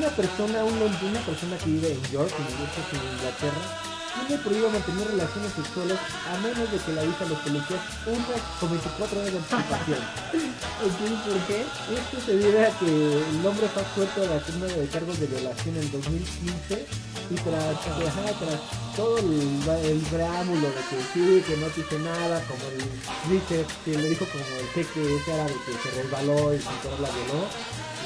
[0.00, 5.06] Una persona, un, una persona que vive en York, en, en Inglaterra, tiene prohibido mantener
[5.08, 9.32] relaciones sexuales a menos de que le avise a los policías una con 24 horas
[9.32, 9.98] de anticipación.
[10.74, 11.62] Ok, ¿por qué?
[11.62, 15.26] Esto se debe a que el hombre fue absuelto de la suma de cargos de
[15.26, 16.86] violación en 2015
[17.30, 18.60] y tras, ajá, tras
[18.96, 22.84] todo el, el preámbulo de que sí, que no dice nada, como el
[23.30, 27.00] dice, que le dijo como el jeque ese árabe que se resbaló y sin querer
[27.00, 27.46] la violó,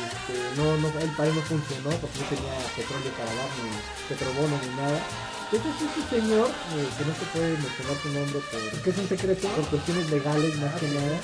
[0.07, 3.71] este, no, no, el país no funcionó porque no tenía petróleo para dar ni
[4.09, 5.01] petrobono ni nada.
[5.51, 9.09] Entonces este señor, eh, que no se puede mencionar su nombre por, ¿Qué es un
[9.09, 9.49] secreto?
[9.49, 11.17] por cuestiones legales más que nada,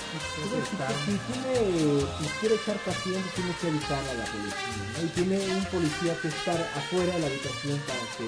[1.05, 4.81] si, tiene, si quiere echar paciente, tiene que avisar a la policía.
[4.81, 5.05] ¿no?
[5.05, 8.27] Y tiene un policía que estar afuera de la habitación para que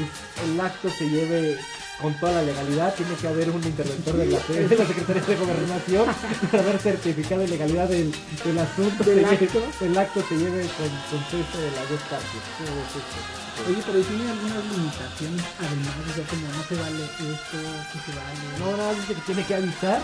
[0.00, 0.08] pues,
[0.40, 1.58] el acto se lleve
[2.00, 2.94] con toda la legalidad.
[2.94, 6.06] Tiene que haber un interventor de la, de la Secretaría de Gobernación
[6.50, 8.08] para haber certificado la legalidad del,
[8.40, 9.04] del asunto.
[9.04, 13.45] El acto se lleve con consenso de las dos partes.
[13.64, 15.94] Oye, pero ¿tiene algunas limitaciones además?
[15.96, 17.56] O sea, como no se vale esto,
[17.92, 18.42] sí se vale.
[18.60, 20.00] No, nada, dice que tiene que avisar.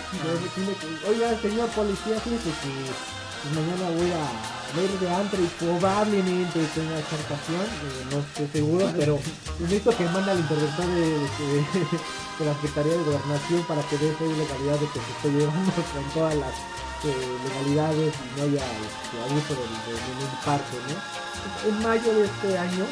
[0.55, 4.25] Tiene que, Oiga, señor policía, fíjese que pues, mañana voy a
[4.75, 7.61] ver de antro y probablemente tenga esa ocasión.
[7.61, 9.19] eh, no estoy seguro, pero
[9.61, 12.01] necesito que mande al interventor de, de-
[12.39, 15.33] de la Secretaría de Gobernación para que dé fe y legalidad de que se estoy
[15.39, 16.55] llevando con todas las
[17.05, 20.97] eh, legalidades y no haya este, abuso de ningún parte, ¿no?
[21.69, 22.87] En mayo de este año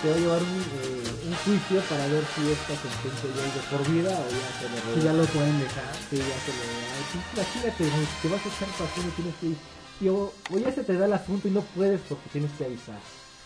[0.00, 3.54] se va a llevar un, eh, un juicio para ver si esta sentencia ya es
[3.54, 5.94] de por vida o ya se le Si ya lo pueden dejar.
[6.10, 9.34] Sí, ya se le ay, sí, Imagínate, si te vas a echar pasión y tienes
[9.40, 9.56] que ir.
[10.00, 12.64] Y o, o ya se te da el asunto y no puedes porque tienes que
[12.64, 12.98] avisar.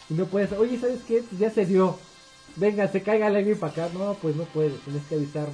[0.09, 1.23] Y no puedes, oye, ¿sabes qué?
[1.23, 1.99] Pues ya se dio.
[2.57, 3.89] Venga, se caiga alguien para acá.
[3.95, 5.49] No, pues no puedes, tienes que avisar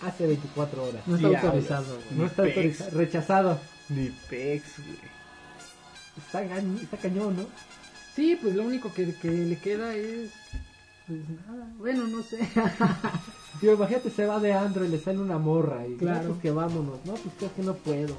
[0.00, 1.02] hace 24 horas.
[1.06, 2.18] No está autorizado, güey.
[2.18, 2.56] No está pex.
[2.56, 2.98] autorizado.
[2.98, 3.60] Rechazado.
[3.88, 5.16] Ni pex, güey.
[6.18, 7.46] Está, está cañón, ¿no?
[8.16, 10.30] Sí, pues lo único que, que le queda es.
[11.06, 12.38] Pues nada, bueno, no sé.
[13.60, 15.86] Tío, imagínate, se va de andro y le sale una morra.
[15.86, 16.22] Y Claro.
[16.22, 16.98] no, pues que vámonos.
[17.04, 18.16] No, pues creo que no puedo.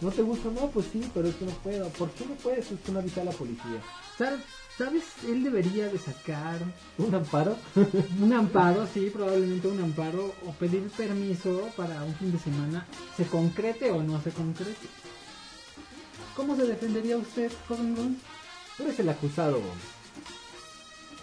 [0.00, 0.48] ¿No te gusta?
[0.50, 1.88] No, pues sí, pero es que no puedo.
[1.90, 2.66] ¿Por qué no puedes?
[2.66, 3.82] Pues que no avisa a la policía.
[4.16, 4.40] ¿Sabes?
[4.78, 5.02] ¿Sabes?
[5.26, 6.60] Él debería de sacar
[6.98, 7.56] ¿Un amparo?
[8.22, 12.86] un amparo, sí, probablemente un amparo, o pedir permiso para un fin de semana,
[13.16, 14.86] se concrete o no se concrete.
[16.36, 18.16] ¿Cómo se defendería usted, joven?
[18.78, 19.60] Tú eres el acusado.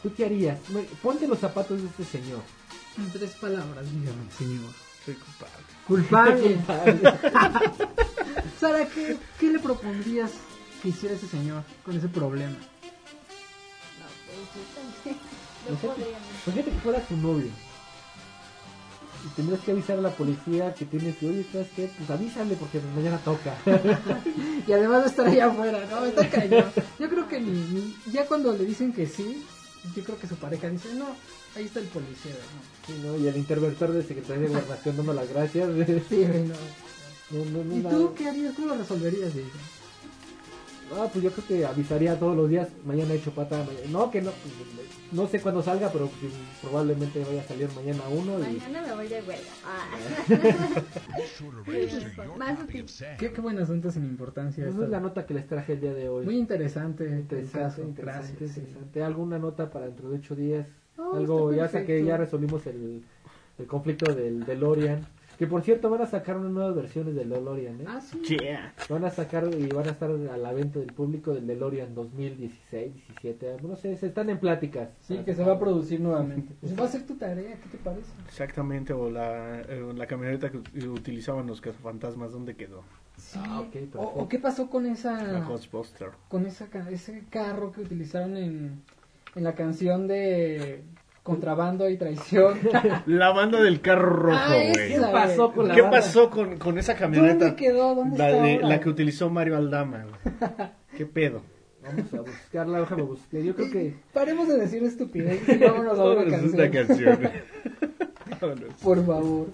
[0.04, 0.60] ¿Tú qué harías?
[1.02, 2.42] Ponte los zapatos de este señor.
[2.98, 4.72] En tres palabras, dígame, señor.
[5.06, 5.66] Soy culpable.
[5.88, 6.60] Culpable.
[8.60, 10.32] Sara, ¿qué, ¿qué le propondrías
[10.84, 12.52] que hiciera ese señor con ese problema?
[12.58, 15.18] No, pues yo también.
[15.66, 16.18] No Imagínate, podría.
[16.46, 17.50] imagínate que fuera tu novio.
[19.26, 21.90] Y tendrías que avisar a la policía que tienes que, oye, ¿sabes qué?
[21.98, 23.58] Pues avísale porque mañana toca.
[24.68, 26.06] Y además de estar allá afuera, ¿no?
[26.06, 26.66] Está cañón.
[27.00, 29.44] Yo creo que ni, ni- ya cuando le dicen que sí,
[29.96, 31.08] yo creo que su pareja dice, no,
[31.56, 32.62] ahí está el policía, ¿no?
[32.88, 33.18] Sí, ¿no?
[33.18, 35.70] Y el interventor de Secretaría de Gobernación dando las gracias.
[36.10, 36.56] Sí, no.
[37.40, 37.96] No, no, no, ¿Y nada.
[37.98, 38.54] tú qué harías?
[38.56, 39.32] ¿Cómo lo resolverías?
[40.98, 44.10] Ah, pues yo creo que avisaría todos los días, mañana he hecho pata, mañana- no,
[44.12, 44.54] que no, pues,
[45.12, 46.32] no sé cuándo salga, pero pues,
[46.62, 48.44] probablemente vaya a salir mañana uno y...
[48.44, 49.52] Mañana me voy de huelga.
[52.38, 53.16] Ah.
[53.18, 54.68] Qué, qué buen asunto sin importancia.
[54.68, 56.26] Esa es la nota que les traje el día de hoy.
[56.26, 57.06] Muy interesante.
[57.06, 57.82] interesante, caso.
[57.82, 58.02] interesante,
[58.38, 58.52] Gracias.
[58.54, 58.60] sí.
[58.62, 59.04] interesante.
[59.04, 60.68] ¿Alguna nota para dentro de ocho días?
[60.98, 63.04] No, Algo, ya saqué, ya resolvimos el,
[63.60, 65.06] el conflicto del DeLorean.
[65.38, 67.86] Que por cierto van a sacar unas nuevas versiones del DeLorean, ¿eh?
[67.88, 68.22] Ah, sí.
[68.22, 68.74] Yeah.
[68.90, 72.94] Van a sacar y van a estar a la venta del público del DeLorean 2016,
[72.94, 74.90] 17, no sé, se están en pláticas.
[75.02, 76.54] Sí, que se va a producir nuevamente.
[76.62, 78.12] Pues va a ser tu tarea, ¿qué te parece?
[78.28, 82.84] Exactamente, o la, eh, la camioneta que ut- utilizaban los cazafantasmas, ¿dónde quedó?
[83.18, 83.40] Sí.
[83.42, 84.00] Ah, ok, perfecto.
[84.00, 86.10] o, o qué pasó con La esa Ghostbuster.
[86.28, 88.82] con esa ese carro que utilizaron en,
[89.36, 90.84] en la canción de
[91.26, 92.60] contrabando y traición.
[93.08, 94.94] La banda del carro rojo, ah, güey.
[94.94, 97.46] ¿Qué pasó con la ¿Qué pasó con, esa camioneta?
[97.46, 97.96] ¿Dónde quedó?
[97.96, 100.70] ¿Dónde la, está la que utilizó Mario Aldama, güey.
[100.96, 101.42] ¿Qué pedo?
[101.82, 103.42] Vamos a buscarla, déjame buscar.
[103.42, 103.96] Yo creo que.
[104.14, 106.72] Paremos de decir estupidez y vámonos a una canción.
[106.72, 107.20] canción.
[108.84, 109.48] Por favor.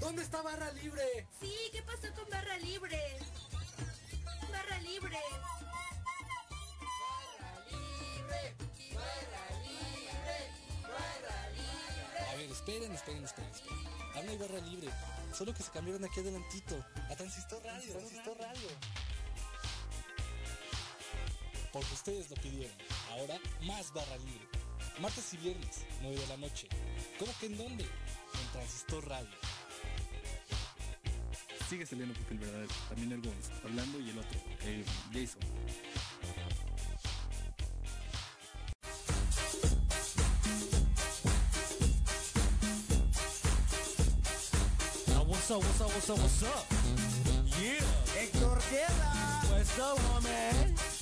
[0.00, 1.02] ¿Dónde está Barra Libre?
[1.40, 2.98] Sí, ¿qué pasó con Barra Libre?
[12.66, 13.78] Esperen, esperen, esperen, esperen.
[14.16, 14.88] Habla y barra libre.
[15.32, 16.84] Solo que se cambiaron aquí adelantito.
[17.08, 17.92] A Transistor Radio.
[17.92, 18.68] Transistor Radio.
[21.72, 22.76] Porque ustedes lo pidieron.
[23.12, 24.48] Ahora más barra libre.
[24.98, 26.66] Martes y viernes, 9 de la noche.
[27.20, 27.84] ¿Cómo que en dónde?
[27.84, 29.36] En Transistor Radio.
[31.70, 32.74] Sigue saliendo porque el verdadero.
[32.88, 33.48] También el Gómez.
[33.62, 34.40] Hablando y el otro.
[34.62, 36.65] Eh, Jason.
[45.48, 46.66] what's up, what's up, what's up, what's up?
[47.62, 47.80] Yeah.
[48.18, 49.12] Hector Guerra.
[49.48, 50.95] What's up, homie?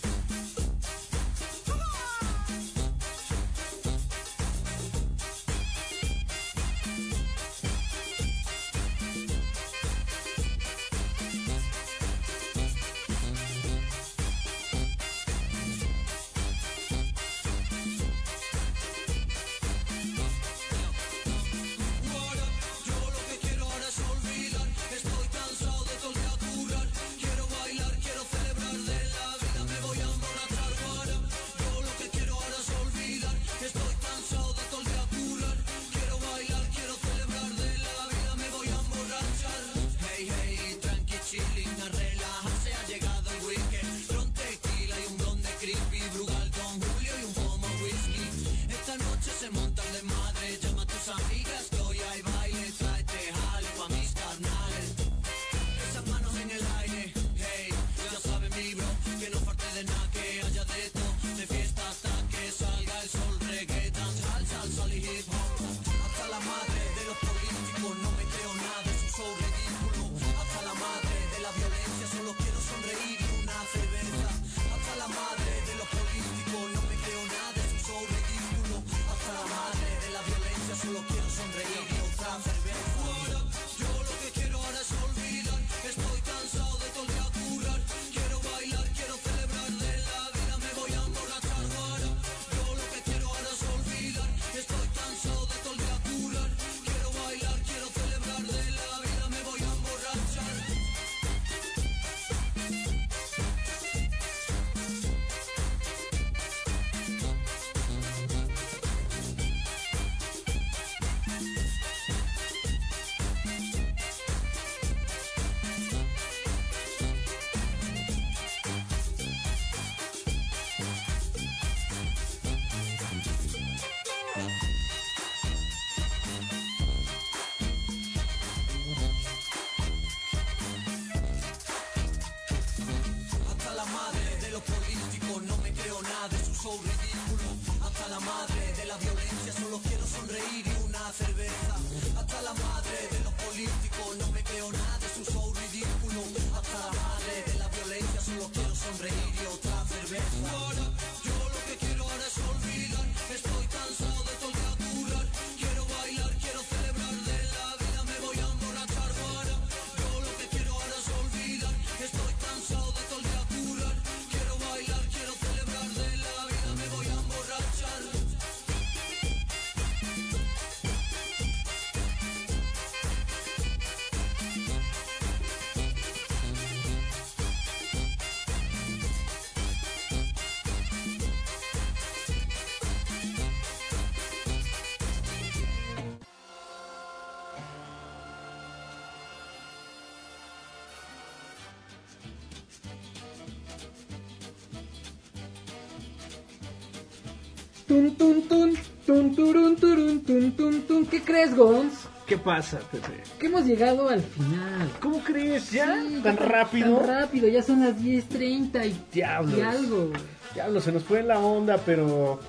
[197.95, 198.75] Tun, tun, tun,
[199.07, 201.07] tun, turun, turun, tun, tun, tun.
[201.07, 202.09] ¿Qué crees, Gons?
[202.27, 203.23] ¿Qué pasa, Pepe?
[203.39, 204.91] Que hemos llegado al final.
[205.01, 205.71] ¿Cómo crees?
[205.71, 206.03] ¿Ya?
[206.25, 206.97] ¿Tan rápido?
[206.97, 209.01] Tan rápido, ya son las 10.30 y...
[209.13, 209.57] Diablos.
[209.57, 210.11] Y algo.
[210.55, 212.41] Diablos, se nos fue la onda, pero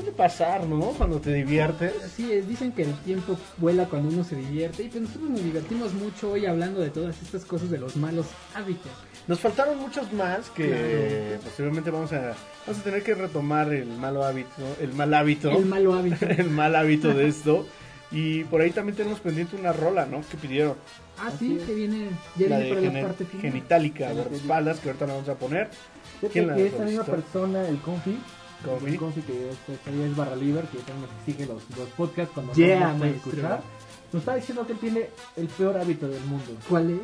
[0.00, 0.80] suele pasar, ¿no?
[0.96, 1.92] Cuando te diviertes.
[2.16, 4.84] Sí, dicen que el tiempo vuela cuando uno se divierte.
[4.84, 8.26] Y pues nosotros nos divertimos mucho hoy hablando de todas estas cosas de los malos
[8.54, 8.90] hábitos.
[9.28, 11.42] Nos faltaron muchos más que claro.
[11.44, 12.34] posteriormente vamos a,
[12.82, 15.50] tener que retomar el malo hábito, el mal hábito.
[15.50, 16.26] El malo hábito.
[16.26, 17.66] el mal hábito de esto.
[18.12, 20.22] Y por ahí también tenemos pendiente una rola, ¿no?
[20.28, 20.74] Que pidieron.
[21.18, 23.42] Ah, sí, que viene, ya viene la parte final.
[23.42, 25.68] Genitálica, de las espaldas, que ahorita la vamos a poner.
[26.20, 28.18] ¿Quién que la esta misma persona, el Confi,
[28.64, 28.86] Confi.
[28.86, 32.52] el Confi que es, es barra libre, que también nos sigue los, los podcasts cuando
[32.54, 33.62] Yeah, no nos escuchar,
[34.12, 36.52] nos está diciendo que él tiene el peor hábito del mundo.
[36.68, 37.00] ¿Cuál es?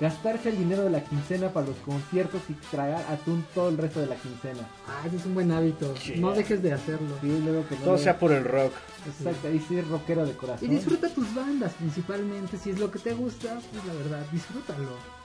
[0.00, 4.00] Gastarse el dinero de la quincena para los conciertos y tragar atún todo el resto
[4.00, 4.60] de la quincena.
[4.88, 5.92] Ah, ese es un buen hábito.
[6.16, 7.16] No dejes de hacerlo.
[7.20, 8.72] Sí, luego que no Todo le- sea por el rock.
[9.06, 10.66] Exacto, ahí sí es rockero de corazón.
[10.66, 12.56] Y disfruta tus bandas principalmente.
[12.56, 15.19] Si es lo que te gusta, pues la verdad, disfrútalo.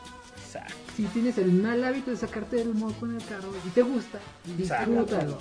[0.95, 4.19] Si tienes el mal hábito de sacarte del moco en el carro y te gusta,
[4.57, 5.38] disfrútalo.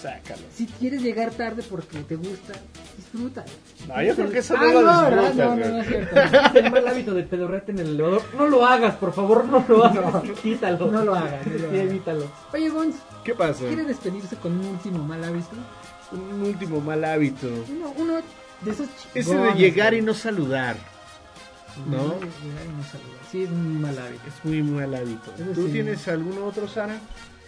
[0.00, 0.42] Sácalo.
[0.54, 2.52] Si quieres llegar tarde porque te gusta,
[2.96, 3.48] disfrútalo.
[3.88, 5.22] No, yo creo que eso Ah, no lo no, ¿verdad?
[5.32, 6.58] disfrutas, No, no, no es cierto.
[6.58, 8.22] el mal hábito de pedorrete en el elevador.
[8.36, 10.22] No lo hagas, por favor, no lo hagas.
[10.42, 10.90] Quítalo.
[10.90, 11.44] No lo hagas.
[11.46, 11.74] no lo Sí, hagas.
[11.80, 12.30] evítalo.
[12.52, 12.94] Oye, Gons,
[13.24, 13.64] ¿Qué pasa?
[13.66, 15.50] ¿quiere despedirse con un último mal hábito?
[16.12, 17.48] Un último mal hábito.
[17.68, 18.14] Uno, uno
[18.62, 20.76] de esos Ese de llegar y no saludar.
[21.86, 21.98] ¿No?
[21.98, 22.10] No
[22.84, 23.18] saludar.
[23.30, 24.22] Sí, es un mal hábito.
[24.26, 25.34] Es muy mal hábito.
[25.34, 25.72] Eso ¿Tú sí.
[25.72, 26.98] tienes algún otro, Sara?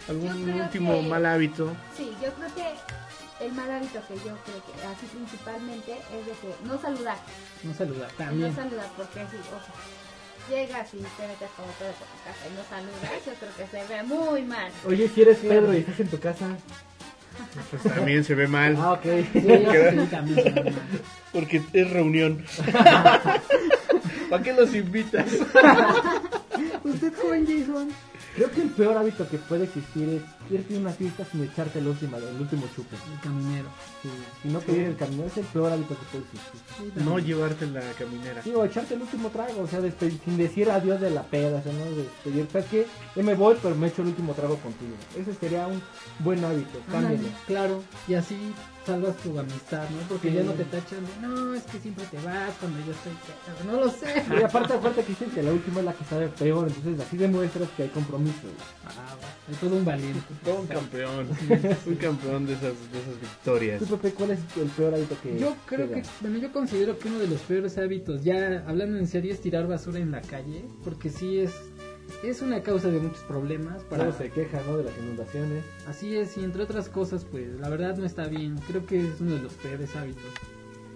[0.09, 1.71] ¿Algún último que- mal hábito?
[1.97, 6.31] Sí, yo creo que el mal hábito que yo creo que así principalmente es de
[6.33, 7.17] que no saludar.
[7.63, 8.55] No saludar, No también.
[8.55, 12.53] saludar porque así, o sea, llegas y te metes como todo por tu casa y
[12.55, 14.71] no saludas, yo creo que se ve muy mal.
[14.87, 16.47] Oye, si eres Pedro y estás en tu casa.
[17.71, 18.75] Pues también se ve mal.
[18.79, 19.01] Ah, ok.
[19.33, 20.73] Sí, sí, también se ve mal.
[21.31, 22.43] Porque es reunión.
[24.31, 25.27] ¿Para qué los invitas?
[26.85, 27.89] ¿Usted, joven Jason?
[28.33, 31.79] Creo que el peor hábito que puede existir es irte a una fiesta sin echarte
[31.79, 32.95] el último, el último chupe.
[32.95, 33.67] El caminero.
[34.01, 34.09] Sí,
[34.45, 37.03] y no pedir el caminero es el peor hábito que puede existir.
[37.03, 38.41] No llevarte la caminera.
[38.41, 41.61] Sí, o echarte el último trago, o sea, sin decir adiós de la peda, o
[41.61, 42.47] sea, no despedir.
[42.49, 42.87] ¿Sabes qué?
[43.17, 44.95] Yo me voy, pero me echo el último trago contigo.
[45.19, 45.81] Ese sería un
[46.19, 47.27] buen hábito, cámbialo.
[47.47, 48.37] Claro, y así
[48.85, 50.07] salvas tu amistad, ¿no?
[50.09, 50.35] Porque Sí.
[50.35, 53.71] ya no te tachan de, no, es que siempre te vas cuando yo estoy pedo".
[53.71, 54.23] No lo sé.
[54.39, 57.17] Y aparte, aparte que dicen que la última es la que sabe peor, entonces así
[57.17, 58.47] demuestras que hay compromiso.
[58.85, 60.21] Ah, va, es todo un valiente.
[60.43, 61.27] Todo un campeón.
[61.85, 63.79] un campeón de esas, de esas victorias.
[63.79, 67.07] ¿Tú, Pepe, cuál es el peor hábito que Yo creo que, bueno, yo considero que
[67.07, 70.63] uno de los peores hábitos, ya hablando en serio, es tirar basura en la calle,
[70.83, 71.51] porque sí es,
[72.23, 73.83] es una causa de muchos problemas.
[73.83, 74.03] Para...
[74.05, 74.77] Luego se queja, ¿no?
[74.77, 75.63] De las inundaciones.
[75.87, 78.57] Así es, y entre otras cosas, pues la verdad no está bien.
[78.67, 80.23] Creo que es uno de los peores hábitos.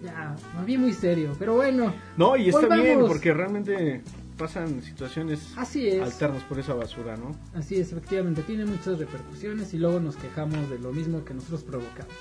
[0.03, 1.93] Ya, me vi muy serio, pero bueno.
[2.17, 4.01] No, y está bien, porque realmente
[4.37, 6.01] pasan situaciones Así es.
[6.01, 7.31] alternas por esa basura, ¿no?
[7.57, 11.63] Así es, efectivamente, tiene muchas repercusiones y luego nos quejamos de lo mismo que nosotros
[11.63, 12.13] provocamos.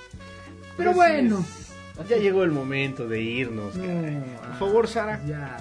[0.77, 1.41] Pero Así bueno.
[1.41, 2.09] es.
[2.09, 3.77] Ya llegó el momento de irnos.
[3.77, 4.17] No, caray.
[4.43, 5.21] ah, Por favor, Sara.
[5.27, 5.57] Ya.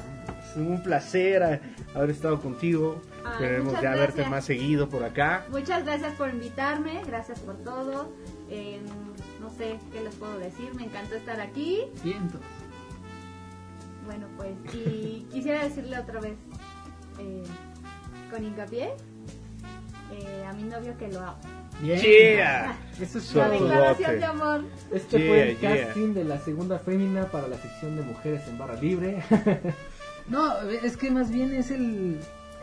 [0.49, 1.61] Es un placer
[1.93, 3.01] haber estado contigo.
[3.25, 5.45] Ay, Esperemos ya verte más seguido por acá.
[5.49, 8.11] Muchas gracias por invitarme, gracias por todo.
[8.49, 8.81] Eh,
[9.39, 11.85] no sé qué les puedo decir, me encantó estar aquí.
[12.01, 12.41] Cientos.
[14.05, 16.35] Bueno, pues, y quisiera decirle otra vez,
[17.19, 17.43] eh,
[18.29, 18.93] con hincapié,
[20.11, 21.37] eh, a mi novio que lo amo.
[21.81, 21.99] Bien.
[21.99, 22.77] Yeah.
[23.01, 24.63] Eso es La declaración de amor.
[24.91, 25.85] Este Yeah, fue el yeah.
[25.85, 29.23] casting de la segunda fémina para la sección de mujeres en barra libre.
[30.29, 32.17] No, es que más bien es el...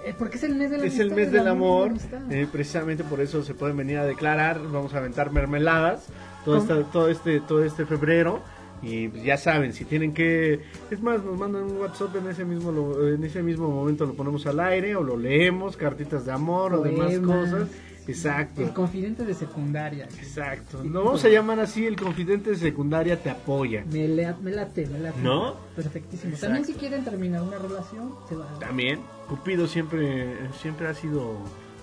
[0.05, 1.93] eh, porque es el mes de la Es el mes del amor,
[2.31, 4.61] eh, precisamente por eso se pueden venir a declarar.
[4.71, 6.07] Vamos a aventar mermeladas
[6.45, 8.41] todo, esta- todo este todo este febrero
[8.83, 10.61] y pues, ya saben si tienen que
[10.91, 14.15] es más nos mandan un WhatsApp en ese mismo lo- en ese mismo momento lo
[14.15, 17.69] ponemos al aire o lo leemos cartitas de amor o demás cosas.
[18.07, 18.63] Exacto.
[18.63, 20.05] El confidente de secundaria.
[20.19, 20.83] Exacto.
[20.85, 23.85] Lo vamos a llamar así, el confidente de secundaria te apoya.
[23.91, 25.21] Me, lea- me late, me late.
[25.21, 25.55] ¿No?
[25.77, 26.31] Perfectísimo.
[26.33, 26.47] Exacto.
[26.55, 28.47] También si quieren terminar una relación, se va.
[28.59, 31.37] También, Cupido siempre, siempre ha sido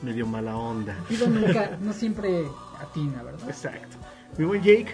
[0.03, 0.95] medio mala onda.
[1.07, 2.43] Pido nunca, no siempre
[2.79, 3.47] atina, ¿verdad?
[3.49, 3.97] Exacto.
[4.37, 4.87] Mi buen Jake.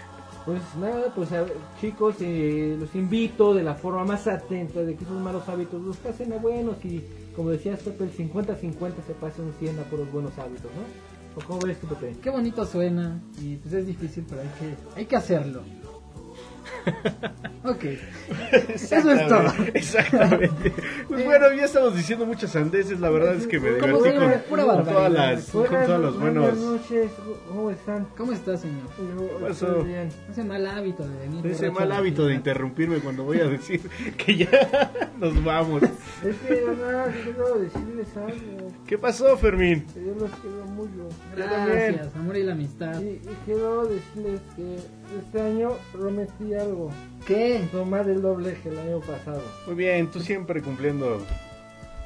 [0.45, 4.93] Pues nada, pues a ver, chicos, eh, los invito de la forma más atenta de
[4.95, 7.01] que esos malos hábitos los pasen a buenos y
[7.33, 11.12] como decías Pepe, el 50-50 se pasa un 100 a puros buenos hábitos, ¿no?
[11.35, 12.15] ¿O cómo ves tú, Pepe?
[12.22, 15.64] Qué bonito suena y pues es difícil, pero hay que, hay que hacerlo.
[17.65, 17.85] Ok.
[18.73, 19.45] Eso es todo.
[19.73, 20.73] Exactamente.
[21.07, 22.99] Pues bueno, ya estamos diciendo muchas sandeces.
[22.99, 26.19] La verdad es que me divertí con, pura con todas las, con Buenas- todos los
[26.19, 26.81] buenas buenos.
[26.81, 27.11] noches,
[27.47, 28.07] ¿cómo están?
[28.18, 28.81] ¿Cómo está, señor?
[29.18, 29.85] Yo pasó?
[30.30, 31.47] Ese mal hábito de venir.
[31.47, 33.80] Ese mal hábito de interrumpirme cuando voy a decir
[34.18, 34.49] que ya
[35.18, 35.84] nos vamos.
[35.84, 38.73] Es que verdad quiero decirles algo.
[38.85, 39.85] ¿Qué pasó, Fermín?
[39.93, 41.07] que Yo los quiero mucho.
[41.34, 42.99] Gracias, amor y la amistad.
[43.01, 44.76] Y, y quiero decirles que
[45.19, 46.91] este año prometí algo.
[47.26, 47.68] ¿Qué?
[47.72, 49.41] Tomar el doble que el año pasado.
[49.65, 51.22] Muy bien, tú siempre cumpliendo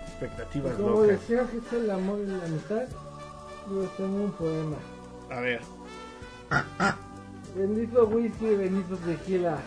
[0.08, 1.08] expectativas Como locas.
[1.08, 2.84] decía que es el amor y la amistad,
[3.70, 4.78] yo tengo un poema.
[5.30, 5.62] A ver.
[7.56, 9.58] Bendito whisky, bendito tequila.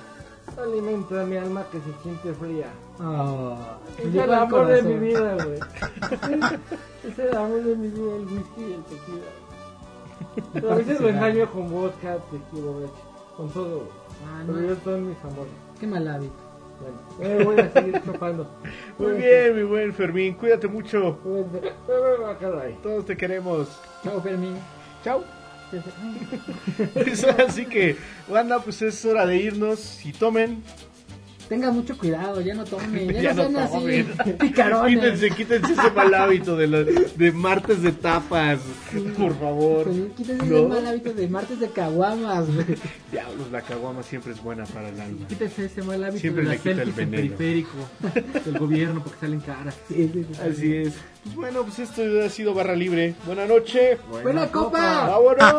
[0.59, 2.67] Alimenta mi alma que se siente fría.
[2.99, 5.59] Ah, es el amor de mi vida, güey.
[7.09, 9.31] es el amor de mi vida, el whisky y el tequila.
[10.53, 13.10] Pero a veces lo engaño con vodka, tequila, borracho.
[13.41, 13.89] Con todo.
[14.23, 14.65] Ah, Pero no.
[14.67, 15.53] ellos son mis amores.
[15.81, 16.35] Qué mal hábito.
[16.79, 18.51] Bueno, eh, voy a seguir chupando.
[18.99, 21.19] Muy bien, mi buen Fermín, cuídate mucho.
[22.39, 22.75] Caray.
[22.83, 23.81] Todos te queremos.
[24.05, 24.57] Chao, Fermín.
[25.03, 25.25] Chao.
[26.93, 27.97] Pues Así que,
[28.29, 30.63] banda, pues es hora de irnos y tomen.
[31.51, 34.39] Tenga mucho cuidado, ya no tomen, ya, Ya no no sean así tomen.
[34.39, 34.95] picarones.
[35.01, 38.61] Quítense, quítense ese mal hábito de, la- de martes de tapas,
[39.19, 39.91] por favor.
[40.17, 40.59] Quítense ¿No?
[40.59, 42.67] ese mal hábito de martes de caguamas, güey.
[43.11, 45.27] Diablos, la caguama siempre es buena para el alma.
[45.27, 47.17] Quítense ese mal hábito Siempre de le las quita el veneno.
[47.37, 47.71] periférico
[48.45, 49.75] del gobierno porque salen caras.
[50.49, 50.95] Así es.
[51.25, 53.15] Pues bueno, pues esto ha sido Barra Libre.
[53.27, 53.99] Buena noche.
[54.23, 55.09] Buena copa.
[55.09, 55.51] ¡Vámonos!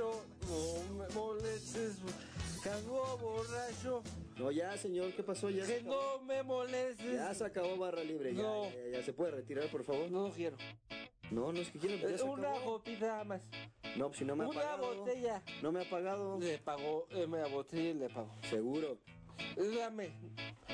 [0.00, 0.24] Borracho.
[0.48, 1.96] No me molestes,
[2.70, 4.02] ando borracho.
[4.38, 5.50] No, ya, señor, ¿qué pasó?
[5.50, 7.12] Ya Que no me molestes.
[7.14, 8.34] Ya se acabó barra libre.
[8.34, 8.64] Ya, No.
[8.64, 10.10] ya, ya, ¿Se puede retirar, por favor?
[10.10, 10.56] No quiero.
[11.30, 11.96] No, no es que quiero.
[11.96, 13.42] Ya Eh, se Una copita más.
[13.96, 14.94] No, pues si no me ha Una pagado.
[14.96, 15.42] botella.
[15.62, 16.38] No me ha pagado.
[16.38, 18.30] Le pagó, eh, me la botella y le pagó.
[18.48, 18.98] Seguro.
[19.56, 20.10] Dame.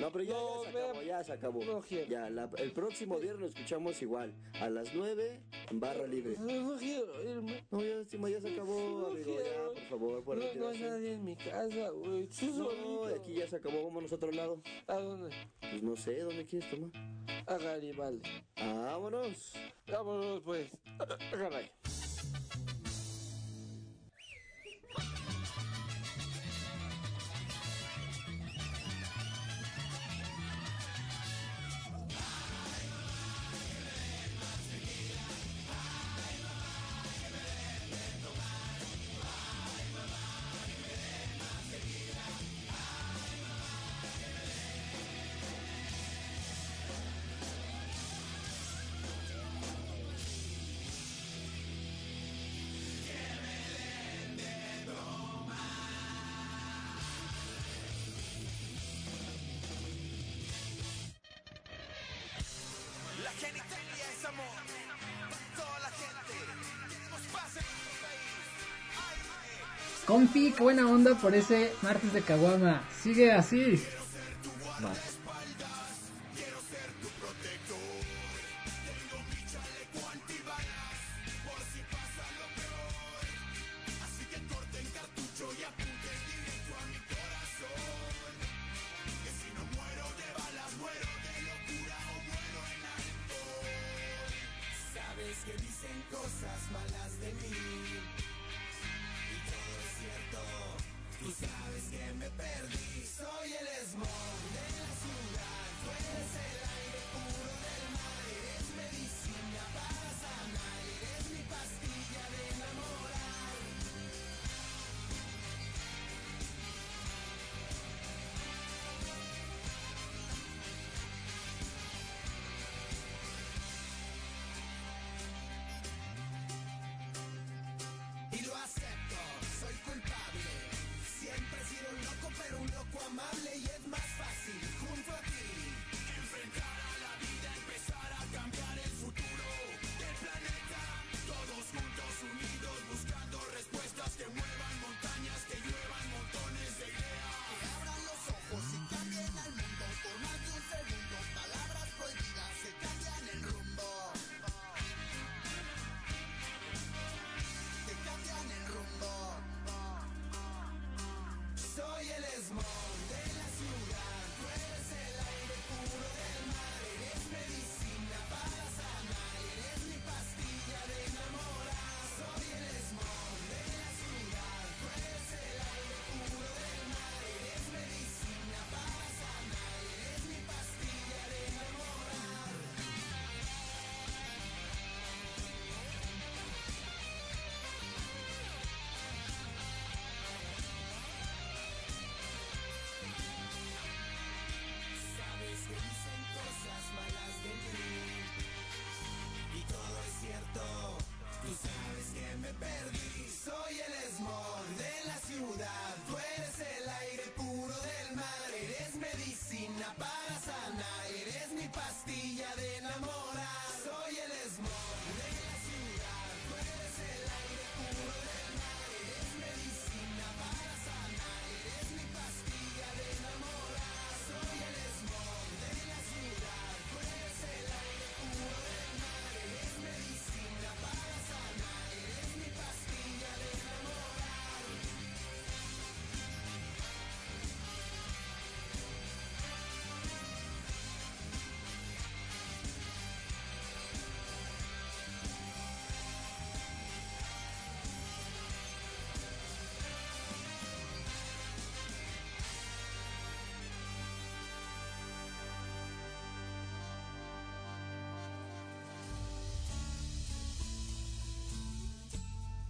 [0.01, 1.65] No, pero ya, No, ya se acabó, ya se acabó.
[1.65, 2.07] No quiero.
[2.09, 4.33] Ya, la- el próximo viernes lo escuchamos igual.
[4.61, 5.41] A las 9
[5.71, 6.37] en barra libre.
[6.39, 7.65] No quiero irme.
[7.71, 9.35] No, ya, encima ya se acabó, No amigo.
[9.35, 12.29] Ya, por favor, por No, no hay nadie en mi casa, güey.
[12.29, 13.07] No, solito.
[13.21, 13.83] aquí ya se acabó.
[13.85, 14.63] Vámonos a otro lado.
[14.87, 15.31] ¿A dónde?
[15.61, 16.91] Pues no sé, ¿dónde quieres tomar?
[17.47, 18.29] A Garibaldi.
[18.57, 19.55] Vámonos.
[19.91, 20.71] Vámonos, pues.
[21.33, 21.71] Caray.
[70.09, 72.83] Confi, qué buena onda por ese martes de caguama.
[73.03, 73.31] Sigue.
[73.31, 73.79] Así